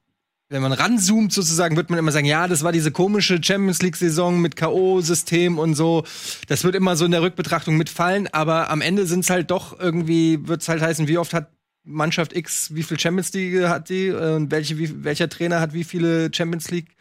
wenn 0.52 0.62
man 0.62 0.72
ranzoomt 0.72 1.32
sozusagen, 1.32 1.76
wird 1.76 1.90
man 1.90 1.98
immer 1.98 2.12
sagen, 2.12 2.26
ja, 2.26 2.46
das 2.46 2.62
war 2.62 2.72
diese 2.72 2.92
komische 2.92 3.42
Champions 3.42 3.82
League-Saison 3.82 4.40
mit 4.40 4.54
K.O.-System 4.54 5.56
und 5.56 5.74
so. 5.74 6.04
Das 6.46 6.62
wird 6.64 6.74
immer 6.74 6.94
so 6.96 7.04
in 7.04 7.10
der 7.10 7.22
Rückbetrachtung 7.22 7.76
mitfallen, 7.76 8.28
aber 8.32 8.70
am 8.70 8.82
Ende 8.82 9.06
sind 9.06 9.20
es 9.20 9.30
halt 9.30 9.50
doch 9.50 9.78
irgendwie, 9.80 10.46
wird 10.46 10.62
es 10.62 10.68
halt 10.68 10.82
heißen, 10.82 11.08
wie 11.08 11.18
oft 11.18 11.32
hat 11.32 11.48
Mannschaft 11.84 12.36
X, 12.36 12.74
wie 12.74 12.82
viel 12.82 12.98
Champions 12.98 13.32
League 13.32 13.64
hat 13.64 13.88
die 13.88 14.06
äh, 14.06 14.34
und 14.34 14.50
welche, 14.50 14.78
wie, 14.78 15.04
welcher 15.04 15.28
Trainer 15.28 15.60
hat 15.60 15.72
wie 15.72 15.84
viele 15.84 16.30
Champions 16.32 16.70
League 16.70 16.96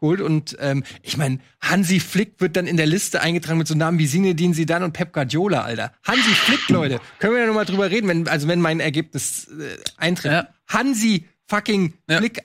geholt. 0.00 0.20
Und 0.20 0.56
ähm, 0.60 0.84
ich 1.02 1.16
meine, 1.16 1.38
Hansi 1.60 2.00
Flick 2.00 2.34
wird 2.38 2.56
dann 2.56 2.66
in 2.66 2.76
der 2.76 2.86
Liste 2.86 3.20
eingetragen 3.20 3.58
mit 3.58 3.68
so 3.68 3.74
Namen 3.74 3.98
wie 3.98 4.06
Zinedine 4.06 4.54
Zidane 4.54 4.84
und 4.84 4.92
Pep 4.92 5.12
Guardiola, 5.12 5.62
Alter. 5.62 5.92
Hansi 6.04 6.34
Flick, 6.34 6.68
Leute, 6.68 7.00
können 7.18 7.34
wir 7.34 7.40
ja 7.40 7.46
noch 7.46 7.54
mal 7.54 7.64
drüber 7.64 7.90
reden, 7.90 8.08
wenn, 8.08 8.28
also 8.28 8.48
wenn 8.48 8.60
mein 8.60 8.80
Ergebnis 8.80 9.48
äh, 9.48 9.78
eintritt. 9.96 10.32
Ja. 10.32 10.48
Hansi 10.68 11.26
fucking. 11.46 11.94
Flick. 12.06 12.38
Ja. 12.38 12.42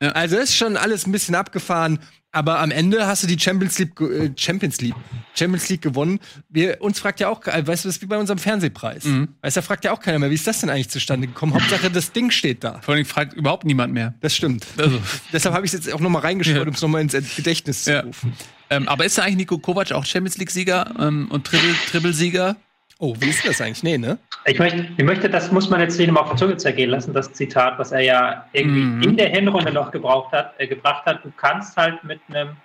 Also 0.00 0.36
ist 0.36 0.54
schon 0.54 0.76
alles 0.76 1.06
ein 1.06 1.12
bisschen 1.12 1.34
abgefahren. 1.34 1.98
Aber 2.32 2.58
am 2.60 2.70
Ende 2.70 3.06
hast 3.06 3.22
du 3.22 3.26
die 3.26 3.38
Champions 3.38 3.78
League, 3.78 3.98
äh, 3.98 4.30
Champions 4.36 4.78
League, 4.82 4.94
Champions 5.34 5.70
League 5.70 5.80
gewonnen. 5.80 6.20
Wir, 6.50 6.82
uns 6.82 7.00
fragt 7.00 7.18
ja 7.20 7.30
auch, 7.30 7.40
weißt 7.46 7.66
du, 7.84 7.88
das 7.88 7.96
ist 7.96 8.02
wie 8.02 8.06
bei 8.06 8.18
unserem 8.18 8.38
Fernsehpreis. 8.38 9.04
Mhm. 9.04 9.28
Weißt 9.40 9.56
du, 9.56 9.60
da 9.62 9.66
fragt 9.66 9.86
ja 9.86 9.92
auch 9.92 10.00
keiner 10.00 10.18
mehr, 10.18 10.28
wie 10.28 10.34
ist 10.34 10.46
das 10.46 10.60
denn 10.60 10.68
eigentlich 10.68 10.90
zustande 10.90 11.28
gekommen? 11.28 11.54
Hauptsache, 11.54 11.90
das 11.90 12.12
Ding 12.12 12.30
steht 12.30 12.62
da. 12.62 12.78
Vor 12.82 12.94
allem 12.94 13.06
fragt 13.06 13.32
überhaupt 13.32 13.64
niemand 13.64 13.94
mehr. 13.94 14.12
Das 14.20 14.36
stimmt. 14.36 14.66
Also, 14.76 15.00
Deshalb 15.32 15.54
habe 15.54 15.64
ich 15.64 15.72
es 15.72 15.84
jetzt 15.86 15.94
auch 15.94 16.00
noch 16.00 16.10
mal 16.10 16.18
reingeschrieben, 16.18 16.60
Ja. 16.60 16.68
um 16.68 16.74
es 16.74 16.82
noch 16.82 16.90
mal 16.90 17.00
ins 17.00 17.14
Gedächtnis 17.36 17.86
Ja. 17.86 18.02
zu 18.02 18.08
rufen. 18.08 18.34
ähm, 18.68 18.86
aber 18.86 19.06
ist 19.06 19.16
da 19.16 19.22
eigentlich 19.22 19.36
Nico 19.36 19.56
Kovac 19.58 19.92
auch 19.92 20.04
Champions 20.04 20.36
League-Sieger 20.36 20.94
ähm, 20.98 21.28
und 21.30 21.48
Triple- 21.48 21.74
Triple-Sieger? 21.90 22.56
Oh, 22.98 23.14
wie 23.18 23.28
ist 23.28 23.46
das 23.46 23.60
eigentlich? 23.60 23.82
Nee, 23.82 23.98
ne? 23.98 24.18
Ich 24.46 24.58
möchte, 24.58 24.86
ich 24.96 25.04
möchte, 25.04 25.28
das 25.28 25.52
muss 25.52 25.68
man 25.68 25.80
jetzt 25.80 25.96
hier 25.98 26.10
mal 26.10 26.20
auf 26.20 26.28
der 26.30 26.36
Zunge 26.38 26.56
zergehen 26.56 26.88
lassen, 26.90 27.12
das 27.12 27.30
Zitat, 27.32 27.78
was 27.78 27.92
er 27.92 28.00
ja 28.00 28.46
irgendwie 28.52 28.80
Mhm. 28.80 29.02
in 29.02 29.16
der 29.18 29.28
Hinrunde 29.28 29.70
noch 29.72 29.90
gebraucht 29.90 30.32
hat, 30.32 30.54
äh, 30.58 30.66
gebracht 30.66 31.04
hat. 31.04 31.22
Du 31.24 31.30
kannst 31.36 31.76
halt 31.76 32.02
mit 32.04 32.20
einem, 32.28 32.56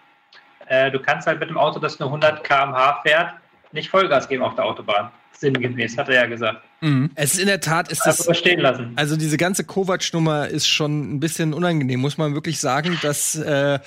äh, 0.67 0.89
du 0.89 0.99
kannst 0.99 1.27
halt 1.27 1.39
mit 1.39 1.49
einem 1.49 1.57
Auto, 1.57 1.79
das 1.79 1.99
nur 1.99 2.09
100 2.09 2.43
km/h 2.45 3.01
fährt, 3.03 3.33
nicht 3.73 3.89
Vollgas 3.89 4.29
geben 4.29 4.43
auf 4.43 4.55
der 4.55 4.65
Autobahn. 4.65 5.09
Sinngemäß, 5.33 5.97
hat 5.97 6.07
er 6.07 6.15
ja 6.15 6.25
gesagt. 6.27 6.61
Mhm. 6.81 7.09
Es 7.15 7.33
ist 7.33 7.39
in 7.39 7.47
der 7.47 7.59
Tat, 7.59 7.91
ist 7.91 8.05
Das 8.05 8.17
das, 8.17 8.25
verstehen 8.25 8.59
lassen. 8.61 8.93
also 8.95 9.17
diese 9.17 9.37
ganze 9.37 9.63
Kovac-Nummer 9.65 10.47
ist 10.47 10.67
schon 10.67 11.15
ein 11.15 11.19
bisschen 11.19 11.53
unangenehm, 11.53 11.99
muss 11.99 12.17
man 12.17 12.35
wirklich 12.35 12.59
sagen, 12.59 12.97
dass, 13.01 13.35
äh, 13.35 13.79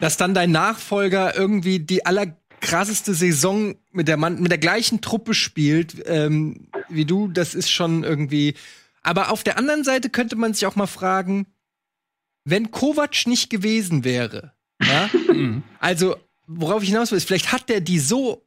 dass 0.00 0.16
dann 0.18 0.34
dein 0.34 0.50
Nachfolger 0.50 1.34
irgendwie 1.36 1.78
die 1.78 2.04
allerkrasseste 2.64 3.14
Saison 3.14 3.74
mit 3.92 4.08
der, 4.08 4.16
Mann, 4.16 4.40
mit 4.40 4.50
der 4.50 4.58
gleichen 4.58 5.00
Truppe 5.00 5.34
spielt, 5.34 5.96
ähm, 6.06 6.68
wie 6.88 7.04
du, 7.04 7.28
das 7.28 7.54
ist 7.54 7.70
schon 7.70 8.04
irgendwie. 8.04 8.54
Aber 9.02 9.30
auf 9.30 9.42
der 9.42 9.58
anderen 9.58 9.84
Seite 9.84 10.10
könnte 10.10 10.36
man 10.36 10.54
sich 10.54 10.66
auch 10.66 10.76
mal 10.76 10.86
fragen, 10.86 11.46
wenn 12.44 12.70
Kovac 12.70 13.26
nicht 13.26 13.50
gewesen 13.50 14.04
wäre, 14.04 14.52
ja, 14.82 15.10
Mhm. 15.32 15.62
also, 15.80 16.16
worauf 16.46 16.82
ich 16.82 16.90
hinaus 16.90 17.10
will, 17.10 17.18
ist, 17.18 17.26
vielleicht 17.26 17.52
hat 17.52 17.68
der 17.68 17.80
die 17.80 17.98
so 17.98 18.46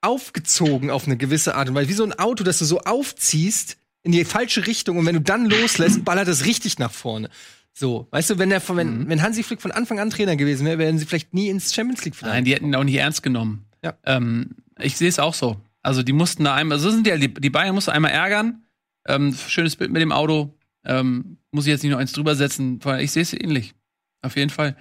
aufgezogen 0.00 0.90
auf 0.90 1.06
eine 1.06 1.16
gewisse 1.16 1.54
Art 1.54 1.68
und 1.68 1.74
Weise, 1.74 1.88
wie 1.88 1.94
so 1.94 2.04
ein 2.04 2.18
Auto, 2.18 2.44
das 2.44 2.58
du 2.58 2.64
so 2.64 2.80
aufziehst 2.80 3.76
in 4.02 4.12
die 4.12 4.24
falsche 4.24 4.66
Richtung 4.66 4.96
und 4.96 5.06
wenn 5.06 5.16
du 5.16 5.20
dann 5.20 5.46
loslässt, 5.46 6.04
ballert 6.04 6.28
es 6.28 6.44
richtig 6.44 6.78
nach 6.78 6.92
vorne. 6.92 7.30
So, 7.78 8.08
weißt 8.10 8.30
du, 8.30 8.38
wenn 8.38 8.50
der, 8.50 8.60
wenn, 8.70 9.02
Mhm. 9.02 9.08
wenn 9.08 9.22
Hansi 9.22 9.44
Flick 9.44 9.62
von 9.62 9.70
Anfang 9.70 10.00
an 10.00 10.10
Trainer 10.10 10.34
gewesen 10.34 10.66
wäre, 10.66 10.78
wären 10.78 10.98
sie 10.98 11.06
vielleicht 11.06 11.32
nie 11.32 11.48
ins 11.48 11.72
Champions 11.72 12.04
League 12.04 12.16
Nein, 12.22 12.44
die 12.44 12.52
hätten 12.52 12.66
ihn 12.66 12.74
auch 12.74 12.82
nicht 12.82 12.96
ernst 12.96 13.22
genommen. 13.22 13.66
Ja. 13.84 13.94
Ähm, 14.04 14.56
ich 14.80 14.96
sehe 14.96 15.08
es 15.08 15.20
auch 15.20 15.34
so. 15.34 15.60
Also 15.82 16.02
die 16.02 16.12
mussten 16.12 16.42
da 16.42 16.54
einmal, 16.56 16.80
so 16.80 16.90
sind 16.90 17.06
die, 17.06 17.16
die, 17.18 17.32
die 17.32 17.50
Bayern 17.50 17.74
mussten 17.76 17.92
einmal 17.92 18.10
ärgern. 18.10 18.64
Ähm, 19.06 19.32
schönes 19.32 19.76
Bild 19.76 19.92
mit 19.92 20.02
dem 20.02 20.10
Auto. 20.10 20.54
Ähm, 20.84 21.38
muss 21.52 21.66
ich 21.66 21.70
jetzt 21.70 21.82
nicht 21.84 21.92
noch 21.92 21.98
eins 22.00 22.12
drüber 22.12 22.34
setzen, 22.34 22.80
ich 22.98 23.12
sehe 23.12 23.22
es 23.22 23.32
ähnlich. 23.32 23.74
Auf 24.22 24.36
jeden 24.36 24.50
Fall. 24.50 24.76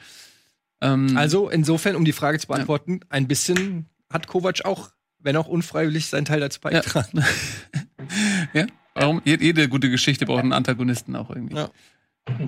Ähm, 0.82 1.16
Also 1.16 1.50
insofern, 1.50 1.96
um 1.96 2.04
die 2.04 2.14
Frage 2.14 2.40
zu 2.40 2.48
beantworten, 2.48 3.02
ein 3.10 3.28
bisschen 3.28 3.86
hat 4.12 4.26
Kovac 4.28 4.66
auch, 4.66 4.90
wenn 5.20 5.36
auch 5.38 5.48
unfreiwillig, 5.48 6.08
seinen 6.08 6.26
Teil 6.26 6.40
dazu 6.40 6.60
beigetragen. 6.62 7.24
ja, 8.54 8.66
warum? 8.96 9.22
Jede, 9.24 9.44
jede 9.44 9.70
gute 9.70 9.90
Geschichte 9.92 10.26
braucht 10.26 10.42
einen 10.44 10.54
Antagonisten 10.54 11.16
auch 11.16 11.30
irgendwie. 11.30 11.56
Ja. 11.56 11.70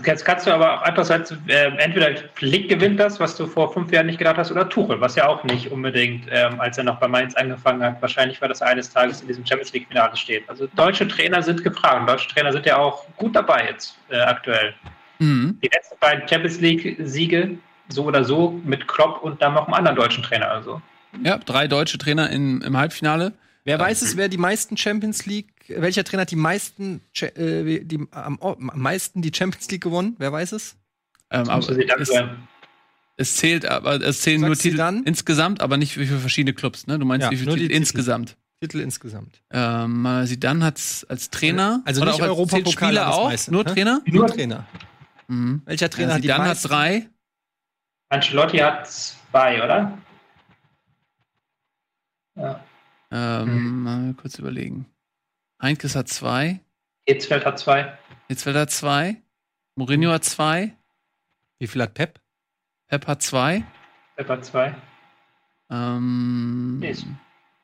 Jetzt 0.05 0.25
kannst 0.25 0.45
du 0.45 0.51
aber 0.51 0.75
auch 0.75 0.81
einfach 0.83 1.05
sagen, 1.05 1.23
äh, 1.47 1.71
entweder 1.77 2.09
Flick 2.35 2.69
gewinnt 2.69 2.99
das, 2.99 3.19
was 3.19 3.35
du 3.35 3.47
vor 3.47 3.71
fünf 3.73 3.91
Jahren 3.91 4.07
nicht 4.07 4.17
gedacht 4.17 4.37
hast, 4.37 4.51
oder 4.51 4.67
Tuchel, 4.67 4.99
was 4.99 5.15
ja 5.15 5.27
auch 5.27 5.43
nicht 5.43 5.71
unbedingt, 5.71 6.27
ähm, 6.31 6.59
als 6.59 6.77
er 6.77 6.83
noch 6.83 6.99
bei 6.99 7.07
Mainz 7.07 7.35
angefangen 7.35 7.81
hat, 7.81 8.01
wahrscheinlich 8.01 8.41
war 8.41 8.49
das 8.49 8.61
eines 8.61 8.89
Tages 8.89 9.21
in 9.21 9.27
diesem 9.27 9.45
Champions 9.45 9.73
League-Finale 9.73 10.15
steht. 10.15 10.47
Also 10.49 10.67
deutsche 10.75 11.07
Trainer 11.07 11.41
sind 11.41 11.63
gefragt. 11.63 12.09
Deutsche 12.09 12.29
Trainer 12.29 12.51
sind 12.51 12.65
ja 12.65 12.77
auch 12.77 13.05
gut 13.17 13.35
dabei 13.35 13.67
jetzt 13.69 13.97
äh, 14.09 14.19
aktuell. 14.19 14.73
Mhm. 15.19 15.57
Die 15.63 15.69
letzten 15.73 15.97
beiden 15.99 16.27
Champions 16.27 16.59
League-Siege 16.59 17.57
so 17.89 18.05
oder 18.05 18.23
so 18.23 18.59
mit 18.63 18.87
Klopp 18.87 19.23
und 19.23 19.41
dann 19.41 19.53
noch 19.53 19.65
einem 19.65 19.73
anderen 19.73 19.97
deutschen 19.97 20.23
Trainer. 20.23 20.51
Also 20.51 20.81
Ja, 21.23 21.37
drei 21.37 21.67
deutsche 21.67 21.97
Trainer 21.97 22.29
in, 22.29 22.61
im 22.61 22.77
Halbfinale. 22.77 23.33
Wer 23.65 23.79
weiß 23.79 24.01
es, 24.01 24.17
wer 24.17 24.29
die 24.29 24.37
meisten 24.37 24.77
Champions 24.77 25.25
League, 25.25 25.47
welcher 25.69 26.03
Trainer 26.03 26.21
hat 26.21 26.31
die 26.31 26.35
meisten, 26.35 27.01
äh, 27.21 27.79
die, 27.83 28.05
am, 28.11 28.39
am 28.41 28.71
meisten 28.75 29.21
die 29.21 29.31
Champions 29.33 29.69
League 29.71 29.81
gewonnen? 29.83 30.15
Wer 30.17 30.31
weiß 30.31 30.51
es? 30.53 30.75
Ähm, 31.31 31.49
aber 31.49 31.69
es, 31.99 32.11
es 33.17 33.35
zählt, 33.35 33.65
aber 33.65 34.01
es 34.01 34.21
zählen 34.21 34.41
nur 34.41 34.55
Titel 34.55 34.77
dann? 34.77 35.03
insgesamt, 35.03 35.61
aber 35.61 35.77
nicht 35.77 35.97
wie 35.97 36.05
viele 36.07 36.19
verschiedene 36.19 36.53
Clubs. 36.53 36.87
Ne? 36.87 36.97
Du 36.97 37.05
meinst 37.05 37.25
Ja, 37.25 37.31
wie 37.31 37.35
viele 37.37 37.47
nur 37.49 37.55
die 37.57 37.63
Titel 37.63 37.73
Titel. 37.73 37.81
insgesamt? 37.81 38.37
Titel 38.61 38.79
insgesamt. 38.81 39.41
Ähm, 39.51 40.23
Zidane 40.25 40.65
hat 40.65 41.05
als 41.07 41.29
Trainer, 41.29 41.81
Also 41.85 42.01
oder 42.01 42.11
nicht 42.11 42.21
auch 42.23 42.39
als 42.39 42.49
zählt 42.49 42.69
Spieler 42.71 43.13
auch, 43.13 43.29
meiste, 43.29 43.51
nur 43.51 43.63
ne? 43.63 43.73
Trainer. 43.73 44.01
Nur 44.05 44.27
Trainer. 44.27 44.65
Mhm. 45.27 45.61
Welcher 45.65 45.89
Trainer 45.89 46.09
Ja, 46.09 46.15
hat 46.15 46.23
die 46.23 46.27
Zidane 46.27 46.49
hat 46.49 46.69
drei. 46.69 47.09
Ancelotti 48.09 48.57
hat 48.57 48.87
zwei, 48.89 49.63
oder? 49.63 49.97
Ja. 52.35 52.63
Ähm, 53.11 53.83
mal 53.83 54.13
kurz 54.15 54.39
überlegen. 54.39 54.85
Heinkes 55.61 55.95
hat 55.95 56.07
zwei. 56.09 56.59
Hitzfeld 57.05 57.45
hat 57.45 57.59
zwei. 57.59 57.97
Hitzfeld 58.27 58.55
hat 58.55 58.71
zwei. 58.71 59.17
Mourinho 59.75 60.11
hat 60.11 60.23
zwei. 60.25 60.75
Wie 61.59 61.67
viel 61.67 61.81
hat 61.81 61.93
Pep? 61.93 62.19
Pep 62.87 63.07
hat 63.07 63.21
zwei. 63.21 63.63
Pep 64.15 64.29
hat 64.29 64.45
zwei. 64.45 64.75
Ähm, 65.69 66.79
Nee, 66.79 66.95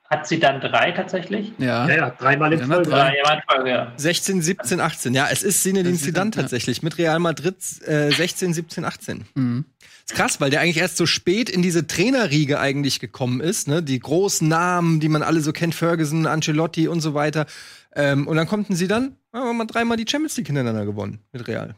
Hat 0.09 0.27
sie 0.27 0.39
dann 0.39 0.61
drei 0.61 0.91
tatsächlich? 0.91 1.53
ja. 1.57 1.87
Ja, 1.87 1.95
ja, 1.95 2.09
dreimal 2.11 2.53
in 2.53 2.61
hat 2.61 2.67
Folge. 2.67 2.89
drei. 2.89 3.15
Ja, 3.17 3.41
Folge, 3.49 3.69
ja. 3.69 3.93
16, 3.97 4.41
17, 4.41 4.79
18. 4.79 5.13
Ja, 5.15 5.27
es 5.31 5.41
ist 5.43 5.63
Zinedine 5.63 5.97
Zidane 5.97 6.31
tatsächlich 6.31 6.83
mit 6.83 6.97
Real 6.97 7.19
Madrid 7.19 7.55
äh, 7.87 8.11
16, 8.11 8.53
17, 8.53 8.85
18. 8.85 9.25
Mhm. 9.33 9.65
Ist 10.07 10.13
krass, 10.15 10.39
weil 10.39 10.51
der 10.51 10.61
eigentlich 10.61 10.77
erst 10.77 10.97
so 10.97 11.07
spät 11.07 11.49
in 11.49 11.63
diese 11.63 11.87
Trainerriege 11.87 12.59
eigentlich 12.59 12.99
gekommen 12.99 13.41
ist, 13.41 13.67
ne? 13.67 13.81
Die 13.81 13.97
großen 13.97 14.47
Namen, 14.47 14.99
die 14.99 15.09
man 15.09 15.23
alle 15.23 15.41
so 15.41 15.51
kennt, 15.51 15.73
Ferguson, 15.73 16.27
Ancelotti 16.27 16.87
und 16.87 17.01
so 17.01 17.15
weiter. 17.15 17.47
Ähm, 17.95 18.27
und 18.27 18.35
dann 18.35 18.47
konnten 18.47 18.75
sie 18.75 18.87
dann, 18.87 19.15
haben 19.33 19.57
wir 19.57 19.65
dreimal 19.65 19.97
die 19.97 20.05
Champions 20.07 20.35
League 20.37 20.47
hintereinander 20.47 20.85
gewonnen 20.85 21.19
mit 21.31 21.47
Real. 21.47 21.75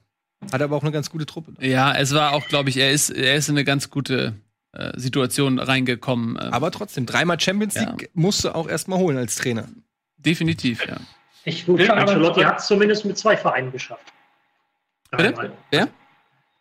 Hat 0.52 0.62
aber 0.62 0.76
auch 0.76 0.82
eine 0.84 0.92
ganz 0.92 1.10
gute 1.10 1.26
Truppe. 1.26 1.54
Ja, 1.60 1.94
es 1.96 2.14
war 2.14 2.34
auch, 2.34 2.48
glaube 2.48 2.70
ich, 2.70 2.78
er 2.78 2.92
ist, 2.92 3.10
er 3.10 3.36
ist 3.36 3.50
in 3.50 3.56
eine 3.56 3.64
ganz 3.64 3.90
gute 3.90 4.34
äh, 4.74 4.92
Situation 5.00 5.58
reingekommen. 5.60 6.38
Ähm, 6.42 6.54
Aber 6.54 6.72
trotzdem, 6.72 7.06
dreimal 7.06 7.40
Champions 7.40 7.76
Ja. 7.76 7.84
League 7.90 8.10
musst 8.14 8.44
du 8.44 8.54
auch 8.54 8.68
erstmal 8.68 9.00
holen 9.00 9.18
als 9.18 9.36
Trainer. 9.36 9.68
definitiv, 10.18 10.86
ja. 10.88 10.98
Ich 11.44 11.68
will 11.68 11.90
aber 11.90 12.02
Ancelotti 12.02 12.42
hat 12.42 12.60
es 12.60 12.68
zumindest 12.68 13.06
mit 13.06 13.18
zwei 13.18 13.38
Vereinen 13.38 13.72
geschafft. 13.72 14.12
Bitte? 15.12 15.54
Wer? 15.72 15.88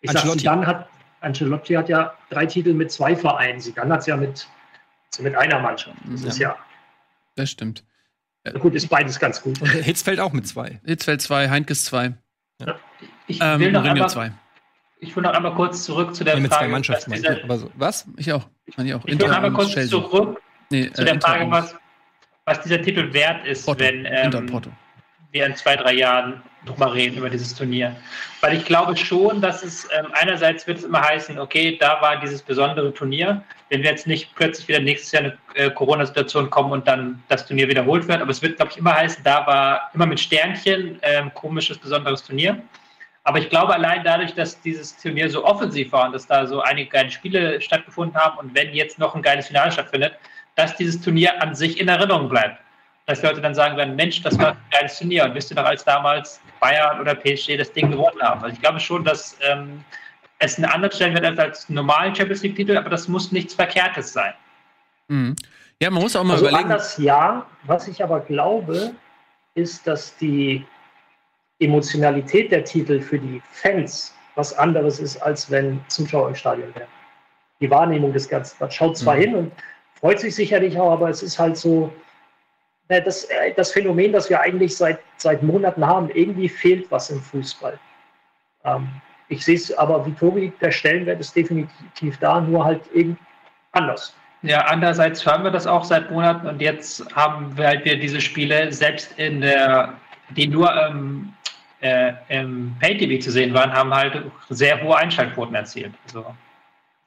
Ich 0.00 0.10
sag, 0.10 0.20
Ancelotti. 0.20 0.38
Zidane 0.40 0.66
hat, 0.66 0.88
Ancelotti 1.20 1.74
hat 1.74 1.88
ja 1.88 2.14
drei 2.30 2.46
Titel 2.46 2.72
mit 2.74 2.92
zwei 2.92 3.16
Vereinen. 3.16 3.60
Zidane 3.60 3.92
hat 3.94 4.00
es 4.00 4.06
ja 4.06 4.16
mit, 4.16 4.46
mit 5.18 5.34
einer 5.34 5.58
Mannschaft. 5.60 5.96
Das 6.04 6.22
Ja. 6.22 6.28
ist 6.28 6.38
ja, 6.38 6.56
Das 7.34 7.50
stimmt. 7.50 7.82
Gut, 8.52 8.74
ist 8.74 8.88
beides 8.88 9.18
ganz 9.18 9.40
gut. 9.42 9.60
Und 9.60 9.68
Hitzfeld 9.70 10.20
auch 10.20 10.32
mit 10.32 10.46
zwei. 10.46 10.80
Hitzfeld 10.84 11.22
zwei, 11.22 11.48
Heinkes 11.50 11.84
zwei, 11.84 12.12
Ich 13.26 13.40
ähm, 13.40 13.60
will 13.60 13.72
noch 13.72 13.84
einmal, 13.84 14.08
zwei. 14.08 14.32
ich 15.00 15.14
will 15.14 15.22
noch 15.22 15.32
einmal 15.32 15.54
kurz 15.54 15.84
zurück 15.84 16.14
zu 16.14 16.24
der 16.24 16.34
Nee, 16.36 16.42
mit 16.42 16.50
zwei 16.52 16.58
Frage, 16.58 16.68
was 16.68 16.72
Mannschaften. 16.72 17.12
dieser, 17.12 17.36
ich. 17.38 17.44
Aber 17.44 17.58
so, 17.58 17.70
was? 17.76 18.06
Ich 18.16 18.32
auch. 18.32 18.48
Meine 18.76 18.88
ich 18.90 18.94
auch. 18.94 19.04
ich 19.04 19.18
will 19.18 19.26
noch 19.28 19.34
einmal 19.36 19.52
kurz 19.52 19.70
Chelsea. 19.72 19.90
zurück 19.90 20.40
Nee, 20.70 20.90
zu 20.92 21.02
äh, 21.02 21.04
der 21.04 21.14
Inter 21.14 21.28
Frage, 21.28 21.50
was, 21.50 21.74
was 22.44 22.60
dieser 22.62 22.82
Titel 22.82 23.12
wert 23.12 23.46
ist, 23.46 23.64
Porto. 23.66 23.80
wenn 23.84 24.04
ähm, 24.06 24.46
Porto. 24.46 24.70
wir 25.32 25.46
in 25.46 25.54
zwei, 25.56 25.76
drei 25.76 25.94
Jahren 25.94 26.42
nochmal 26.66 26.90
reden 26.90 27.16
über 27.16 27.30
dieses 27.30 27.54
Turnier. 27.54 27.96
Weil 28.40 28.56
ich 28.56 28.64
glaube 28.64 28.96
schon, 28.96 29.40
dass 29.40 29.62
es 29.62 29.88
ähm, 29.96 30.06
einerseits 30.12 30.66
wird 30.66 30.78
es 30.78 30.84
immer 30.84 31.00
heißen, 31.02 31.38
okay, 31.38 31.76
da 31.80 32.00
war 32.00 32.20
dieses 32.20 32.42
besondere 32.42 32.92
Turnier. 32.92 33.42
Wenn 33.70 33.82
wir 33.82 33.90
jetzt 33.90 34.06
nicht 34.06 34.34
plötzlich 34.34 34.68
wieder 34.68 34.80
nächstes 34.80 35.12
Jahr 35.12 35.24
eine 35.24 35.38
äh, 35.54 35.70
Corona-Situation 35.70 36.50
kommen 36.50 36.72
und 36.72 36.86
dann 36.86 37.22
das 37.28 37.46
Turnier 37.46 37.68
wiederholt 37.68 38.06
wird, 38.08 38.20
aber 38.20 38.30
es 38.30 38.42
wird, 38.42 38.56
glaube 38.56 38.72
ich, 38.72 38.78
immer 38.78 38.94
heißen, 38.94 39.24
da 39.24 39.46
war 39.46 39.90
immer 39.94 40.06
mit 40.06 40.20
Sternchen 40.20 40.98
ähm, 41.02 41.32
komisches, 41.34 41.78
besonderes 41.78 42.22
Turnier. 42.22 42.60
Aber 43.24 43.38
ich 43.38 43.50
glaube 43.50 43.74
allein 43.74 44.04
dadurch, 44.04 44.34
dass 44.34 44.60
dieses 44.60 44.96
Turnier 44.96 45.28
so 45.28 45.44
offensiv 45.44 45.90
war 45.90 46.06
und 46.06 46.12
dass 46.12 46.26
da 46.26 46.46
so 46.46 46.60
einige 46.60 46.90
geile 46.90 47.10
Spiele 47.10 47.60
stattgefunden 47.60 48.16
haben 48.16 48.38
und 48.38 48.54
wenn 48.54 48.72
jetzt 48.72 48.98
noch 48.98 49.16
ein 49.16 49.22
geiles 49.22 49.48
Finale 49.48 49.72
stattfindet, 49.72 50.14
dass 50.54 50.76
dieses 50.76 51.00
Turnier 51.00 51.42
an 51.42 51.54
sich 51.54 51.80
in 51.80 51.88
Erinnerung 51.88 52.28
bleibt 52.28 52.60
dass 53.06 53.22
Leute 53.22 53.40
dann 53.40 53.54
sagen 53.54 53.76
werden, 53.76 53.96
Mensch, 53.96 54.20
das 54.22 54.38
war 54.38 54.50
ein 54.50 54.56
geiles 54.70 54.98
Turnier 54.98 55.24
und 55.24 55.34
wisst 55.34 55.50
ihr 55.50 55.54
noch, 55.54 55.64
als 55.64 55.84
damals 55.84 56.40
Bayern 56.60 57.00
oder 57.00 57.14
PSG 57.14 57.56
das 57.56 57.72
Ding 57.72 57.90
gewonnen 57.90 58.20
haben. 58.20 58.42
Also 58.42 58.54
ich 58.54 58.60
glaube 58.60 58.80
schon, 58.80 59.04
dass 59.04 59.36
ähm, 59.42 59.84
es 60.38 60.56
einen 60.56 60.66
anderen 60.66 60.92
Stellenwert 60.94 61.26
hat 61.26 61.38
als 61.38 61.68
einen 61.68 61.76
normalen 61.76 62.14
Champions 62.14 62.42
League-Titel, 62.42 62.76
aber 62.76 62.90
das 62.90 63.08
muss 63.08 63.32
nichts 63.32 63.54
Verkehrtes 63.54 64.12
sein. 64.12 64.34
Mhm. 65.08 65.36
Ja, 65.80 65.90
man 65.90 66.02
muss 66.02 66.16
auch 66.16 66.24
mal 66.24 66.34
Also 66.34 66.46
überlegen. 66.46 66.70
anders 66.70 66.96
ja. 66.98 67.46
Was 67.64 67.88
ich 67.88 68.02
aber 68.02 68.20
glaube, 68.20 68.94
ist, 69.54 69.86
dass 69.86 70.16
die 70.16 70.64
Emotionalität 71.58 72.52
der 72.52 72.64
Titel 72.64 73.00
für 73.00 73.18
die 73.18 73.42
Fans 73.50 74.14
was 74.34 74.52
anderes 74.52 74.98
ist, 74.98 75.16
als 75.18 75.50
wenn 75.50 75.80
Zuschauer 75.88 76.28
im 76.28 76.34
Stadion 76.34 76.74
wären. 76.74 76.88
Die 77.60 77.70
Wahrnehmung 77.70 78.12
des 78.12 78.28
Ganzen. 78.28 78.56
Man 78.60 78.70
schaut 78.70 78.98
zwar 78.98 79.16
mhm. 79.16 79.20
hin 79.20 79.34
und 79.34 79.52
freut 79.98 80.20
sich 80.20 80.34
sicherlich 80.34 80.78
auch, 80.78 80.92
aber 80.92 81.08
es 81.08 81.22
ist 81.22 81.38
halt 81.38 81.56
so, 81.56 81.90
das, 82.88 83.24
äh, 83.24 83.52
das 83.56 83.72
Phänomen, 83.72 84.12
das 84.12 84.30
wir 84.30 84.40
eigentlich 84.40 84.76
seit, 84.76 84.98
seit 85.16 85.42
Monaten 85.42 85.84
haben, 85.84 86.10
irgendwie 86.10 86.48
fehlt 86.48 86.90
was 86.90 87.10
im 87.10 87.20
Fußball. 87.20 87.78
Ähm, 88.64 88.88
ich 89.28 89.44
sehe 89.44 89.56
es 89.56 89.76
aber 89.76 90.06
wie 90.06 90.12
Tobi, 90.12 90.52
der 90.60 90.70
Stellenwert 90.70 91.20
ist 91.20 91.34
definitiv 91.34 92.18
da, 92.20 92.40
nur 92.40 92.64
halt 92.64 92.80
eben 92.92 93.18
anders. 93.72 94.14
Ja, 94.42 94.60
andererseits 94.66 95.26
hören 95.26 95.42
wir 95.42 95.50
das 95.50 95.66
auch 95.66 95.84
seit 95.84 96.10
Monaten 96.10 96.46
und 96.46 96.60
jetzt 96.60 97.04
haben 97.16 97.56
wir 97.56 97.66
halt 97.66 97.84
wieder 97.84 97.96
diese 97.96 98.20
Spiele, 98.20 98.72
selbst 98.72 99.18
in 99.18 99.40
der, 99.40 99.94
die 100.30 100.46
nur 100.46 100.72
ähm, 100.76 101.32
äh, 101.80 102.12
im 102.28 102.76
Pay-TV 102.78 103.22
zu 103.22 103.32
sehen 103.32 103.52
waren, 103.54 103.72
haben 103.72 103.92
halt 103.92 104.22
sehr 104.50 104.80
hohe 104.82 104.96
Einschaltquoten 104.96 105.54
erzielt. 105.54 105.92
Also, 106.06 106.24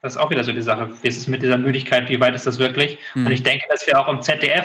das 0.02 0.14
ist 0.14 0.18
auch 0.18 0.30
wieder 0.30 0.44
so 0.44 0.52
die 0.52 0.62
Sache. 0.62 0.90
Wie 1.02 1.08
ist 1.08 1.18
es 1.18 1.28
mit 1.28 1.42
dieser 1.42 1.58
Müdigkeit? 1.58 2.08
Wie 2.08 2.20
weit 2.20 2.34
ist 2.34 2.46
das 2.46 2.58
wirklich? 2.58 2.98
Mhm. 3.14 3.26
Und 3.26 3.32
ich 3.32 3.42
denke, 3.42 3.66
dass 3.68 3.86
wir 3.86 3.98
auch 3.98 4.08
im 4.08 4.22
ZDF 4.22 4.64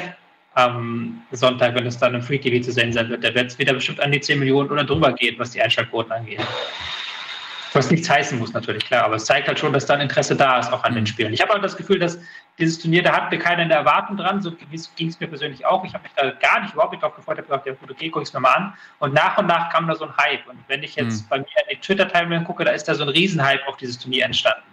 am 0.55 1.21
Sonntag, 1.31 1.75
wenn 1.75 1.85
es 1.85 1.97
dann 1.97 2.15
im 2.15 2.21
Free 2.21 2.39
TV 2.39 2.63
zu 2.63 2.71
sehen 2.71 2.91
sein 2.91 3.09
wird, 3.09 3.23
da 3.23 3.33
wird 3.35 3.51
es 3.51 3.59
wieder 3.59 3.73
bestimmt 3.73 3.99
an 3.99 4.11
die 4.11 4.21
10 4.21 4.39
Millionen 4.39 4.69
oder 4.69 4.83
drüber 4.83 5.11
gehen, 5.13 5.35
was 5.37 5.51
die 5.51 5.61
Einschaltquoten 5.61 6.11
angeht. 6.11 6.39
Was 7.73 7.91
nichts 7.91 8.09
heißen 8.09 8.39
muss 8.39 8.53
natürlich, 8.53 8.85
klar, 8.85 9.03
aber 9.03 9.15
es 9.15 9.25
zeigt 9.25 9.49
halt 9.49 9.59
schon, 9.59 9.73
dass 9.73 9.85
dann 9.85 9.99
Interesse 9.99 10.33
da 10.33 10.59
ist, 10.59 10.71
auch 10.71 10.85
an 10.85 10.93
den 10.93 11.03
mhm. 11.03 11.07
Spielen. 11.07 11.33
Ich 11.33 11.41
habe 11.41 11.53
auch 11.53 11.61
das 11.61 11.75
Gefühl, 11.75 11.99
dass 11.99 12.17
dieses 12.57 12.79
Turnier, 12.79 13.03
da 13.03 13.11
hatten 13.11 13.31
wir 13.31 13.37
keiner 13.37 13.63
in 13.63 13.67
der 13.67 13.79
Erwartung 13.79 14.15
dran, 14.15 14.41
so 14.41 14.49
ging 14.95 15.09
es 15.09 15.19
mir 15.19 15.27
persönlich 15.27 15.65
auch. 15.65 15.83
Ich 15.83 15.93
habe 15.93 16.03
mich 16.03 16.13
da 16.15 16.31
gar 16.31 16.61
nicht 16.61 16.73
überhaupt 16.73 16.93
nicht 16.93 17.03
drauf 17.03 17.13
gefreut, 17.13 17.37
habe 17.37 17.47
gesagt, 17.47 17.65
ja 17.67 17.73
gut, 17.73 17.91
okay, 17.91 18.09
guck 18.09 18.21
ich 18.21 18.29
es 18.29 18.33
mir 18.33 18.39
mal 18.39 18.53
an. 18.53 18.73
Und 18.99 19.13
nach 19.13 19.37
und 19.37 19.47
nach 19.47 19.69
kam 19.73 19.89
da 19.89 19.95
so 19.95 20.05
ein 20.05 20.15
Hype. 20.15 20.47
Und 20.47 20.57
wenn 20.69 20.83
ich 20.83 20.95
jetzt 20.95 21.23
mhm. 21.23 21.29
bei 21.29 21.37
mir 21.39 21.45
in 21.67 21.75
die 21.75 21.81
Twitter-Timeline 21.81 22.45
gucke, 22.45 22.63
da 22.63 22.71
ist 22.71 22.85
da 22.85 22.95
so 22.95 23.03
ein 23.03 23.09
Riesenhype 23.09 23.67
auf 23.67 23.75
dieses 23.75 23.99
Turnier 23.99 24.23
entstanden. 24.23 24.63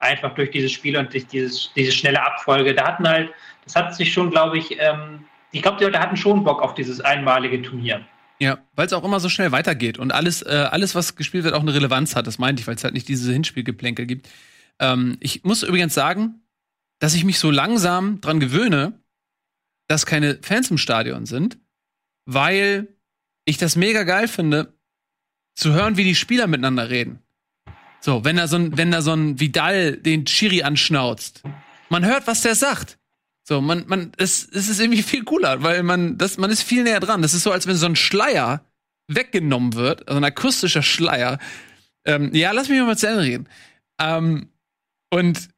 Einfach 0.00 0.34
durch 0.34 0.50
diese 0.50 0.68
Spiele 0.68 0.98
und 0.98 1.10
durch 1.14 1.26
dieses, 1.26 1.72
diese 1.72 1.92
schnelle 1.92 2.22
Abfolge. 2.22 2.74
Da 2.74 2.88
hatten 2.88 3.08
halt, 3.08 3.32
das 3.64 3.74
hat 3.74 3.94
sich 3.94 4.12
schon, 4.12 4.30
glaube 4.30 4.58
ich, 4.58 4.78
ähm, 4.78 5.24
ich 5.52 5.62
glaube, 5.62 5.78
die 5.78 5.84
Leute 5.84 6.00
hatten 6.00 6.16
schon 6.16 6.44
Bock 6.44 6.62
auf 6.62 6.74
dieses 6.74 7.00
einmalige 7.00 7.62
Turnier. 7.62 8.04
Ja, 8.38 8.58
weil 8.74 8.86
es 8.86 8.92
auch 8.92 9.04
immer 9.04 9.20
so 9.20 9.28
schnell 9.28 9.52
weitergeht 9.52 9.98
und 9.98 10.12
alles, 10.12 10.42
äh, 10.42 10.68
alles, 10.70 10.94
was 10.94 11.14
gespielt 11.14 11.44
wird, 11.44 11.54
auch 11.54 11.60
eine 11.60 11.74
Relevanz 11.74 12.16
hat. 12.16 12.26
Das 12.26 12.38
meinte 12.38 12.60
ich, 12.60 12.66
weil 12.66 12.76
es 12.76 12.84
halt 12.84 12.94
nicht 12.94 13.06
diese 13.08 13.32
Hinspielgeplänkel 13.32 14.06
gibt. 14.06 14.28
Ähm, 14.78 15.18
ich 15.20 15.44
muss 15.44 15.62
übrigens 15.62 15.92
sagen, 15.92 16.40
dass 17.00 17.14
ich 17.14 17.24
mich 17.24 17.38
so 17.38 17.50
langsam 17.50 18.20
dran 18.20 18.40
gewöhne, 18.40 18.98
dass 19.88 20.06
keine 20.06 20.38
Fans 20.42 20.70
im 20.70 20.78
Stadion 20.78 21.26
sind, 21.26 21.58
weil 22.24 22.88
ich 23.44 23.58
das 23.58 23.76
mega 23.76 24.04
geil 24.04 24.28
finde, 24.28 24.72
zu 25.54 25.72
hören, 25.72 25.96
wie 25.96 26.04
die 26.04 26.14
Spieler 26.14 26.46
miteinander 26.46 26.88
reden. 26.88 27.18
So, 28.00 28.24
wenn 28.24 28.36
da 28.36 28.48
so 28.48 28.56
ein, 28.56 28.78
wenn 28.78 28.90
da 28.90 29.02
so 29.02 29.12
ein 29.12 29.38
Vidal 29.38 29.96
den 29.98 30.24
Chiri 30.24 30.62
anschnauzt, 30.62 31.42
man 31.90 32.06
hört, 32.06 32.26
was 32.26 32.40
der 32.40 32.54
sagt. 32.54 32.99
So, 33.50 33.60
man, 33.60 33.82
man, 33.88 34.12
es, 34.16 34.48
es 34.52 34.68
ist 34.68 34.78
irgendwie 34.78 35.02
viel 35.02 35.24
cooler, 35.24 35.64
weil 35.64 35.82
man, 35.82 36.16
das, 36.16 36.38
man 36.38 36.52
ist 36.52 36.62
viel 36.62 36.84
näher 36.84 37.00
dran. 37.00 37.20
Das 37.20 37.34
ist 37.34 37.42
so, 37.42 37.50
als 37.50 37.66
wenn 37.66 37.74
so 37.74 37.86
ein 37.86 37.96
Schleier 37.96 38.64
weggenommen 39.08 39.74
wird, 39.74 40.06
also 40.06 40.20
ein 40.20 40.24
akustischer 40.24 40.84
Schleier. 40.84 41.40
Ähm, 42.04 42.32
ja, 42.32 42.52
lass 42.52 42.68
mich 42.68 42.80
mal 42.80 42.96
zu 42.96 43.08
Ende 43.08 43.24
reden. 43.24 43.48
Ähm, 44.00 44.50
und 45.12 45.48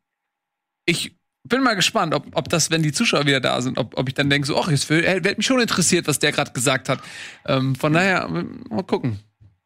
ich 0.86 1.18
bin 1.46 1.62
mal 1.62 1.74
gespannt, 1.74 2.14
ob, 2.14 2.34
ob 2.34 2.48
das, 2.48 2.70
wenn 2.70 2.82
die 2.82 2.92
Zuschauer 2.92 3.26
wieder 3.26 3.40
da 3.40 3.60
sind, 3.60 3.76
ob, 3.76 3.98
ob 3.98 4.08
ich 4.08 4.14
dann 4.14 4.30
denke, 4.30 4.46
so, 4.46 4.58
ach, 4.58 4.68
es 4.68 4.88
wird 4.88 5.36
mich 5.36 5.46
schon 5.46 5.60
interessiert, 5.60 6.08
was 6.08 6.18
der 6.18 6.32
gerade 6.32 6.52
gesagt 6.52 6.88
hat. 6.88 6.98
Ähm, 7.44 7.74
von 7.74 7.92
daher, 7.92 8.26
mal 8.26 8.84
gucken. 8.84 9.18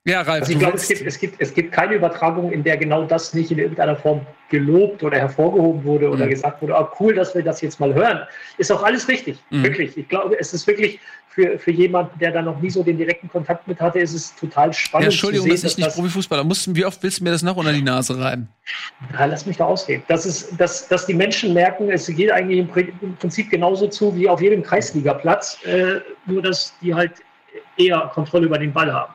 Ja, 0.06 0.20
Ralf. 0.20 0.42
Also 0.42 0.52
ich 0.52 0.58
glaube, 0.60 0.76
es 0.76 0.86
gibt, 0.86 1.02
es, 1.02 1.18
gibt, 1.18 1.40
es 1.40 1.52
gibt 1.52 1.72
keine 1.72 1.94
Übertragung, 1.94 2.52
in 2.52 2.62
der 2.62 2.76
genau 2.76 3.04
das 3.04 3.34
nicht 3.34 3.50
in 3.50 3.58
irgendeiner 3.58 3.96
Form 3.96 4.24
gelobt 4.50 5.02
oder 5.02 5.18
hervorgehoben 5.18 5.82
wurde 5.82 6.08
oder 6.08 6.26
mhm. 6.26 6.30
gesagt 6.30 6.62
wurde, 6.62 6.74
oh, 6.78 6.86
cool, 7.00 7.14
dass 7.14 7.34
wir 7.34 7.42
das 7.42 7.60
jetzt 7.60 7.80
mal 7.80 7.92
hören. 7.92 8.20
Ist 8.56 8.70
auch 8.70 8.84
alles 8.84 9.08
richtig, 9.08 9.36
mhm. 9.50 9.64
wirklich. 9.64 9.96
Ich 9.96 10.08
glaube, 10.08 10.38
es 10.38 10.54
ist 10.54 10.64
wirklich 10.68 11.00
für, 11.26 11.58
für 11.58 11.72
jemanden, 11.72 12.16
der 12.20 12.30
da 12.30 12.40
noch 12.40 12.60
nie 12.60 12.70
so 12.70 12.84
den 12.84 12.98
direkten 12.98 13.28
Kontakt 13.28 13.66
mit 13.66 13.80
hatte, 13.80 13.98
ist 13.98 14.14
es 14.14 14.32
total 14.36 14.72
spannend. 14.72 15.06
Ja, 15.06 15.10
Entschuldigung, 15.10 15.48
zu 15.48 15.56
sehen, 15.56 15.62
dass 15.64 15.72
ich 15.72 15.78
nicht 15.78 15.88
das 15.88 15.96
Profifußballer 15.96 16.44
mussten. 16.44 16.76
Wie 16.76 16.84
oft 16.84 17.02
willst 17.02 17.18
du 17.18 17.24
mir 17.24 17.32
das 17.32 17.42
noch 17.42 17.56
unter 17.56 17.72
die 17.72 17.82
Nase 17.82 18.16
reiben? 18.16 18.48
Ja, 19.12 19.24
lass 19.24 19.44
mich 19.44 19.56
da 19.56 19.64
ausreden. 19.64 20.04
Das 20.06 20.24
ist, 20.24 20.52
dass, 20.56 20.86
dass 20.86 21.06
die 21.06 21.14
Menschen 21.14 21.52
merken, 21.52 21.90
es 21.90 22.06
geht 22.06 22.30
eigentlich 22.30 22.60
im 22.60 23.16
Prinzip 23.16 23.50
genauso 23.50 23.88
zu 23.88 24.14
wie 24.14 24.28
auf 24.28 24.40
jedem 24.40 24.62
Kreisligaplatz, 24.62 25.58
äh, 25.64 26.00
nur 26.26 26.42
dass 26.42 26.72
die 26.80 26.94
halt 26.94 27.10
eher 27.76 28.08
Kontrolle 28.14 28.46
über 28.46 28.58
den 28.58 28.72
Ball 28.72 28.92
haben. 28.92 29.12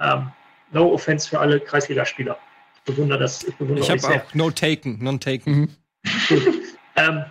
Ähm, 0.00 0.30
no 0.72 0.92
offense 0.92 1.28
für 1.28 1.38
alle 1.38 1.60
Kreisligaspieler. 1.60 2.38
Ich 2.76 2.82
bewundere 2.82 3.18
das. 3.18 3.44
Ich, 3.44 3.54
bewundere 3.56 3.84
ich 3.84 4.04
habe 4.04 4.20
auch 4.20 4.34
no 4.34 4.50
taken, 4.50 4.98
non 5.02 5.20
taken. 5.20 5.52
Mhm. 5.52 5.70
ähm, 6.96 7.24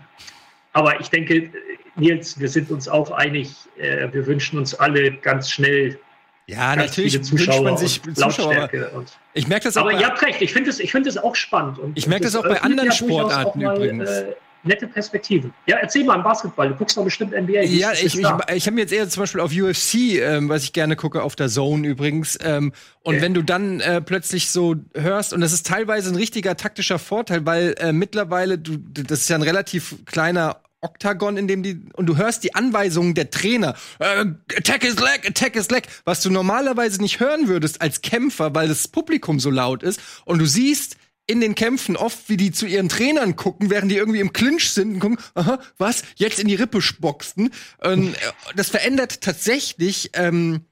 aber 0.73 0.99
ich 0.99 1.09
denke, 1.09 1.51
Nils, 1.95 2.39
wir 2.39 2.49
sind 2.49 2.71
uns 2.71 2.87
auch 2.87 3.11
einig, 3.11 3.55
äh, 3.77 4.11
wir 4.11 4.25
wünschen 4.25 4.57
uns 4.57 4.73
alle 4.73 5.11
ganz 5.17 5.49
schnell 5.51 5.99
ja, 6.45 6.75
natürlich 6.75 7.13
wünscht 7.31 7.61
man 7.61 7.77
sich 7.77 8.01
Zuschauer. 8.15 8.69
Und 8.93 9.17
ich 9.33 9.47
merke 9.47 9.65
das 9.65 9.77
auch. 9.77 9.83
Aber 9.83 9.93
ihr 9.93 10.05
habt 10.05 10.21
recht, 10.21 10.41
ich 10.41 10.51
finde 10.51 10.71
es 10.71 10.77
find 10.77 11.23
auch 11.23 11.35
spannend. 11.35 11.79
Und 11.79 11.97
ich 11.97 12.07
merke 12.07 12.25
das, 12.25 12.33
das 12.33 12.43
auch 12.43 12.47
bei 12.47 12.61
anderen 12.61 12.91
Sportarten 12.91 13.61
mal, 13.61 13.75
übrigens. 13.75 14.09
Äh, 14.09 14.35
nette 14.63 14.87
Perspektiven. 14.87 15.53
Ja, 15.65 15.77
erzähl 15.77 16.03
mal 16.03 16.15
im 16.15 16.23
Basketball. 16.23 16.69
Du 16.69 16.75
guckst 16.75 16.97
doch 16.97 17.03
bestimmt 17.03 17.31
NBA. 17.31 17.63
Ja, 17.63 17.93
ich, 17.93 18.05
ich, 18.05 18.19
ich, 18.19 18.67
habe 18.67 18.79
jetzt 18.79 18.93
eher 18.93 19.07
zum 19.09 19.23
Beispiel 19.23 19.41
auf 19.41 19.51
UFC, 19.51 20.19
ähm, 20.19 20.49
was 20.49 20.63
ich 20.63 20.73
gerne 20.73 20.95
gucke, 20.95 21.23
auf 21.23 21.35
der 21.35 21.49
Zone 21.49 21.87
übrigens. 21.87 22.37
Ähm, 22.41 22.73
und 23.01 23.15
okay. 23.15 23.21
wenn 23.21 23.33
du 23.33 23.41
dann 23.41 23.79
äh, 23.79 24.01
plötzlich 24.01 24.49
so 24.51 24.75
hörst, 24.93 25.33
und 25.33 25.41
das 25.41 25.53
ist 25.53 25.67
teilweise 25.67 26.09
ein 26.09 26.15
richtiger 26.15 26.55
taktischer 26.55 26.99
Vorteil, 26.99 27.45
weil 27.45 27.75
äh, 27.79 27.91
mittlerweile, 27.91 28.57
du, 28.57 28.77
das 28.77 29.21
ist 29.21 29.29
ja 29.29 29.35
ein 29.35 29.41
relativ 29.41 30.05
kleiner 30.05 30.61
Oktagon, 30.83 31.37
in 31.37 31.47
dem 31.47 31.63
die 31.63 31.81
und 31.93 32.07
du 32.07 32.17
hörst 32.17 32.43
die 32.43 32.55
Anweisungen 32.55 33.13
der 33.13 33.29
Trainer. 33.29 33.75
Äh, 33.99 34.25
attack 34.57 34.83
his 34.83 34.95
leg, 34.99 35.25
attack 35.27 35.53
his 35.53 35.69
leg, 35.69 35.87
was 36.03 36.21
du 36.21 36.29
normalerweise 36.29 37.01
nicht 37.01 37.19
hören 37.19 37.47
würdest 37.47 37.81
als 37.81 38.01
Kämpfer, 38.01 38.53
weil 38.53 38.67
das 38.67 38.87
Publikum 38.87 39.39
so 39.39 39.49
laut 39.49 39.81
ist 39.81 40.01
und 40.25 40.39
du 40.39 40.45
siehst 40.45 40.97
in 41.25 41.39
den 41.39 41.55
Kämpfen 41.55 41.95
oft, 41.95 42.27
wie 42.27 42.37
die 42.37 42.51
zu 42.51 42.65
ihren 42.65 42.89
Trainern 42.89 43.35
gucken, 43.35 43.69
während 43.69 43.91
die 43.91 43.95
irgendwie 43.95 44.19
im 44.19 44.33
Clinch 44.33 44.71
sind 44.71 44.95
und 44.95 44.99
gucken, 44.99 45.17
aha, 45.35 45.59
was, 45.77 46.03
jetzt 46.15 46.39
in 46.39 46.47
die 46.47 46.55
Rippe 46.55 46.81
spoxten. 46.81 47.51
Und 47.77 48.13
äh, 48.13 48.17
das 48.55 48.69
verändert 48.69 49.21
tatsächlich 49.21 50.11
ähm, 50.13 50.65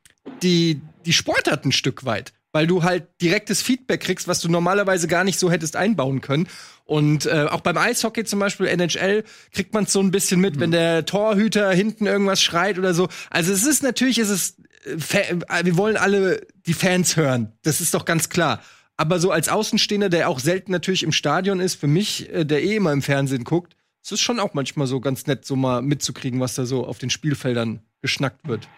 die, 0.43 0.81
die 1.05 1.13
Sportart 1.13 1.65
ein 1.65 1.71
Stück 1.71 2.05
weit, 2.05 2.33
weil 2.51 2.67
du 2.67 2.83
halt 2.83 3.07
direktes 3.21 3.61
Feedback 3.61 4.01
kriegst, 4.01 4.27
was 4.27 4.41
du 4.41 4.49
normalerweise 4.49 5.07
gar 5.07 5.23
nicht 5.23 5.39
so 5.39 5.49
hättest 5.49 5.77
einbauen 5.77 6.19
können. 6.19 6.47
Und 6.83 7.25
äh, 7.25 7.47
auch 7.49 7.61
beim 7.61 7.77
Eishockey 7.77 8.25
zum 8.25 8.39
Beispiel, 8.39 8.67
NHL, 8.67 9.23
kriegt 9.53 9.73
man 9.73 9.85
so 9.85 10.01
ein 10.01 10.11
bisschen 10.11 10.41
mit, 10.41 10.57
mhm. 10.57 10.59
wenn 10.59 10.71
der 10.71 11.05
Torhüter 11.05 11.71
hinten 11.71 12.07
irgendwas 12.07 12.41
schreit 12.41 12.77
oder 12.77 12.93
so. 12.93 13.07
Also 13.29 13.53
es 13.53 13.65
ist 13.65 13.83
natürlich, 13.83 14.17
es 14.17 14.29
ist, 14.29 14.57
äh, 14.83 15.63
wir 15.63 15.77
wollen 15.77 15.95
alle 15.95 16.45
die 16.65 16.73
Fans 16.73 17.15
hören. 17.15 17.53
Das 17.63 17.79
ist 17.79 17.93
doch 17.93 18.03
ganz 18.03 18.27
klar. 18.27 18.61
Aber 19.01 19.17
so 19.17 19.31
als 19.31 19.49
Außenstehender, 19.49 20.09
der 20.09 20.29
auch 20.29 20.37
selten 20.37 20.71
natürlich 20.71 21.01
im 21.01 21.11
Stadion 21.11 21.59
ist, 21.59 21.73
für 21.73 21.87
mich, 21.87 22.31
äh, 22.31 22.45
der 22.45 22.61
eh 22.61 22.75
immer 22.75 22.93
im 22.93 23.01
Fernsehen 23.01 23.43
guckt, 23.43 23.75
ist 24.03 24.11
es 24.11 24.21
schon 24.21 24.39
auch 24.39 24.53
manchmal 24.53 24.85
so 24.85 24.99
ganz 24.99 25.25
nett, 25.25 25.43
so 25.43 25.55
mal 25.55 25.81
mitzukriegen, 25.81 26.39
was 26.39 26.53
da 26.53 26.65
so 26.65 26.85
auf 26.85 26.99
den 26.99 27.09
Spielfeldern 27.09 27.79
geschnackt 28.03 28.47
wird. 28.47 28.69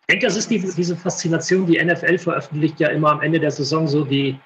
Ich 0.00 0.06
denke, 0.08 0.26
das 0.26 0.34
ist 0.34 0.50
die, 0.50 0.58
diese 0.58 0.96
Faszination, 0.96 1.66
die 1.66 1.80
NFL 1.80 2.18
veröffentlicht 2.18 2.80
ja 2.80 2.88
immer 2.88 3.12
am 3.12 3.22
Ende 3.22 3.38
der 3.38 3.52
Saison 3.52 3.86
so 3.86 4.04
die, 4.04 4.40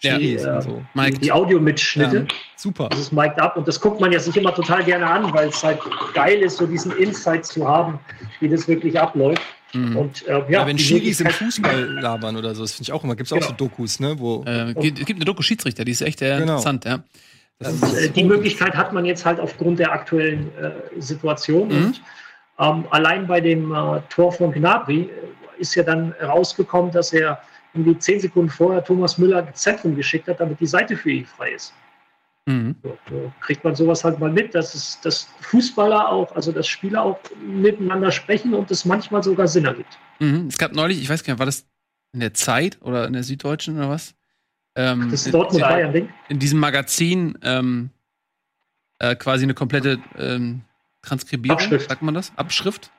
ja, 0.00 0.16
die, 0.16 0.36
äh, 0.36 0.62
so. 0.62 0.80
die, 0.94 1.10
die 1.10 1.32
Audiomitschnitte. 1.32 2.18
Ja, 2.28 2.34
super. 2.54 2.88
Das 2.88 3.00
ist 3.00 3.12
mic'd 3.12 3.36
up 3.40 3.56
und 3.56 3.66
das 3.66 3.80
guckt 3.80 4.00
man 4.00 4.12
ja 4.12 4.20
sich 4.20 4.36
immer 4.36 4.54
total 4.54 4.84
gerne 4.84 5.08
an, 5.08 5.34
weil 5.34 5.48
es 5.48 5.60
halt 5.60 5.80
geil 6.14 6.38
ist, 6.40 6.58
so 6.58 6.68
diesen 6.68 6.92
Insight 6.92 7.44
zu 7.46 7.66
haben, 7.66 7.98
wie 8.38 8.48
das 8.48 8.68
wirklich 8.68 8.96
abläuft. 9.00 9.42
Mhm. 9.72 9.96
Und, 9.96 10.26
äh, 10.26 10.38
ja, 10.38 10.46
ja, 10.48 10.66
wenn 10.66 10.78
Schiris 10.78 11.20
im 11.20 11.30
Fußball 11.30 12.00
labern 12.00 12.36
oder 12.36 12.54
so, 12.54 12.62
das 12.62 12.72
finde 12.72 12.84
ich 12.84 12.92
auch 12.92 13.04
immer. 13.04 13.16
Gibt 13.16 13.26
es 13.26 13.32
auch 13.32 13.36
genau. 13.36 13.48
so 13.48 13.54
Dokus, 13.54 14.00
ne? 14.00 14.18
Wo 14.18 14.44
äh, 14.46 14.74
gibt, 14.74 15.04
gibt 15.04 15.18
eine 15.18 15.24
Doku-Schiedsrichter, 15.24 15.84
die 15.84 15.92
ist 15.92 16.00
echt 16.00 16.22
äh, 16.22 16.38
genau. 16.38 16.54
interessant, 16.54 16.84
ja. 16.84 17.02
Und, 17.60 17.94
äh, 17.94 18.08
die 18.08 18.24
Möglichkeit 18.24 18.74
hat 18.74 18.92
man 18.92 19.04
jetzt 19.04 19.24
halt 19.24 19.40
aufgrund 19.40 19.78
der 19.78 19.92
aktuellen 19.92 20.50
äh, 20.56 21.00
Situation. 21.00 21.68
Mhm. 21.68 21.84
Und 21.86 22.02
ähm, 22.58 22.86
allein 22.90 23.26
bei 23.26 23.40
dem 23.40 23.72
äh, 23.72 24.00
Tor 24.08 24.32
von 24.32 24.52
Gnabry 24.52 25.10
ist 25.58 25.74
ja 25.74 25.82
dann 25.82 26.12
rausgekommen, 26.22 26.90
dass 26.92 27.12
er 27.12 27.40
irgendwie 27.74 27.98
zehn 27.98 28.20
Sekunden 28.20 28.48
vorher 28.48 28.82
Thomas 28.82 29.18
Müller 29.18 29.46
ins 29.46 29.60
Zentrum 29.60 29.94
geschickt 29.96 30.28
hat, 30.28 30.40
damit 30.40 30.60
die 30.60 30.66
Seite 30.66 30.96
für 30.96 31.10
ihn 31.10 31.26
frei 31.26 31.50
ist. 31.50 31.74
Mhm. 32.48 32.76
Kriegt 33.40 33.62
man 33.62 33.74
sowas 33.74 34.04
halt 34.04 34.18
mal 34.20 34.32
mit, 34.32 34.54
dass, 34.54 34.74
es, 34.74 34.98
dass 35.02 35.28
Fußballer 35.40 36.08
auch, 36.08 36.34
also 36.34 36.50
dass 36.50 36.66
Spieler 36.66 37.02
auch 37.02 37.20
miteinander 37.46 38.10
sprechen 38.10 38.54
und 38.54 38.70
es 38.70 38.86
manchmal 38.86 39.22
sogar 39.22 39.46
Sinn 39.46 39.66
ergibt. 39.66 39.98
Mhm. 40.18 40.46
Es 40.48 40.56
gab 40.56 40.72
neulich, 40.72 41.02
ich 41.02 41.10
weiß 41.10 41.22
gar 41.24 41.34
nicht, 41.34 41.38
war 41.40 41.46
das 41.46 41.66
in 42.14 42.20
der 42.20 42.32
Zeit 42.32 42.78
oder 42.80 43.06
in 43.06 43.12
der 43.12 43.22
Süddeutschen 43.22 43.76
oder 43.76 43.90
was? 43.90 44.14
Ähm, 44.76 45.10
das 45.10 45.26
ist 45.26 45.34
Dortmund 45.34 45.62
Bayern 45.62 45.92
Ding. 45.92 46.08
In 46.30 46.38
diesem 46.38 46.58
Magazin 46.58 47.36
ähm, 47.42 47.90
äh, 48.98 49.14
quasi 49.14 49.42
eine 49.42 49.52
komplette 49.52 49.98
ähm, 50.16 50.62
Transkribierung, 51.02 51.58
Abschrift. 51.58 51.90
sagt 51.90 52.00
man 52.00 52.14
das? 52.14 52.32
Abschrift. 52.36 52.90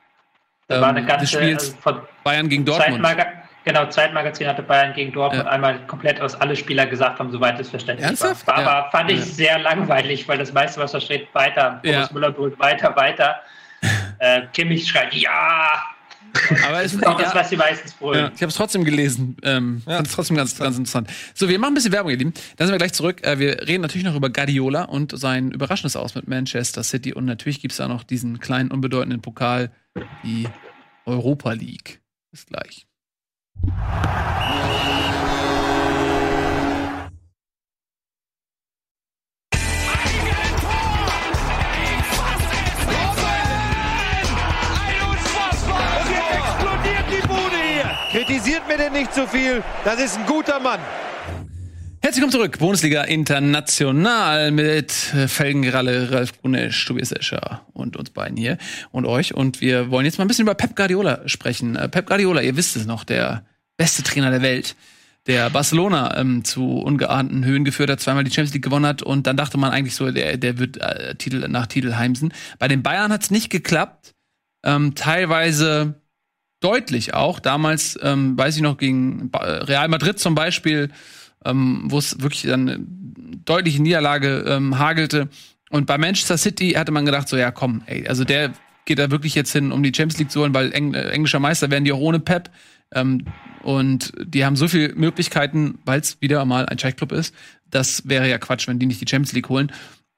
Da 0.68 0.80
war 0.80 0.90
eine 0.90 1.00
ähm, 1.00 1.06
ganze, 1.06 1.22
des 1.22 1.30
Spiels 1.32 1.76
also 1.82 2.02
Bayern 2.22 2.48
gegen 2.48 2.64
Dortmund. 2.64 3.02
Zeitmaga 3.04 3.39
Genau, 3.64 3.86
Zeitmagazin 3.86 4.46
hatte 4.46 4.62
Bayern 4.62 4.94
gegen 4.94 5.12
Dortmund 5.12 5.44
ja. 5.44 5.50
einmal 5.50 5.86
komplett 5.86 6.20
aus 6.20 6.34
alle 6.34 6.56
Spieler 6.56 6.86
gesagt 6.86 7.18
haben, 7.18 7.30
soweit 7.30 7.60
es 7.60 7.68
verständlich 7.68 8.06
Ernsthaft? 8.06 8.46
war. 8.46 8.54
Aber 8.56 8.70
ja. 8.70 8.88
fand 8.90 9.10
ich 9.10 9.18
ja. 9.18 9.24
sehr 9.24 9.58
langweilig, 9.58 10.26
weil 10.28 10.38
das 10.38 10.52
meiste, 10.52 10.80
was 10.80 10.92
da 10.92 11.00
steht, 11.00 11.28
weiter. 11.34 11.80
Thomas 11.84 12.10
Müller 12.12 12.30
brüllt 12.32 12.58
weiter, 12.58 12.94
weiter. 12.96 13.36
äh, 14.18 14.42
Kimmich 14.52 14.88
schreit, 14.88 15.14
ja! 15.14 15.82
Aber 16.66 16.82
es 16.82 16.94
ist 16.94 17.06
auch 17.06 17.20
das, 17.20 17.34
was 17.34 17.48
die 17.48 17.56
meistens 17.56 17.92
brüllen. 17.92 18.20
Ja, 18.20 18.32
ich 18.34 18.40
habe 18.40 18.50
es 18.50 18.54
trotzdem 18.54 18.84
gelesen. 18.84 19.36
Ähm, 19.42 19.82
ja. 19.86 19.96
Fand 19.96 20.06
es 20.06 20.14
trotzdem 20.14 20.36
ganz, 20.36 20.56
ganz 20.56 20.76
interessant. 20.76 21.10
So, 21.34 21.48
wir 21.48 21.58
machen 21.58 21.72
ein 21.72 21.74
bisschen 21.74 21.92
Werbung, 21.92 22.10
ihr 22.10 22.18
Lieben. 22.18 22.34
Dann 22.56 22.66
sind 22.66 22.74
wir 22.74 22.78
gleich 22.78 22.92
zurück. 22.92 23.24
Äh, 23.24 23.38
wir 23.38 23.66
reden 23.66 23.82
natürlich 23.82 24.04
noch 24.04 24.14
über 24.14 24.30
Guardiola 24.30 24.84
und 24.84 25.18
sein 25.18 25.50
überraschendes 25.50 25.96
Aus 25.96 26.14
mit 26.14 26.28
Manchester 26.28 26.82
City. 26.84 27.12
Und 27.12 27.24
natürlich 27.24 27.60
gibt 27.60 27.72
es 27.72 27.78
da 27.78 27.88
noch 27.88 28.04
diesen 28.04 28.38
kleinen, 28.38 28.70
unbedeutenden 28.70 29.20
Pokal, 29.22 29.70
die 30.22 30.46
Europa 31.04 31.52
League. 31.52 32.00
Bis 32.30 32.46
gleich. 32.46 32.86
Kritisiert 48.10 48.66
mir 48.66 48.76
denn 48.76 48.92
nicht 48.92 49.14
zu 49.14 49.26
viel. 49.26 49.62
Das 49.84 50.00
ist 50.00 50.18
ein 50.18 50.26
guter 50.26 50.58
Mann. 50.58 50.80
Herzlich 52.02 52.22
willkommen 52.22 52.32
zurück. 52.32 52.58
Bundesliga 52.58 53.02
International 53.04 54.50
mit 54.50 55.14
äh, 55.14 55.28
Felgenralle, 55.28 56.10
Ralf 56.10 56.32
Gunesch, 56.42 56.86
Tobias 56.86 57.12
Escher 57.12 57.62
und 57.72 57.96
uns 57.96 58.10
beiden 58.10 58.36
hier 58.36 58.58
und 58.90 59.06
euch. 59.06 59.34
Und 59.34 59.60
wir 59.60 59.90
wollen 59.90 60.06
jetzt 60.06 60.18
mal 60.18 60.24
ein 60.24 60.28
bisschen 60.28 60.42
über 60.42 60.54
Pep 60.54 60.74
Guardiola 60.74 61.20
sprechen. 61.26 61.76
Äh, 61.76 61.88
Pep 61.88 62.06
Guardiola, 62.06 62.40
ihr 62.40 62.56
wisst 62.56 62.74
es 62.74 62.86
noch, 62.86 63.04
der 63.04 63.44
beste 63.80 64.02
Trainer 64.02 64.30
der 64.30 64.42
Welt, 64.42 64.76
der 65.26 65.48
Barcelona 65.48 66.18
ähm, 66.18 66.44
zu 66.44 66.80
ungeahnten 66.80 67.46
Höhen 67.46 67.64
geführt 67.64 67.88
hat, 67.88 67.98
zweimal 67.98 68.24
die 68.24 68.30
Champions 68.30 68.52
League 68.52 68.62
gewonnen 68.62 68.84
hat. 68.84 69.02
Und 69.02 69.26
dann 69.26 69.38
dachte 69.38 69.56
man 69.56 69.70
eigentlich 69.70 69.94
so, 69.94 70.10
der, 70.10 70.36
der 70.36 70.58
wird 70.58 70.76
äh, 70.76 71.14
Titel 71.14 71.48
nach 71.48 71.66
Titel 71.66 71.94
heimsen. 71.94 72.34
Bei 72.58 72.68
den 72.68 72.82
Bayern 72.82 73.10
hat 73.10 73.22
es 73.22 73.30
nicht 73.30 73.48
geklappt. 73.48 74.14
Ähm, 74.62 74.94
teilweise 74.94 75.94
deutlich 76.60 77.14
auch. 77.14 77.40
Damals, 77.40 77.98
ähm, 78.02 78.36
weiß 78.36 78.56
ich 78.56 78.60
noch, 78.60 78.76
gegen 78.76 79.30
Real 79.32 79.88
Madrid 79.88 80.18
zum 80.18 80.34
Beispiel, 80.34 80.90
ähm, 81.46 81.84
wo 81.86 81.96
es 81.96 82.20
wirklich 82.20 82.42
dann 82.42 82.68
eine 82.68 82.86
deutliche 83.46 83.80
Niederlage 83.80 84.44
ähm, 84.46 84.78
hagelte. 84.78 85.30
Und 85.70 85.86
bei 85.86 85.96
Manchester 85.96 86.36
City 86.36 86.72
hatte 86.72 86.92
man 86.92 87.06
gedacht, 87.06 87.30
so 87.30 87.38
ja, 87.38 87.50
komm, 87.50 87.82
ey, 87.86 88.06
also 88.06 88.24
der 88.24 88.52
geht 88.84 88.98
da 88.98 89.10
wirklich 89.10 89.34
jetzt 89.34 89.52
hin, 89.52 89.72
um 89.72 89.82
die 89.82 89.92
Champions 89.94 90.18
League 90.18 90.30
zu 90.30 90.42
holen, 90.42 90.52
weil 90.52 90.70
Eng 90.72 90.92
äh, 90.92 91.08
englischer 91.08 91.40
Meister 91.40 91.70
werden 91.70 91.86
die 91.86 91.92
auch 91.92 91.98
ohne 91.98 92.20
Pep. 92.20 92.50
Ähm, 92.92 93.24
und 93.62 94.12
die 94.22 94.44
haben 94.44 94.56
so 94.56 94.68
viele 94.68 94.94
Möglichkeiten, 94.94 95.78
weil 95.84 96.00
es 96.00 96.20
wieder 96.20 96.44
mal 96.44 96.66
ein 96.66 96.78
Scheichclub 96.78 97.12
ist. 97.12 97.34
Das 97.68 98.08
wäre 98.08 98.28
ja 98.28 98.38
Quatsch, 98.38 98.68
wenn 98.68 98.78
die 98.78 98.86
nicht 98.86 99.00
die 99.00 99.08
Champions 99.08 99.32
League 99.32 99.48
holen. 99.48 99.72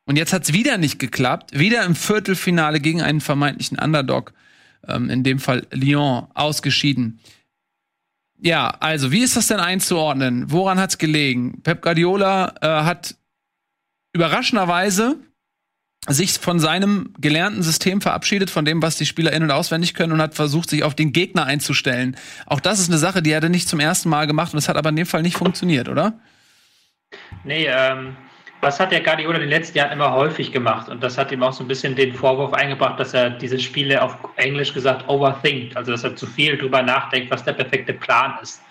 Und 0.05 0.16
jetzt 0.16 0.32
hat 0.32 0.45
es 0.45 0.53
wieder 0.53 0.78
nicht 0.78 0.99
geklappt. 0.99 1.59
Wieder 1.59 1.84
im 1.84 1.95
Viertelfinale 1.95 2.80
gegen 2.80 3.03
einen 3.03 3.20
vermeintlichen 3.20 3.78
Underdog 3.78 4.32
ähm, 4.88 5.11
in 5.11 5.22
dem 5.22 5.38
Fall 5.38 5.66
Lyon, 5.70 6.26
ausgeschieden. 6.34 7.20
Ja, 8.40 8.68
also, 8.80 9.12
wie 9.12 9.22
ist 9.22 9.36
das 9.36 9.47
denn 9.47 9.61
einzuordnen? 9.61 10.51
Woran 10.51 10.80
hat's 10.80 10.99
gelegen? 10.99 11.62
Pep 11.62 11.82
Guardiola 11.82 12.55
äh, 12.61 12.84
hat 12.84 13.14
überraschenderweise 14.12 15.16
sich 16.09 16.32
von 16.32 16.59
seinem 16.59 17.14
gelernten 17.20 17.62
System 17.62 18.00
verabschiedet, 18.00 18.50
von 18.50 18.64
dem, 18.64 18.82
was 18.82 18.96
die 18.96 19.07
Spieler 19.07 19.32
in- 19.32 19.44
und 19.44 19.53
auswendig 19.53 19.94
können 19.94 20.12
und 20.12 20.20
hat 20.20 20.34
versucht, 20.34 20.68
sich 20.68 20.82
auf 20.82 20.94
den 20.94 21.12
Gegner 21.12 21.46
einzustellen. 21.46 22.16
Auch 22.46 22.61
das 22.61 22.80
ist 22.80 22.88
eine 22.88 22.98
Sache, 22.98 23.22
die 23.22 23.30
er 23.30 23.48
nicht 23.48 23.68
zum 23.68 23.78
ersten 23.78 24.09
Mal 24.09 24.26
gemacht 24.26 24.53
und 24.53 24.59
es 24.59 24.68
hat 24.68 24.76
aber 24.76 24.88
in 24.88 24.96
dem 24.96 25.07
Fall 25.07 25.22
nicht 25.22 25.36
funktioniert, 25.36 25.88
oder? 25.88 26.14
Nee, 27.44 27.66
ähm, 27.68 28.16
was 28.61 28.80
hat 28.80 28.90
der 28.90 29.00
Guardiola 29.00 29.36
in 29.36 29.42
den 29.42 29.50
letzten 29.50 29.78
Jahren 29.78 29.92
immer 29.92 30.12
häufig 30.12 30.53
gemacht? 30.53 30.88
Und 30.88 31.03
das 31.03 31.18
hat 31.18 31.30
ihm 31.30 31.42
auch 31.42 31.53
so 31.53 31.64
ein 31.64 31.68
bisschen 31.68 31.94
den 31.94 32.14
Vorwurf 32.14 32.53
eingebracht, 32.53 32.98
dass 32.98 33.14
er 33.14 33.30
diese 33.30 33.59
Spiele 33.59 34.03
auf 34.03 34.16
Englisch 34.36 34.72
gesagt 34.72 35.09
overthinkt, 35.09 35.76
also 35.76 35.92
dass 35.92 36.05
er 36.05 36.16
zu 36.16 36.26
viel 36.26 36.57
drüber 36.57 36.82
nachdenkt, 36.82 37.30
was 37.30 37.44
der 37.44 37.53
perfekte 37.53 37.92
Plan 37.92 38.34
ist. 38.42 38.62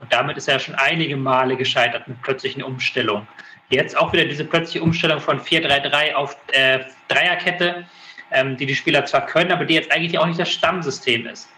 Und 0.00 0.12
damit 0.12 0.36
ist 0.36 0.48
er 0.48 0.58
schon 0.58 0.74
einige 0.74 1.16
Male 1.16 1.56
gescheitert 1.56 2.06
mit 2.06 2.20
plötzlichen 2.22 2.62
Umstellungen. 2.62 3.26
Jetzt 3.70 3.96
auch 3.96 4.12
wieder 4.12 4.24
diese 4.24 4.44
plötzliche 4.44 4.82
Umstellung 4.82 5.20
von 5.20 5.40
4-3-3 5.40 6.14
auf 6.14 6.36
äh, 6.52 6.80
Dreierkette, 7.08 7.84
ähm, 8.30 8.56
die 8.56 8.66
die 8.66 8.74
Spieler 8.74 9.04
zwar 9.04 9.26
können, 9.26 9.52
aber 9.52 9.64
die 9.64 9.74
jetzt 9.74 9.92
eigentlich 9.92 10.18
auch 10.18 10.26
nicht 10.26 10.40
das 10.40 10.50
Stammsystem 10.50 11.26
ist. 11.26 11.48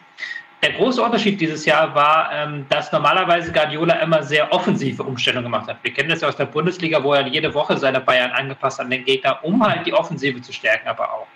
Der 0.62 0.72
große 0.72 1.00
Unterschied 1.00 1.40
dieses 1.40 1.64
Jahr 1.64 1.94
war, 1.94 2.30
ähm, 2.34 2.66
dass 2.68 2.92
normalerweise 2.92 3.50
Guardiola 3.50 3.94
immer 3.94 4.22
sehr 4.22 4.52
offensive 4.52 5.02
Umstellungen 5.02 5.44
gemacht 5.44 5.68
hat. 5.68 5.78
Wir 5.82 5.92
kennen 5.92 6.10
das 6.10 6.20
ja 6.20 6.28
aus 6.28 6.36
der 6.36 6.46
Bundesliga, 6.46 7.02
wo 7.02 7.14
er 7.14 7.26
jede 7.26 7.54
Woche 7.54 7.78
seine 7.78 8.00
Bayern 8.00 8.32
angepasst 8.32 8.78
hat 8.78 8.86
an 8.86 8.90
den 8.90 9.04
Gegner, 9.04 9.42
um 9.42 9.64
halt 9.66 9.86
die 9.86 9.94
Offensive 9.94 10.42
zu 10.42 10.52
stärken, 10.52 10.88
aber 10.88 11.12
auch. 11.12 11.26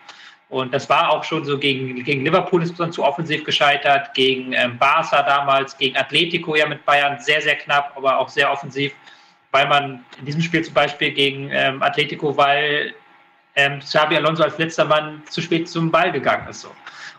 Und 0.50 0.74
das 0.74 0.88
war 0.90 1.10
auch 1.10 1.24
schon 1.24 1.44
so 1.44 1.58
gegen, 1.58 2.04
gegen 2.04 2.22
Liverpool 2.22 2.62
ist 2.62 2.78
dann 2.78 2.92
zu 2.92 3.02
offensiv 3.02 3.44
gescheitert, 3.44 4.12
gegen 4.12 4.52
ähm, 4.52 4.76
Barca 4.76 5.22
damals, 5.22 5.76
gegen 5.78 5.96
Atletico 5.96 6.54
ja 6.54 6.66
mit 6.66 6.84
Bayern 6.84 7.18
sehr, 7.18 7.40
sehr 7.40 7.56
knapp, 7.56 7.92
aber 7.96 8.18
auch 8.18 8.28
sehr 8.28 8.52
offensiv, 8.52 8.92
weil 9.54 9.68
man 9.68 10.04
in 10.18 10.24
diesem 10.26 10.42
Spiel 10.42 10.64
zum 10.64 10.74
Beispiel 10.74 11.12
gegen 11.12 11.48
ähm, 11.52 11.80
Atletico, 11.80 12.36
weil 12.36 12.92
ähm, 13.54 13.78
Xabi 13.78 14.16
Alonso 14.16 14.42
als 14.42 14.58
letzter 14.58 14.84
Mann 14.84 15.22
zu 15.30 15.40
spät 15.40 15.68
zum 15.68 15.92
Ball 15.92 16.10
gegangen 16.10 16.48
ist. 16.48 16.62
So. 16.62 16.70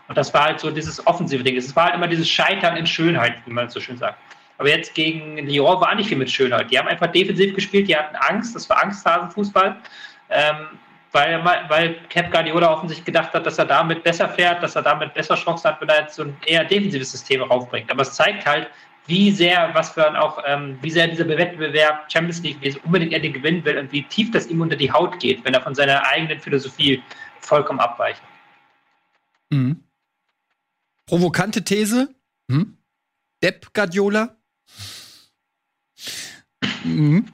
Und 0.06 0.18
das 0.18 0.34
war 0.34 0.44
halt 0.44 0.60
so 0.60 0.70
dieses 0.70 1.04
offensive 1.06 1.42
Ding. 1.42 1.56
Es 1.56 1.74
war 1.74 1.86
halt 1.86 1.94
immer 1.94 2.08
dieses 2.08 2.28
Scheitern 2.28 2.76
in 2.76 2.86
Schönheit, 2.86 3.36
wie 3.46 3.52
man 3.52 3.70
so 3.70 3.80
schön 3.80 3.96
sagt. 3.96 4.18
Aber 4.58 4.68
jetzt 4.68 4.94
gegen 4.94 5.38
Lyon 5.48 5.80
war 5.80 5.94
nicht 5.94 6.08
viel 6.08 6.18
mit 6.18 6.30
Schönheit. 6.30 6.70
Die 6.70 6.78
haben 6.78 6.88
einfach 6.88 7.06
defensiv 7.06 7.54
gespielt, 7.54 7.88
die 7.88 7.96
hatten 7.96 8.16
Angst, 8.16 8.54
das 8.54 8.68
war 8.68 8.82
Angsthasenfußball. 8.82 9.74
Ähm, 10.28 10.56
weil, 11.12 11.42
weil 11.68 11.94
Cap 12.10 12.30
Guardiola 12.30 12.70
offensichtlich 12.70 13.06
gedacht 13.06 13.32
hat, 13.32 13.46
dass 13.46 13.56
er 13.56 13.64
damit 13.64 14.02
besser 14.02 14.28
fährt, 14.28 14.62
dass 14.62 14.76
er 14.76 14.82
damit 14.82 15.14
besser 15.14 15.36
Chancen 15.36 15.70
hat, 15.70 15.80
wenn 15.80 15.88
er 15.88 16.02
jetzt 16.02 16.16
so 16.16 16.24
ein 16.24 16.36
eher 16.44 16.64
defensives 16.64 17.12
System 17.12 17.40
raufbringt. 17.40 17.90
Aber 17.90 18.02
es 18.02 18.12
zeigt 18.12 18.44
halt, 18.44 18.68
wie 19.06 19.30
sehr, 19.30 19.70
was 19.74 19.90
für 19.90 20.06
ein 20.06 20.16
auch, 20.16 20.42
ähm, 20.46 20.78
wie 20.82 20.90
sehr 20.90 21.08
dieser 21.08 21.28
Wettbewerb 21.28 22.10
Champions 22.10 22.42
League, 22.42 22.58
wie 22.60 22.68
es 22.68 22.76
unbedingt 22.78 23.12
er 23.12 23.20
den 23.20 23.32
gewinnen 23.32 23.64
will 23.64 23.78
und 23.78 23.92
wie 23.92 24.02
tief 24.02 24.30
das 24.30 24.46
ihm 24.48 24.60
unter 24.60 24.76
die 24.76 24.90
Haut 24.90 25.18
geht, 25.20 25.44
wenn 25.44 25.54
er 25.54 25.62
von 25.62 25.74
seiner 25.74 26.04
eigenen 26.06 26.40
Philosophie 26.40 27.02
vollkommen 27.40 27.80
abweicht. 27.80 28.20
Mhm. 29.50 29.82
Provokante 31.06 31.62
These. 31.62 32.14
Hm? 32.50 32.76
Depp 33.42 33.72
Guardiola. 33.72 34.36
Mhm. 36.84 37.26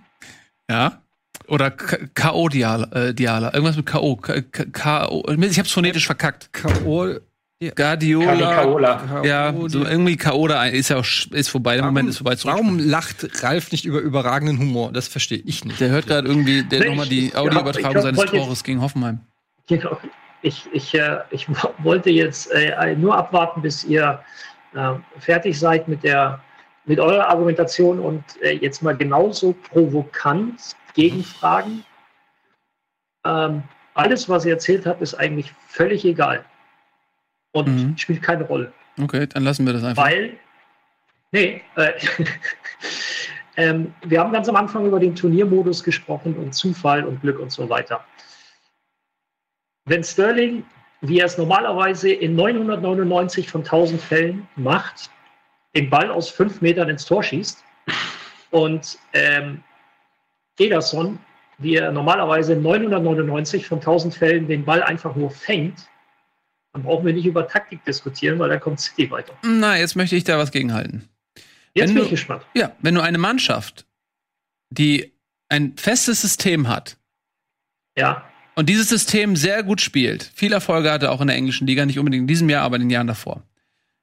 Ja. 0.69 1.03
Oder 1.49 1.71
K.O.-Diala. 1.71 2.93
Äh, 2.95 3.55
Irgendwas 3.55 3.77
mit 3.77 3.87
K.O. 3.87 4.17
K.O. 4.17 5.25
Ich 5.29 5.59
hab's 5.59 5.73
phonetisch 5.73 6.07
verkackt. 6.07 6.53
K.O. 6.53 7.19
Guardiola. 7.71 9.23
Ja, 9.25 9.55
so 9.69 9.85
irgendwie 9.85 10.17
K.O. 10.17 10.49
da 10.49 10.67
ist 10.67 10.89
ja 10.91 10.99
auch 10.99 11.07
ist 11.31 11.49
vorbei. 11.49 11.77
Der 11.77 11.85
Moment 11.85 12.09
ist 12.09 12.19
vorbei. 12.19 12.37
Warum 12.45 12.79
lacht 12.79 13.43
Ralf 13.43 13.73
nicht 13.73 13.85
über 13.85 14.01
überragenden 14.01 14.59
Humor? 14.59 14.93
Das 14.93 15.09
verstehe 15.09 15.43
ich 15.45 15.65
nicht. 15.65 15.81
Der 15.81 15.91
hört 15.91 16.07
gerade 16.07 16.29
irgendwie 16.29 16.65
der 16.65 16.87
nochmal 16.87 17.07
die 17.07 17.35
Audioübertragung 17.35 18.03
seines 18.03 18.25
Tores 18.25 18.65
gegen 18.65 18.81
Hoffenheim. 18.81 19.21
Genau 19.69 19.99
ich, 20.43 20.69
ich, 20.73 20.95
äh, 20.95 21.21
ich 21.31 21.49
wollte 21.79 22.11
jetzt 22.11 22.51
äh, 22.53 22.95
nur 22.97 23.17
abwarten, 23.17 23.63
bis 23.63 23.85
ihr 23.85 24.21
äh, 24.75 24.95
fertig 25.19 25.59
seid 25.59 25.89
mit, 25.89 26.05
der, 26.05 26.41
mit 26.85 27.01
eurer 27.01 27.29
Argumentation 27.29 27.99
und 27.99 28.25
äh, 28.43 28.53
jetzt 28.53 28.83
mal 28.83 28.97
genauso 28.97 29.55
provokant 29.71 30.77
gegenfragen. 30.95 31.85
Ähm, 33.25 33.63
alles, 33.95 34.29
was 34.29 34.45
ihr 34.45 34.53
erzählt 34.53 34.87
habt, 34.87 35.01
ist 35.01 35.15
eigentlich 35.15 35.53
völlig 35.69 36.05
egal 36.05 36.45
und 37.53 37.69
mhm. 37.69 37.99
spielt 37.99 38.23
keine 38.23 38.45
Rolle. 38.45 38.73
Okay, 39.01 39.27
dann 39.27 39.45
lassen 39.45 39.67
wir 39.67 39.73
das 39.73 39.85
einfach. 39.85 40.05
Weil, 40.05 40.39
nee, 41.31 41.63
äh, 41.77 41.93
ähm, 43.57 43.95
wir 44.05 44.21
haben 44.21 44.33
ganz 44.33 44.49
am 44.49 44.57
Anfang 44.57 44.87
über 44.87 45.01
den 45.01 45.15
Turniermodus 45.15 45.85
gesprochen 45.85 46.35
und 46.37 46.55
Zufall 46.55 47.05
und 47.05 47.21
Glück 47.21 47.39
und 47.39 47.53
so 47.53 47.69
weiter. 47.69 48.05
Wenn 49.85 50.05
Sterling, 50.05 50.65
wie 51.01 51.19
er 51.19 51.27
es 51.27 51.39
normalerweise 51.39 52.13
in 52.13 52.37
999 52.37 53.51
von 53.51 53.63
1000 53.63 54.01
Fällen 54.01 54.49
macht, 54.57 55.11
den 55.75 55.91
Ball 55.91 56.11
aus 56.11 56.29
fünf 56.29 56.61
Metern 56.61 56.89
ins 56.89 57.05
Tor 57.05 57.23
schießt 57.23 57.65
und 58.51 58.99
ähm, 59.15 59.63
Ederson, 60.59 61.19
wie 61.59 61.77
er 61.77 61.91
normalerweise 61.91 62.55
999 62.55 63.67
von 63.67 63.79
1000 63.79 64.15
Fällen 64.15 64.47
den 64.47 64.65
Ball 64.65 64.83
einfach 64.83 65.17
nur 65.17 65.31
fängt, 65.31 65.89
dann 66.73 66.83
brauchen 66.83 67.05
wir 67.05 67.13
nicht 67.13 67.27
über 67.27 67.47
Taktik 67.47 67.85
diskutieren, 67.85 68.39
weil 68.39 68.49
dann 68.49 68.61
kommt 68.61 68.81
City 68.81 69.11
weiter. 69.11 69.35
Na, 69.43 69.77
jetzt 69.77 69.97
möchte 69.97 70.17
ich 70.17 70.25
da 70.25 70.39
was 70.39 70.51
gegenhalten. 70.51 71.09
Jetzt 71.75 71.89
wenn 71.89 71.95
bin 71.95 71.97
du, 71.97 72.05
ich 72.05 72.11
gespannt. 72.11 72.45
Ja, 72.55 72.73
wenn 72.81 72.95
du 72.95 73.01
eine 73.03 73.19
Mannschaft, 73.19 73.87
die 74.71 75.13
ein 75.49 75.77
festes 75.77 76.23
System 76.23 76.69
hat, 76.69 76.97
ja 77.97 78.25
und 78.55 78.69
dieses 78.69 78.89
System 78.89 79.37
sehr 79.37 79.63
gut 79.63 79.81
spielt, 79.81 80.31
viel 80.35 80.53
Erfolge 80.53 80.91
hatte 80.91 81.11
auch 81.11 81.21
in 81.21 81.29
der 81.29 81.37
englischen 81.37 81.67
Liga, 81.67 81.87
nicht 81.87 81.99
unbedingt 81.99 82.23
in 82.23 82.27
diesem 82.27 82.51
Jahr, 82.51 82.65
aber 82.65 82.77
in 82.77 82.83
den 82.83 82.91
Jahren 82.91 83.07
davor. 83.07 83.43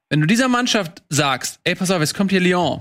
Wenn 0.08 0.20
du 0.20 0.26
dieser 0.26 0.48
Mannschaft 0.48 1.02
sagst, 1.08 1.60
ey, 1.62 1.76
pass 1.76 1.90
auf, 1.90 2.00
jetzt 2.00 2.14
kommt 2.14 2.32
hier 2.32 2.40
Lyon, 2.40 2.80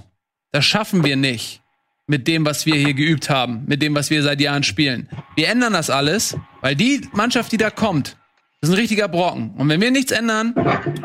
das 0.51 0.65
schaffen 0.65 1.03
wir 1.03 1.15
nicht 1.15 1.61
mit 2.07 2.27
dem, 2.27 2.43
was 2.43 2.65
wir 2.65 2.73
hier 2.73 2.95
geübt 2.95 3.29
haben, 3.29 3.65
mit 3.67 3.83
dem, 3.83 3.93
was 3.93 4.09
wir 4.09 4.23
seit 4.23 4.41
Jahren 4.41 4.63
spielen. 4.63 5.07
Wir 5.35 5.49
ändern 5.49 5.73
das 5.73 5.91
alles, 5.91 6.35
weil 6.61 6.75
die 6.75 7.07
Mannschaft, 7.13 7.51
die 7.51 7.57
da 7.57 7.69
kommt, 7.69 8.17
das 8.61 8.69
ist 8.69 8.75
ein 8.75 8.79
richtiger 8.79 9.07
Brocken. 9.07 9.51
Und 9.57 9.69
wenn 9.69 9.79
wir 9.79 9.89
nichts 9.89 10.11
ändern, 10.11 10.53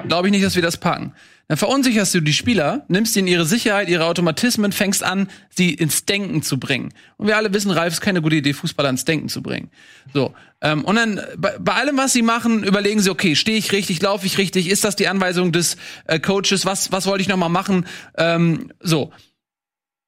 glaube 0.08 0.28
ich 0.28 0.32
nicht, 0.32 0.44
dass 0.44 0.56
wir 0.56 0.62
das 0.62 0.76
packen. 0.76 1.12
Dann 1.46 1.58
verunsicherst 1.58 2.14
du 2.14 2.20
die 2.20 2.32
Spieler, 2.32 2.84
nimmst 2.88 3.14
ihnen 3.16 3.28
ihre 3.28 3.44
Sicherheit, 3.44 3.88
ihre 3.88 4.06
Automatismen, 4.06 4.72
fängst 4.72 5.04
an, 5.04 5.28
sie 5.50 5.74
ins 5.74 6.06
Denken 6.06 6.42
zu 6.42 6.58
bringen. 6.58 6.92
Und 7.16 7.26
wir 7.26 7.36
alle 7.36 7.52
wissen, 7.52 7.70
Ralf 7.70 7.92
ist 7.92 8.00
keine 8.00 8.22
gute 8.22 8.36
Idee, 8.36 8.54
Fußballer 8.54 8.88
ins 8.88 9.04
Denken 9.04 9.28
zu 9.28 9.42
bringen. 9.42 9.70
So. 10.14 10.34
Ähm, 10.62 10.84
und 10.84 10.96
dann 10.96 11.20
bei, 11.36 11.56
bei 11.60 11.74
allem, 11.74 11.98
was 11.98 12.14
sie 12.14 12.22
machen, 12.22 12.64
überlegen 12.64 13.00
sie, 13.00 13.10
okay, 13.10 13.36
stehe 13.36 13.58
ich 13.58 13.72
richtig, 13.72 14.00
laufe 14.00 14.24
ich 14.26 14.38
richtig, 14.38 14.70
ist 14.70 14.84
das 14.84 14.96
die 14.96 15.06
Anweisung 15.06 15.52
des 15.52 15.76
äh, 16.06 16.18
Coaches, 16.18 16.64
was, 16.64 16.92
was 16.92 17.06
wollte 17.06 17.20
ich 17.20 17.28
nochmal 17.28 17.50
machen? 17.50 17.86
Ähm, 18.16 18.72
so. 18.80 19.12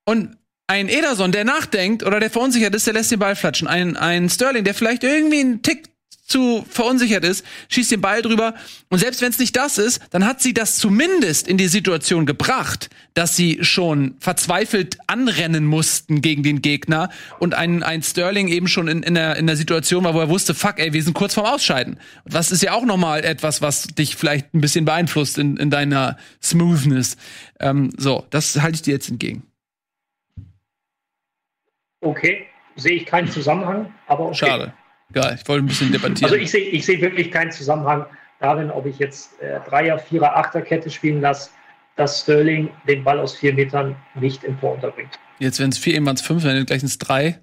Und 0.07 0.36
ein 0.68 0.88
Ederson, 0.88 1.32
der 1.32 1.44
nachdenkt 1.44 2.03
oder 2.03 2.18
der 2.18 2.30
verunsichert 2.30 2.74
ist, 2.74 2.86
der 2.86 2.94
lässt 2.94 3.12
den 3.12 3.18
Ball 3.18 3.36
flatschen. 3.36 3.68
Ein, 3.68 3.97
ein 3.97 4.28
Sterling, 4.30 4.64
der 4.64 4.74
vielleicht 4.74 5.05
irgendwie 5.05 5.40
einen 5.40 5.62
Tick 5.62 5.95
zu 6.27 6.66
verunsichert 6.68 7.24
ist, 7.24 7.45
schießt 7.68 7.93
den 7.93 8.01
Ball 8.01 8.20
drüber. 8.20 8.55
Und 8.89 8.99
selbst 8.99 9.22
wenn 9.22 9.31
es 9.31 9.39
nicht 9.39 9.57
das 9.57 9.79
ist, 9.79 10.01
dann 10.11 10.27
hat 10.27 10.41
sie 10.41 10.53
das 10.53 10.77
zumindest 10.77 11.47
in 11.49 11.57
die 11.57 11.68
Situation 11.68 12.27
gebracht, 12.27 12.91
dass 13.14 13.37
sie 13.37 13.59
schon 13.62 14.16
verzweifelt 14.20 14.99
anrennen 15.07 15.64
mussten 15.64 16.20
gegen 16.22 16.43
den 16.43 16.62
Gegner 16.62 17.11
und 17.39 17.55
ein, 17.55 17.83
ein 17.83 18.03
Sterling 18.03 18.49
eben 18.49 18.68
schon 18.68 18.89
in, 18.89 19.03
in, 19.03 19.14
der, 19.14 19.37
in 19.37 19.47
der 19.47 19.57
Situation 19.57 20.05
war, 20.05 20.14
wo 20.14 20.20
er 20.20 20.29
wusste, 20.29 20.55
fuck, 20.55 20.79
ey, 20.79 20.93
wir 20.93 21.03
sind 21.03 21.14
kurz 21.14 21.35
vorm 21.35 21.47
Ausscheiden. 21.47 21.99
Und 22.24 22.35
das 22.35 22.51
ist 22.51 22.62
ja 22.62 22.72
auch 22.72 22.85
nochmal 22.85 23.24
etwas, 23.24 23.62
was 23.62 23.85
dich 23.85 24.16
vielleicht 24.16 24.53
ein 24.53 24.61
bisschen 24.61 24.85
beeinflusst 24.85 25.39
in, 25.39 25.57
in 25.57 25.70
deiner 25.70 26.18
Smoothness. 26.43 27.16
Ähm, 27.61 27.91
so, 27.97 28.27
das 28.31 28.61
halte 28.61 28.77
ich 28.77 28.83
dir 28.83 28.95
jetzt 28.95 29.09
entgegen. 29.09 29.45
Okay, 32.01 32.47
sehe 32.77 32.97
ich 32.97 33.07
keinen 33.07 33.31
Zusammenhang, 33.31 33.95
aber 34.07 34.27
okay. 34.27 34.35
Schade. 34.37 34.74
Geil, 35.12 35.38
ich 35.40 35.48
wollte 35.48 35.64
ein 35.64 35.66
bisschen 35.66 35.92
debattieren. 35.92 36.24
Also 36.24 36.36
ich 36.36 36.50
sehe 36.50 36.68
ich 36.68 36.84
sehe 36.84 37.00
wirklich 37.00 37.30
keinen 37.30 37.52
Zusammenhang 37.52 38.07
darin, 38.40 38.70
ob 38.70 38.86
ich 38.86 38.98
jetzt 38.98 39.40
äh, 39.40 39.61
Dreier, 39.68 39.98
Vierer, 39.98 40.36
Achterkette 40.36 40.90
spielen 40.90 41.20
lasse, 41.20 41.50
dass 41.96 42.20
Sterling 42.20 42.70
den 42.86 43.04
Ball 43.04 43.18
aus 43.18 43.36
vier 43.36 43.54
Metern 43.54 43.96
nicht 44.14 44.44
im 44.44 44.59
Tor 44.61 44.74
unterbringt. 44.74 45.18
Jetzt 45.38 45.59
werden 45.59 45.70
es 45.70 45.78
vier, 45.78 45.94
eben 45.94 46.07
waren 46.07 46.16
es 46.16 46.22
fünf, 46.22 46.42
dann 46.42 46.66
gleich 46.66 46.82
ins 46.82 46.98
drei. 46.98 47.40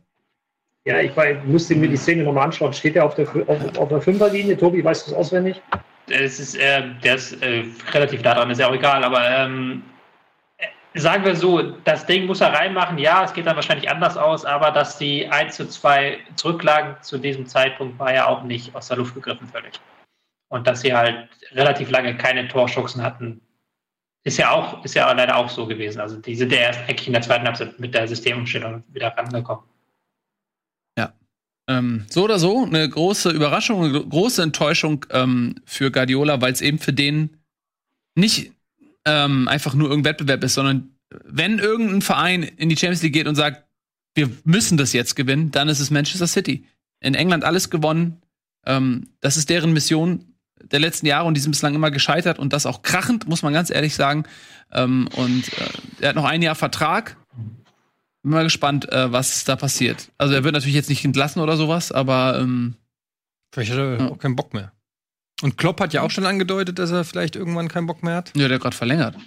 Ja, 0.85 0.99
ich 0.99 1.15
war, 1.15 1.25
musste 1.45 1.75
mir 1.75 1.87
die 1.87 1.97
Szene 1.97 2.23
nochmal 2.23 2.45
anschauen. 2.45 2.73
Steht 2.73 2.95
er 2.97 3.05
auf 3.05 3.15
der, 3.15 3.27
auf, 3.47 3.77
auf 3.77 3.89
der 3.89 4.01
Fünferlinie? 4.01 4.57
Tobi, 4.57 4.83
weißt 4.83 5.07
du 5.07 5.11
es 5.11 5.17
auswendig? 5.17 5.61
Es 6.09 6.39
ist, 6.39 6.55
äh, 6.55 6.83
der 7.01 7.15
ist 7.15 7.41
äh, 7.41 7.63
relativ 7.93 8.21
da 8.21 8.33
dran, 8.33 8.49
ist 8.51 8.59
ja 8.59 8.67
auch 8.67 8.75
egal, 8.75 9.03
aber 9.05 9.21
ähm, 9.29 9.83
sagen 11.01 11.25
wir 11.25 11.35
so, 11.35 11.61
das 11.61 12.05
Ding 12.05 12.25
muss 12.25 12.41
er 12.41 12.53
reinmachen. 12.53 12.97
Ja, 12.97 13.23
es 13.23 13.33
geht 13.33 13.47
dann 13.47 13.55
wahrscheinlich 13.55 13.89
anders 13.89 14.17
aus, 14.17 14.45
aber 14.45 14.71
dass 14.71 14.97
die 14.97 15.27
1 15.27 15.55
zu 15.55 15.67
2 15.67 16.19
zurücklagen 16.35 16.95
zu 17.01 17.17
diesem 17.17 17.45
Zeitpunkt 17.47 17.97
war 17.99 18.13
ja 18.13 18.27
auch 18.27 18.43
nicht 18.43 18.75
aus 18.75 18.87
der 18.87 18.97
Luft 18.97 19.15
gegriffen 19.15 19.47
völlig. 19.47 19.79
Und 20.49 20.67
dass 20.67 20.81
sie 20.81 20.93
halt 20.93 21.29
relativ 21.51 21.89
lange 21.89 22.15
keine 22.15 22.47
Torschussen 22.47 23.01
hatten, 23.01 23.41
ist 24.23 24.37
ja 24.37 24.51
auch, 24.51 24.83
ist 24.85 24.93
ja 24.93 25.11
leider 25.11 25.35
auch 25.35 25.49
so 25.49 25.65
gewesen. 25.65 25.99
Also 25.99 26.17
die 26.17 26.35
sind 26.35 26.51
ja 26.51 26.59
erst 26.59 26.79
eigentlich 26.81 27.07
in 27.07 27.13
der 27.13 27.23
zweiten 27.23 27.45
Halbzeit 27.45 27.79
mit 27.79 27.93
der 27.93 28.07
Systemumstellung 28.07 28.83
wieder 28.89 29.09
rangekommen. 29.17 29.65
Ja. 30.97 31.13
Ähm, 31.67 32.05
so 32.09 32.23
oder 32.23 32.39
so, 32.39 32.65
eine 32.65 32.87
große 32.87 33.31
Überraschung, 33.31 33.83
eine 33.83 34.05
große 34.05 34.43
Enttäuschung 34.43 35.05
ähm, 35.09 35.55
für 35.65 35.91
Guardiola, 35.91 36.39
weil 36.39 36.53
es 36.53 36.61
eben 36.61 36.77
für 36.77 36.93
den 36.93 37.37
nicht 38.15 38.53
ähm, 39.05 39.47
einfach 39.47 39.73
nur 39.73 39.89
irgendein 39.89 40.11
Wettbewerb 40.11 40.43
ist, 40.43 40.53
sondern 40.53 40.95
wenn 41.25 41.59
irgendein 41.59 42.01
Verein 42.01 42.43
in 42.43 42.69
die 42.69 42.77
Champions 42.77 43.03
League 43.03 43.13
geht 43.13 43.27
und 43.27 43.35
sagt, 43.35 43.65
wir 44.15 44.29
müssen 44.43 44.77
das 44.77 44.93
jetzt 44.93 45.15
gewinnen, 45.15 45.51
dann 45.51 45.69
ist 45.69 45.79
es 45.79 45.91
Manchester 45.91 46.27
City. 46.27 46.65
In 46.99 47.15
England 47.15 47.43
alles 47.43 47.69
gewonnen. 47.69 48.21
Ähm, 48.65 49.09
das 49.21 49.37
ist 49.37 49.49
deren 49.49 49.73
Mission 49.73 50.33
der 50.61 50.79
letzten 50.79 51.05
Jahre 51.05 51.27
und 51.27 51.35
die 51.35 51.41
sind 51.41 51.51
bislang 51.51 51.75
immer 51.75 51.91
gescheitert 51.91 52.39
und 52.39 52.53
das 52.53 52.65
auch 52.65 52.83
krachend, 52.83 53.27
muss 53.27 53.43
man 53.43 53.53
ganz 53.53 53.69
ehrlich 53.69 53.95
sagen. 53.95 54.23
Ähm, 54.71 55.09
und 55.15 55.47
äh, 55.53 55.69
er 56.01 56.09
hat 56.09 56.15
noch 56.15 56.25
ein 56.25 56.41
Jahr 56.41 56.55
Vertrag. 56.55 57.17
Bin 58.21 58.31
mal 58.31 58.43
gespannt, 58.43 58.89
äh, 58.91 59.11
was 59.11 59.43
da 59.43 59.55
passiert. 59.55 60.11
Also 60.17 60.33
er 60.33 60.43
wird 60.43 60.53
natürlich 60.53 60.75
jetzt 60.75 60.89
nicht 60.89 61.03
entlassen 61.03 61.41
oder 61.41 61.57
sowas, 61.57 61.91
aber 61.91 62.39
ähm, 62.39 62.75
vielleicht 63.51 63.71
hat 63.71 63.79
er 63.79 63.99
ja. 63.99 64.09
auch 64.09 64.17
keinen 64.17 64.35
Bock 64.35 64.53
mehr. 64.53 64.71
Und 65.43 65.57
Klopp 65.57 65.81
hat 65.81 65.91
ja 65.91 66.01
auch 66.01 66.09
schon 66.09 66.25
angedeutet, 66.25 66.79
dass 66.79 66.89
er 66.91 67.03
vielleicht 67.03 67.35
irgendwann 67.35 67.67
keinen 67.67 67.85
Bock 67.85 68.01
mehr 68.01 68.15
hat. 68.15 68.31
Ja, 68.33 68.47
der 68.47 68.55
hat 68.55 68.61
gerade 68.61 68.77
verlängert. 68.77 69.17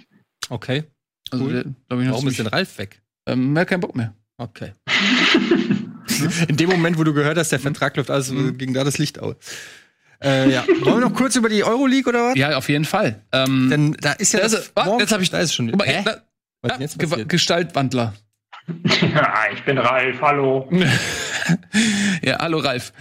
Okay. 0.49 0.83
Also 1.29 1.45
cool. 1.45 1.53
der, 1.53 1.99
ich, 1.99 2.09
Warum 2.09 2.27
ist 2.27 2.39
denn 2.39 2.47
Ralf 2.47 2.79
weg? 2.79 3.03
Ähm, 3.27 3.55
er 3.55 3.61
hat 3.61 3.67
keinen 3.67 3.81
Bock 3.81 3.95
mehr. 3.95 4.15
Okay. 4.39 4.73
In 6.47 6.57
dem 6.57 6.69
Moment, 6.71 6.97
wo 6.97 7.03
du 7.03 7.13
gehört 7.13 7.37
hast, 7.37 7.51
der 7.51 7.59
Vertrag 7.59 7.95
läuft, 7.97 8.09
also 8.09 8.33
mhm. 8.33 8.57
ging 8.57 8.73
da 8.73 8.83
das 8.83 8.97
Licht 8.97 9.19
aus. 9.19 9.35
Äh, 10.23 10.49
ja. 10.49 10.65
Wollen 10.81 11.01
wir 11.01 11.09
noch 11.09 11.13
kurz 11.13 11.35
über 11.35 11.49
die 11.49 11.63
Euroleague 11.63 12.09
oder 12.09 12.29
was? 12.29 12.35
Ja, 12.35 12.57
auf 12.57 12.67
jeden 12.67 12.85
Fall. 12.85 13.21
Ähm, 13.31 13.69
Denn 13.69 13.93
da 14.01 14.13
ist 14.13 14.33
ja. 14.33 14.39
Das, 14.39 14.53
das, 14.73 14.85
morgen, 14.87 14.99
jetzt 14.99 15.11
habe 15.11 15.21
ich. 15.21 15.29
Da 15.29 15.37
ist 15.37 15.53
schon. 15.53 15.67
Hä? 15.83 16.01
Da, 16.03 16.23
was 16.63 16.79
jetzt 16.79 17.29
Gestaltwandler. 17.29 18.15
Ja, 19.01 19.45
ich 19.53 19.63
bin 19.63 19.77
Ralf, 19.77 20.19
hallo. 20.21 20.69
ja, 22.21 22.37
hallo 22.39 22.57
Ralf. 22.57 22.91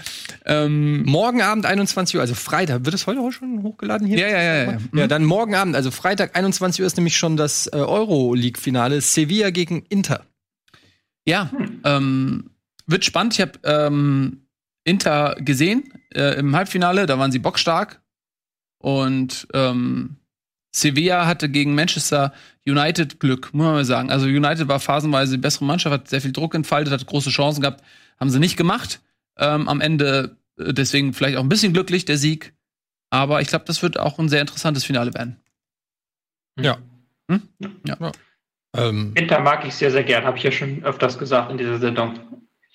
Ähm, 0.46 1.02
morgen 1.02 1.42
Abend 1.42 1.66
21 1.66 2.14
Uhr, 2.14 2.20
also 2.20 2.34
Freitag. 2.34 2.84
Wird 2.84 2.94
es 2.94 3.06
heute 3.06 3.20
auch 3.20 3.32
schon 3.32 3.62
hochgeladen 3.62 4.06
hier? 4.06 4.18
Ja, 4.18 4.28
ja, 4.28 4.42
ja. 4.42 4.54
Ja, 4.54 4.72
ja. 4.72 4.78
ja 4.92 5.06
dann 5.08 5.24
morgen 5.24 5.54
Abend, 5.56 5.74
also 5.74 5.90
Freitag 5.90 6.36
21 6.36 6.80
Uhr 6.80 6.86
ist 6.86 6.96
nämlich 6.96 7.16
schon 7.16 7.36
das 7.36 7.66
äh, 7.66 7.76
Euro-League-Finale. 7.76 9.00
Sevilla 9.00 9.50
gegen 9.50 9.84
Inter. 9.88 10.24
Ja, 11.26 11.50
hm. 11.50 11.80
ähm, 11.84 12.50
wird 12.86 13.04
spannend. 13.04 13.34
Ich 13.34 13.40
habe 13.40 13.58
ähm, 13.64 14.46
Inter 14.84 15.34
gesehen 15.40 15.92
äh, 16.14 16.38
im 16.38 16.54
Halbfinale, 16.54 17.06
da 17.06 17.18
waren 17.18 17.32
sie 17.32 17.40
bockstark. 17.40 18.00
Und 18.78 19.48
ähm, 19.52 20.16
Sevilla 20.70 21.26
hatte 21.26 21.48
gegen 21.48 21.74
Manchester 21.74 22.32
United 22.64 23.18
Glück, 23.18 23.52
muss 23.52 23.64
man 23.64 23.74
mal 23.74 23.84
sagen. 23.84 24.10
Also 24.10 24.26
United 24.26 24.68
war 24.68 24.78
phasenweise 24.78 25.32
die 25.32 25.40
bessere 25.40 25.64
Mannschaft, 25.64 25.92
hat 25.92 26.08
sehr 26.08 26.20
viel 26.20 26.32
Druck 26.32 26.54
entfaltet, 26.54 26.92
hat 26.92 27.06
große 27.06 27.30
Chancen 27.30 27.62
gehabt, 27.62 27.82
haben 28.20 28.30
sie 28.30 28.38
nicht 28.38 28.56
gemacht. 28.56 29.00
Ähm, 29.38 29.68
am 29.68 29.80
Ende 29.80 30.36
äh, 30.58 30.72
deswegen 30.72 31.12
vielleicht 31.12 31.36
auch 31.36 31.42
ein 31.42 31.48
bisschen 31.48 31.72
glücklich 31.72 32.04
der 32.04 32.18
Sieg, 32.18 32.54
aber 33.10 33.40
ich 33.40 33.48
glaube, 33.48 33.64
das 33.66 33.82
wird 33.82 33.98
auch 33.98 34.18
ein 34.18 34.28
sehr 34.28 34.40
interessantes 34.40 34.84
Finale 34.84 35.14
werden. 35.14 35.40
Ja. 36.58 36.78
Hm? 37.30 37.42
Ja. 37.84 37.96
ja. 38.00 38.12
Ähm. 38.76 39.12
Inter 39.14 39.40
mag 39.40 39.64
ich 39.66 39.74
sehr, 39.74 39.90
sehr 39.90 40.04
gern, 40.04 40.24
habe 40.24 40.38
ich 40.38 40.44
ja 40.44 40.50
schon 40.50 40.82
öfters 40.84 41.18
gesagt 41.18 41.50
in 41.50 41.58
dieser 41.58 41.78
Saison. 41.78 42.18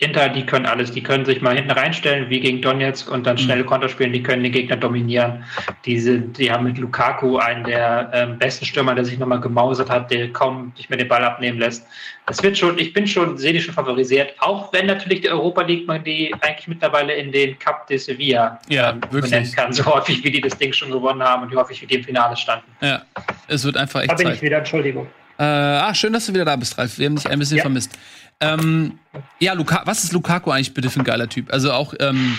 Inter, 0.01 0.29
die 0.29 0.43
können 0.43 0.65
alles. 0.65 0.91
Die 0.91 1.03
können 1.03 1.25
sich 1.25 1.41
mal 1.41 1.55
hinten 1.55 1.69
reinstellen, 1.69 2.27
wie 2.27 2.39
gegen 2.39 2.59
Donetsk, 2.59 3.11
und 3.11 3.27
dann 3.27 3.37
schnelle 3.37 3.61
mhm. 3.61 3.67
Konter 3.67 3.87
spielen. 3.87 4.11
Die 4.11 4.23
können 4.23 4.41
den 4.41 4.51
Gegner 4.51 4.75
dominieren. 4.75 5.43
Diese, 5.85 6.19
die 6.19 6.51
haben 6.51 6.63
mit 6.63 6.79
Lukaku 6.79 7.37
einen 7.37 7.63
der 7.65 8.09
ähm, 8.11 8.39
besten 8.39 8.65
Stürmer, 8.65 8.95
der 8.95 9.05
sich 9.05 9.19
nochmal 9.19 9.39
gemausert 9.39 9.91
hat, 9.91 10.09
der 10.09 10.33
kaum 10.33 10.73
nicht 10.75 10.89
mehr 10.89 10.97
den 10.97 11.07
Ball 11.07 11.23
abnehmen 11.23 11.59
lässt. 11.59 11.85
Das 12.25 12.41
wird 12.41 12.57
schon, 12.57 12.79
ich 12.79 12.93
bin 12.93 13.05
schon, 13.05 13.37
sehe 13.37 13.53
die 13.53 13.61
schon 13.61 13.75
favorisiert. 13.75 14.33
Auch 14.39 14.73
wenn 14.73 14.87
natürlich 14.87 15.21
die 15.21 15.29
Europa 15.29 15.61
League 15.61 15.85
man 15.85 16.03
die 16.03 16.33
eigentlich 16.41 16.67
mittlerweile 16.67 17.13
in 17.13 17.31
den 17.31 17.59
Cup 17.59 17.85
de 17.85 17.97
Sevilla 17.97 18.59
ja, 18.69 18.89
ähm, 18.89 19.01
benennen 19.11 19.51
kann. 19.51 19.71
So 19.71 19.85
häufig, 19.85 20.23
wie 20.23 20.31
die 20.31 20.41
das 20.41 20.57
Ding 20.57 20.73
schon 20.73 20.89
gewonnen 20.89 21.21
haben 21.21 21.43
und 21.43 21.51
wie 21.51 21.57
häufig, 21.57 21.79
wie 21.79 21.85
die 21.85 21.95
im 21.95 22.03
Finale 22.03 22.35
standen. 22.35 22.65
Ja, 22.81 23.03
es 23.47 23.63
wird 23.63 23.77
einfach 23.77 24.01
echt 24.01 24.09
Da 24.09 24.15
bin 24.15 24.25
Zeit. 24.25 24.35
ich 24.37 24.41
wieder, 24.41 24.57
Entschuldigung. 24.57 25.05
Äh, 25.37 25.43
ah, 25.43 25.93
schön, 25.95 26.13
dass 26.13 26.27
du 26.27 26.33
wieder 26.33 26.45
da 26.45 26.55
bist, 26.55 26.77
Ralf. 26.77 26.99
Wir 26.99 27.07
haben 27.07 27.15
dich 27.15 27.27
ein 27.27 27.39
bisschen 27.39 27.57
ja. 27.57 27.63
vermisst. 27.63 27.97
Ähm, 28.41 28.99
ja, 29.39 29.53
Luka 29.53 29.81
was 29.85 30.03
ist 30.03 30.13
Lukaku 30.13 30.51
eigentlich 30.51 30.73
bitte 30.73 30.89
für 30.89 30.99
ein 30.99 31.05
geiler 31.05 31.29
Typ? 31.29 31.51
Also 31.53 31.71
auch. 31.71 31.93
Ähm, 31.99 32.37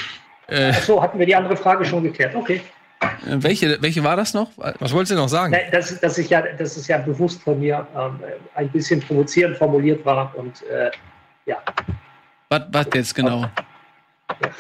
äh, 0.49 0.73
Ach 0.75 0.83
so, 0.83 1.03
hatten 1.03 1.19
wir 1.19 1.27
die 1.27 1.35
andere 1.35 1.57
Frage 1.57 1.85
schon 1.85 2.03
geklärt. 2.03 2.35
Okay. 2.35 2.61
Äh, 3.01 3.07
welche, 3.25 3.81
welche 3.81 4.03
war 4.03 4.17
das 4.17 4.35
noch? 4.35 4.51
Was 4.57 4.93
wolltest 4.93 5.13
du 5.13 5.17
noch 5.17 5.29
sagen? 5.29 5.53
Nein, 5.53 5.67
das, 5.71 5.99
das, 6.01 6.19
ist 6.19 6.31
ja, 6.31 6.43
das 6.43 6.77
ist 6.77 6.89
ja 6.89 6.99
bewusst 6.99 7.43
von 7.43 7.59
mir 7.59 7.87
ähm, 7.97 8.21
ein 8.55 8.69
bisschen 8.71 9.01
provozierend 9.01 9.57
formuliert 9.57 10.05
war 10.05 10.33
und 10.37 10.63
äh, 10.65 10.91
ja. 11.47 11.59
Was, 12.49 12.63
was 12.71 12.87
jetzt 12.95 13.15
genau? 13.15 13.43
Ja. 13.43 14.51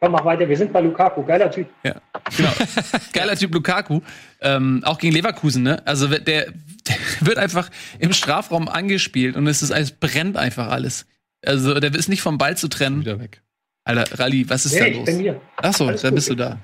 Komm, 0.00 0.12
mach 0.12 0.24
weiter. 0.24 0.48
Wir 0.48 0.56
sind 0.56 0.72
bei 0.72 0.80
Lukaku. 0.80 1.24
Geiler 1.24 1.50
Typ. 1.50 1.68
Ja, 1.82 1.94
genau. 2.36 2.50
Geiler 3.12 3.36
Typ 3.36 3.54
Lukaku. 3.54 4.00
Ähm, 4.40 4.82
auch 4.84 4.98
gegen 4.98 5.14
Leverkusen, 5.14 5.62
ne? 5.62 5.82
Also 5.86 6.06
der, 6.08 6.20
der 6.20 6.46
wird 7.20 7.38
einfach 7.38 7.70
im 7.98 8.12
Strafraum 8.12 8.68
angespielt 8.68 9.36
und 9.36 9.46
es 9.46 9.62
ist 9.62 9.72
alles 9.72 9.92
brennt 9.92 10.36
einfach 10.36 10.68
alles. 10.68 11.06
Also 11.44 11.78
der 11.80 11.94
ist 11.94 12.08
nicht 12.08 12.22
vom 12.22 12.38
Ball 12.38 12.56
zu 12.56 12.68
trennen. 12.68 13.00
Wieder 13.00 13.18
weg. 13.18 13.42
Alter, 13.84 14.18
Rally, 14.18 14.48
was 14.50 14.66
ist 14.66 14.72
nee, 14.72 14.80
da 14.80 14.86
los? 14.86 14.96
Ich 14.98 15.04
bin 15.04 15.20
hier. 15.20 15.40
Achso, 15.56 15.90
da 15.90 16.10
bist 16.10 16.28
du 16.28 16.34
da. 16.34 16.58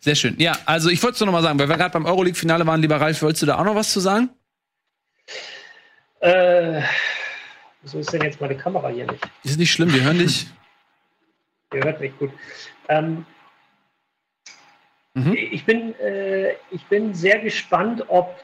Sehr 0.00 0.14
schön. 0.14 0.36
Ja, 0.38 0.56
also 0.64 0.90
ich 0.90 1.02
wollte 1.02 1.14
es 1.14 1.20
nur 1.20 1.26
noch 1.26 1.32
mal 1.32 1.42
sagen, 1.42 1.58
weil 1.58 1.68
wir 1.68 1.76
gerade 1.76 1.92
beim 1.92 2.06
Euroleague-Finale 2.06 2.64
waren, 2.66 2.80
lieber 2.80 3.00
Ralf, 3.00 3.20
wolltest 3.20 3.42
du 3.42 3.46
da 3.46 3.58
auch 3.58 3.64
noch 3.64 3.74
was 3.74 3.92
zu 3.92 3.98
sagen? 3.98 4.30
Äh, 6.20 6.82
wieso 7.82 7.98
ist 7.98 8.12
denn 8.12 8.22
jetzt 8.22 8.40
meine 8.40 8.56
Kamera 8.56 8.88
hier 8.88 9.06
nicht? 9.06 9.28
Ist 9.42 9.58
nicht 9.58 9.72
schlimm, 9.72 9.92
wir 9.92 10.02
hören 10.02 10.18
dich. 10.18 10.46
Ihr 11.74 11.82
hört 11.82 12.00
mich 12.00 12.16
gut. 12.16 12.30
Ähm, 12.88 13.24
mhm. 15.14 15.34
ich, 15.34 15.64
bin, 15.64 15.98
äh, 16.00 16.52
ich 16.70 16.84
bin 16.88 17.14
sehr 17.14 17.38
gespannt, 17.38 18.04
ob 18.08 18.34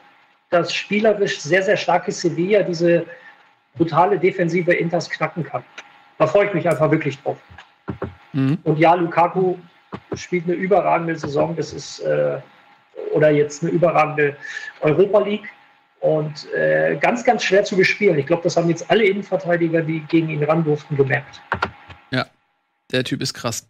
dass 0.49 0.73
spielerisch 0.73 1.39
sehr, 1.39 1.63
sehr 1.63 1.77
starke 1.77 2.11
Sevilla 2.11 2.63
diese 2.63 3.05
brutale 3.75 4.17
Defensive 4.17 4.71
Inters 4.73 5.09
knacken 5.09 5.43
kann. 5.43 5.63
Da 6.17 6.27
freue 6.27 6.47
ich 6.47 6.53
mich 6.53 6.69
einfach 6.69 6.89
wirklich 6.91 7.21
drauf. 7.21 7.37
Mhm. 8.33 8.57
Und 8.63 8.79
ja, 8.79 8.93
Lukaku 8.93 9.55
spielt 10.15 10.45
eine 10.45 10.53
überragende 10.53 11.15
Saison. 11.15 11.55
Das 11.55 11.73
ist 11.73 11.99
äh, 11.99 12.37
oder 13.11 13.31
jetzt 13.31 13.63
eine 13.63 13.71
überragende 13.71 14.37
Europa 14.81 15.19
League 15.19 15.49
und 15.99 16.51
äh, 16.53 16.97
ganz, 17.01 17.23
ganz 17.23 17.43
schwer 17.43 17.63
zu 17.63 17.75
bespielen. 17.75 18.17
Ich 18.17 18.27
glaube, 18.27 18.43
das 18.43 18.55
haben 18.55 18.69
jetzt 18.69 18.89
alle 18.89 19.05
Innenverteidiger, 19.05 19.81
die 19.81 20.01
gegen 20.01 20.29
ihn 20.29 20.43
ran 20.43 20.63
durften, 20.63 20.95
gemerkt. 20.95 21.41
Der 22.91 23.03
Typ 23.03 23.21
ist 23.21 23.33
krass. 23.33 23.67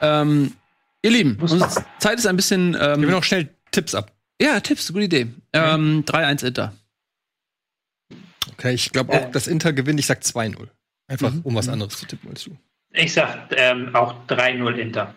Ähm, 0.00 0.54
ihr 1.02 1.10
Lieben, 1.10 1.38
unsere 1.40 1.68
Zeit 1.98 2.18
ist 2.18 2.26
ein 2.26 2.36
bisschen. 2.36 2.74
Ähm, 2.74 3.00
Geben 3.00 3.02
wir 3.02 3.10
noch 3.10 3.24
schnell 3.24 3.48
Tipps 3.70 3.94
ab. 3.94 4.12
Ja, 4.40 4.60
Tipps, 4.60 4.92
gute 4.92 5.04
Idee. 5.04 5.28
Ähm, 5.52 6.04
3-1 6.04 6.46
Inter. 6.46 6.72
Okay, 8.52 8.74
ich 8.74 8.92
glaube 8.92 9.12
auch, 9.12 9.30
dass 9.30 9.46
Inter 9.46 9.72
gewinnt. 9.72 10.00
Ich 10.00 10.06
sag 10.06 10.20
2-0. 10.20 10.68
Einfach, 11.08 11.32
mhm. 11.32 11.40
um 11.42 11.54
was 11.54 11.68
anderes 11.68 11.96
zu 11.98 12.06
tippen 12.06 12.30
als 12.30 12.44
du. 12.44 12.56
Ich 12.90 13.12
sag 13.12 13.50
ähm, 13.56 13.94
auch 13.94 14.26
3-0 14.26 14.76
Inter. 14.76 15.14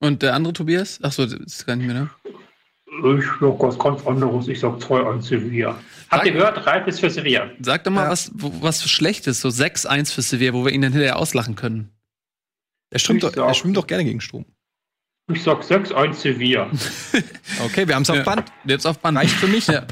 Und 0.00 0.22
der 0.22 0.34
andere 0.34 0.52
Tobias? 0.52 1.02
Achso, 1.02 1.26
das 1.26 1.34
ist 1.34 1.66
gar 1.66 1.76
nicht 1.76 1.86
mehr, 1.86 1.94
ne? 1.94 2.10
Ich 2.90 3.24
sag 3.40 3.60
was 3.60 3.78
ganz 3.78 4.06
anderes. 4.06 4.48
Ich 4.48 4.60
sag 4.60 4.80
2 4.80 5.00
an 5.00 5.20
Sevilla. 5.22 5.78
Habt 6.10 6.26
ihr 6.26 6.32
gehört? 6.32 6.66
Reif 6.66 6.86
ist 6.86 7.00
für 7.00 7.10
Sevilla. 7.10 7.50
Sag 7.60 7.84
doch 7.84 7.92
mal 7.92 8.04
ja. 8.04 8.10
was, 8.10 8.30
was 8.34 8.88
Schlechtes. 8.88 9.40
So 9.40 9.48
6-1 9.48 10.12
für 10.12 10.22
Sevilla, 10.22 10.54
wo 10.54 10.64
wir 10.64 10.72
ihn 10.72 10.82
dann 10.82 10.92
hinterher 10.92 11.18
auslachen 11.18 11.54
können. 11.54 11.90
Er 12.90 12.98
schwimmt, 12.98 13.22
doch, 13.22 13.36
er 13.36 13.54
schwimmt 13.54 13.76
doch 13.76 13.86
gerne 13.86 14.04
gegen 14.04 14.20
Strom. 14.20 14.46
Ich 15.30 15.42
sag 15.42 15.60
6-1 15.60 16.14
Sevilla. 16.14 16.70
okay, 17.64 17.86
wir 17.86 17.94
haben 17.94 18.02
es 18.02 18.10
auf 18.10 18.24
Band. 18.24 18.50
Jetzt 18.64 18.86
auf 18.86 18.98
Band. 18.98 19.18
Reicht 19.18 19.34
für 19.34 19.48
mich. 19.48 19.66
Ja. 19.66 19.86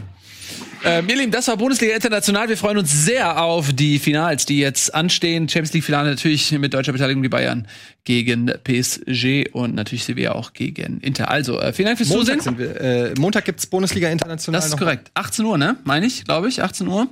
Äh, 0.85 1.03
ihr 1.07 1.17
Lieben, 1.17 1.31
das 1.33 1.49
war 1.49 1.57
Bundesliga 1.57 1.95
International. 1.95 2.49
Wir 2.49 2.57
freuen 2.57 2.79
uns 2.79 2.93
sehr 2.93 3.43
auf 3.43 3.73
die 3.73 3.99
Finals, 3.99 4.47
die 4.47 4.59
jetzt 4.59 4.95
anstehen. 4.95 5.49
Champions 5.49 5.73
League 5.73 5.85
Finale 5.85 6.11
natürlich 6.11 6.53
mit 6.53 6.75
deutscher 6.75 6.93
Beteiligung 6.93 7.23
die 7.23 7.29
Bayern 7.29 7.67
gegen 8.05 8.53
PSG 8.65 9.51
und 9.53 9.75
natürlich 9.75 10.05
Sevilla 10.05 10.33
auch 10.33 10.53
gegen 10.53 11.01
Inter. 11.01 11.31
Also, 11.31 11.61
äh, 11.61 11.73
vielen 11.73 11.87
Dank 11.87 11.99
fürs 11.99 12.11
Montag 12.11 12.41
Zusehen. 12.41 12.57
Sind 12.57 12.59
wir, 12.59 12.81
äh, 12.81 13.15
Montag 13.19 13.45
gibt's 13.45 13.67
Bundesliga 13.67 14.09
International. 14.09 14.61
Das 14.61 14.69
ist 14.69 14.77
korrekt. 14.77 15.11
18 15.15 15.45
Uhr, 15.45 15.59
ne? 15.59 15.77
Meine 15.85 16.07
ich, 16.07 16.25
glaube 16.25 16.49
ich. 16.49 16.63
18 16.63 16.87
Uhr. 16.87 17.09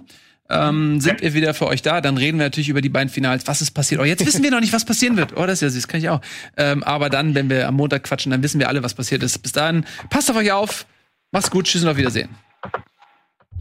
Ähm, 0.51 1.01
sind 1.01 1.23
wir 1.23 1.33
wieder 1.33 1.55
für 1.55 1.67
euch 1.67 1.81
da. 1.81 2.01
Dann 2.01 2.19
reden 2.19 2.39
wir 2.39 2.45
natürlich 2.45 2.69
über 2.69 2.83
die 2.83 2.91
beiden 2.91 3.09
Finals. 3.09 3.47
Was 3.47 3.63
ist 3.63 3.71
passiert? 3.71 4.01
Oh, 4.01 4.05
jetzt 4.05 4.25
wissen 4.27 4.43
wir 4.43 4.51
noch 4.51 4.61
nicht, 4.61 4.73
was 4.73 4.85
passieren 4.85 5.17
wird. 5.17 5.37
Oh, 5.37 5.47
das 5.47 5.55
ist 5.55 5.61
ja 5.63 5.71
süß, 5.71 5.89
kann 5.89 6.01
ich 6.01 6.09
auch. 6.11 6.21
Ähm, 6.57 6.83
aber 6.83 7.09
dann, 7.09 7.35
wenn 7.35 7.49
wir 7.49 7.67
am 7.67 7.77
Montag 7.77 8.05
quatschen, 8.05 8.31
dann 8.31 8.43
wissen 8.43 8.61
wir 8.61 8.69
alle, 8.69 8.83
was 8.83 8.95
passiert 8.95 9.23
ist. 9.23 9.39
Bis 9.39 9.53
dahin, 9.53 9.85
passt 10.11 10.31
auf 10.31 10.37
euch 10.37 10.53
auf. 10.53 10.87
Macht's 11.33 11.51
gut. 11.51 11.67
Tschüss 11.67 11.83
und 11.83 11.89
auf 11.89 11.97
Wiedersehen. 11.97 12.29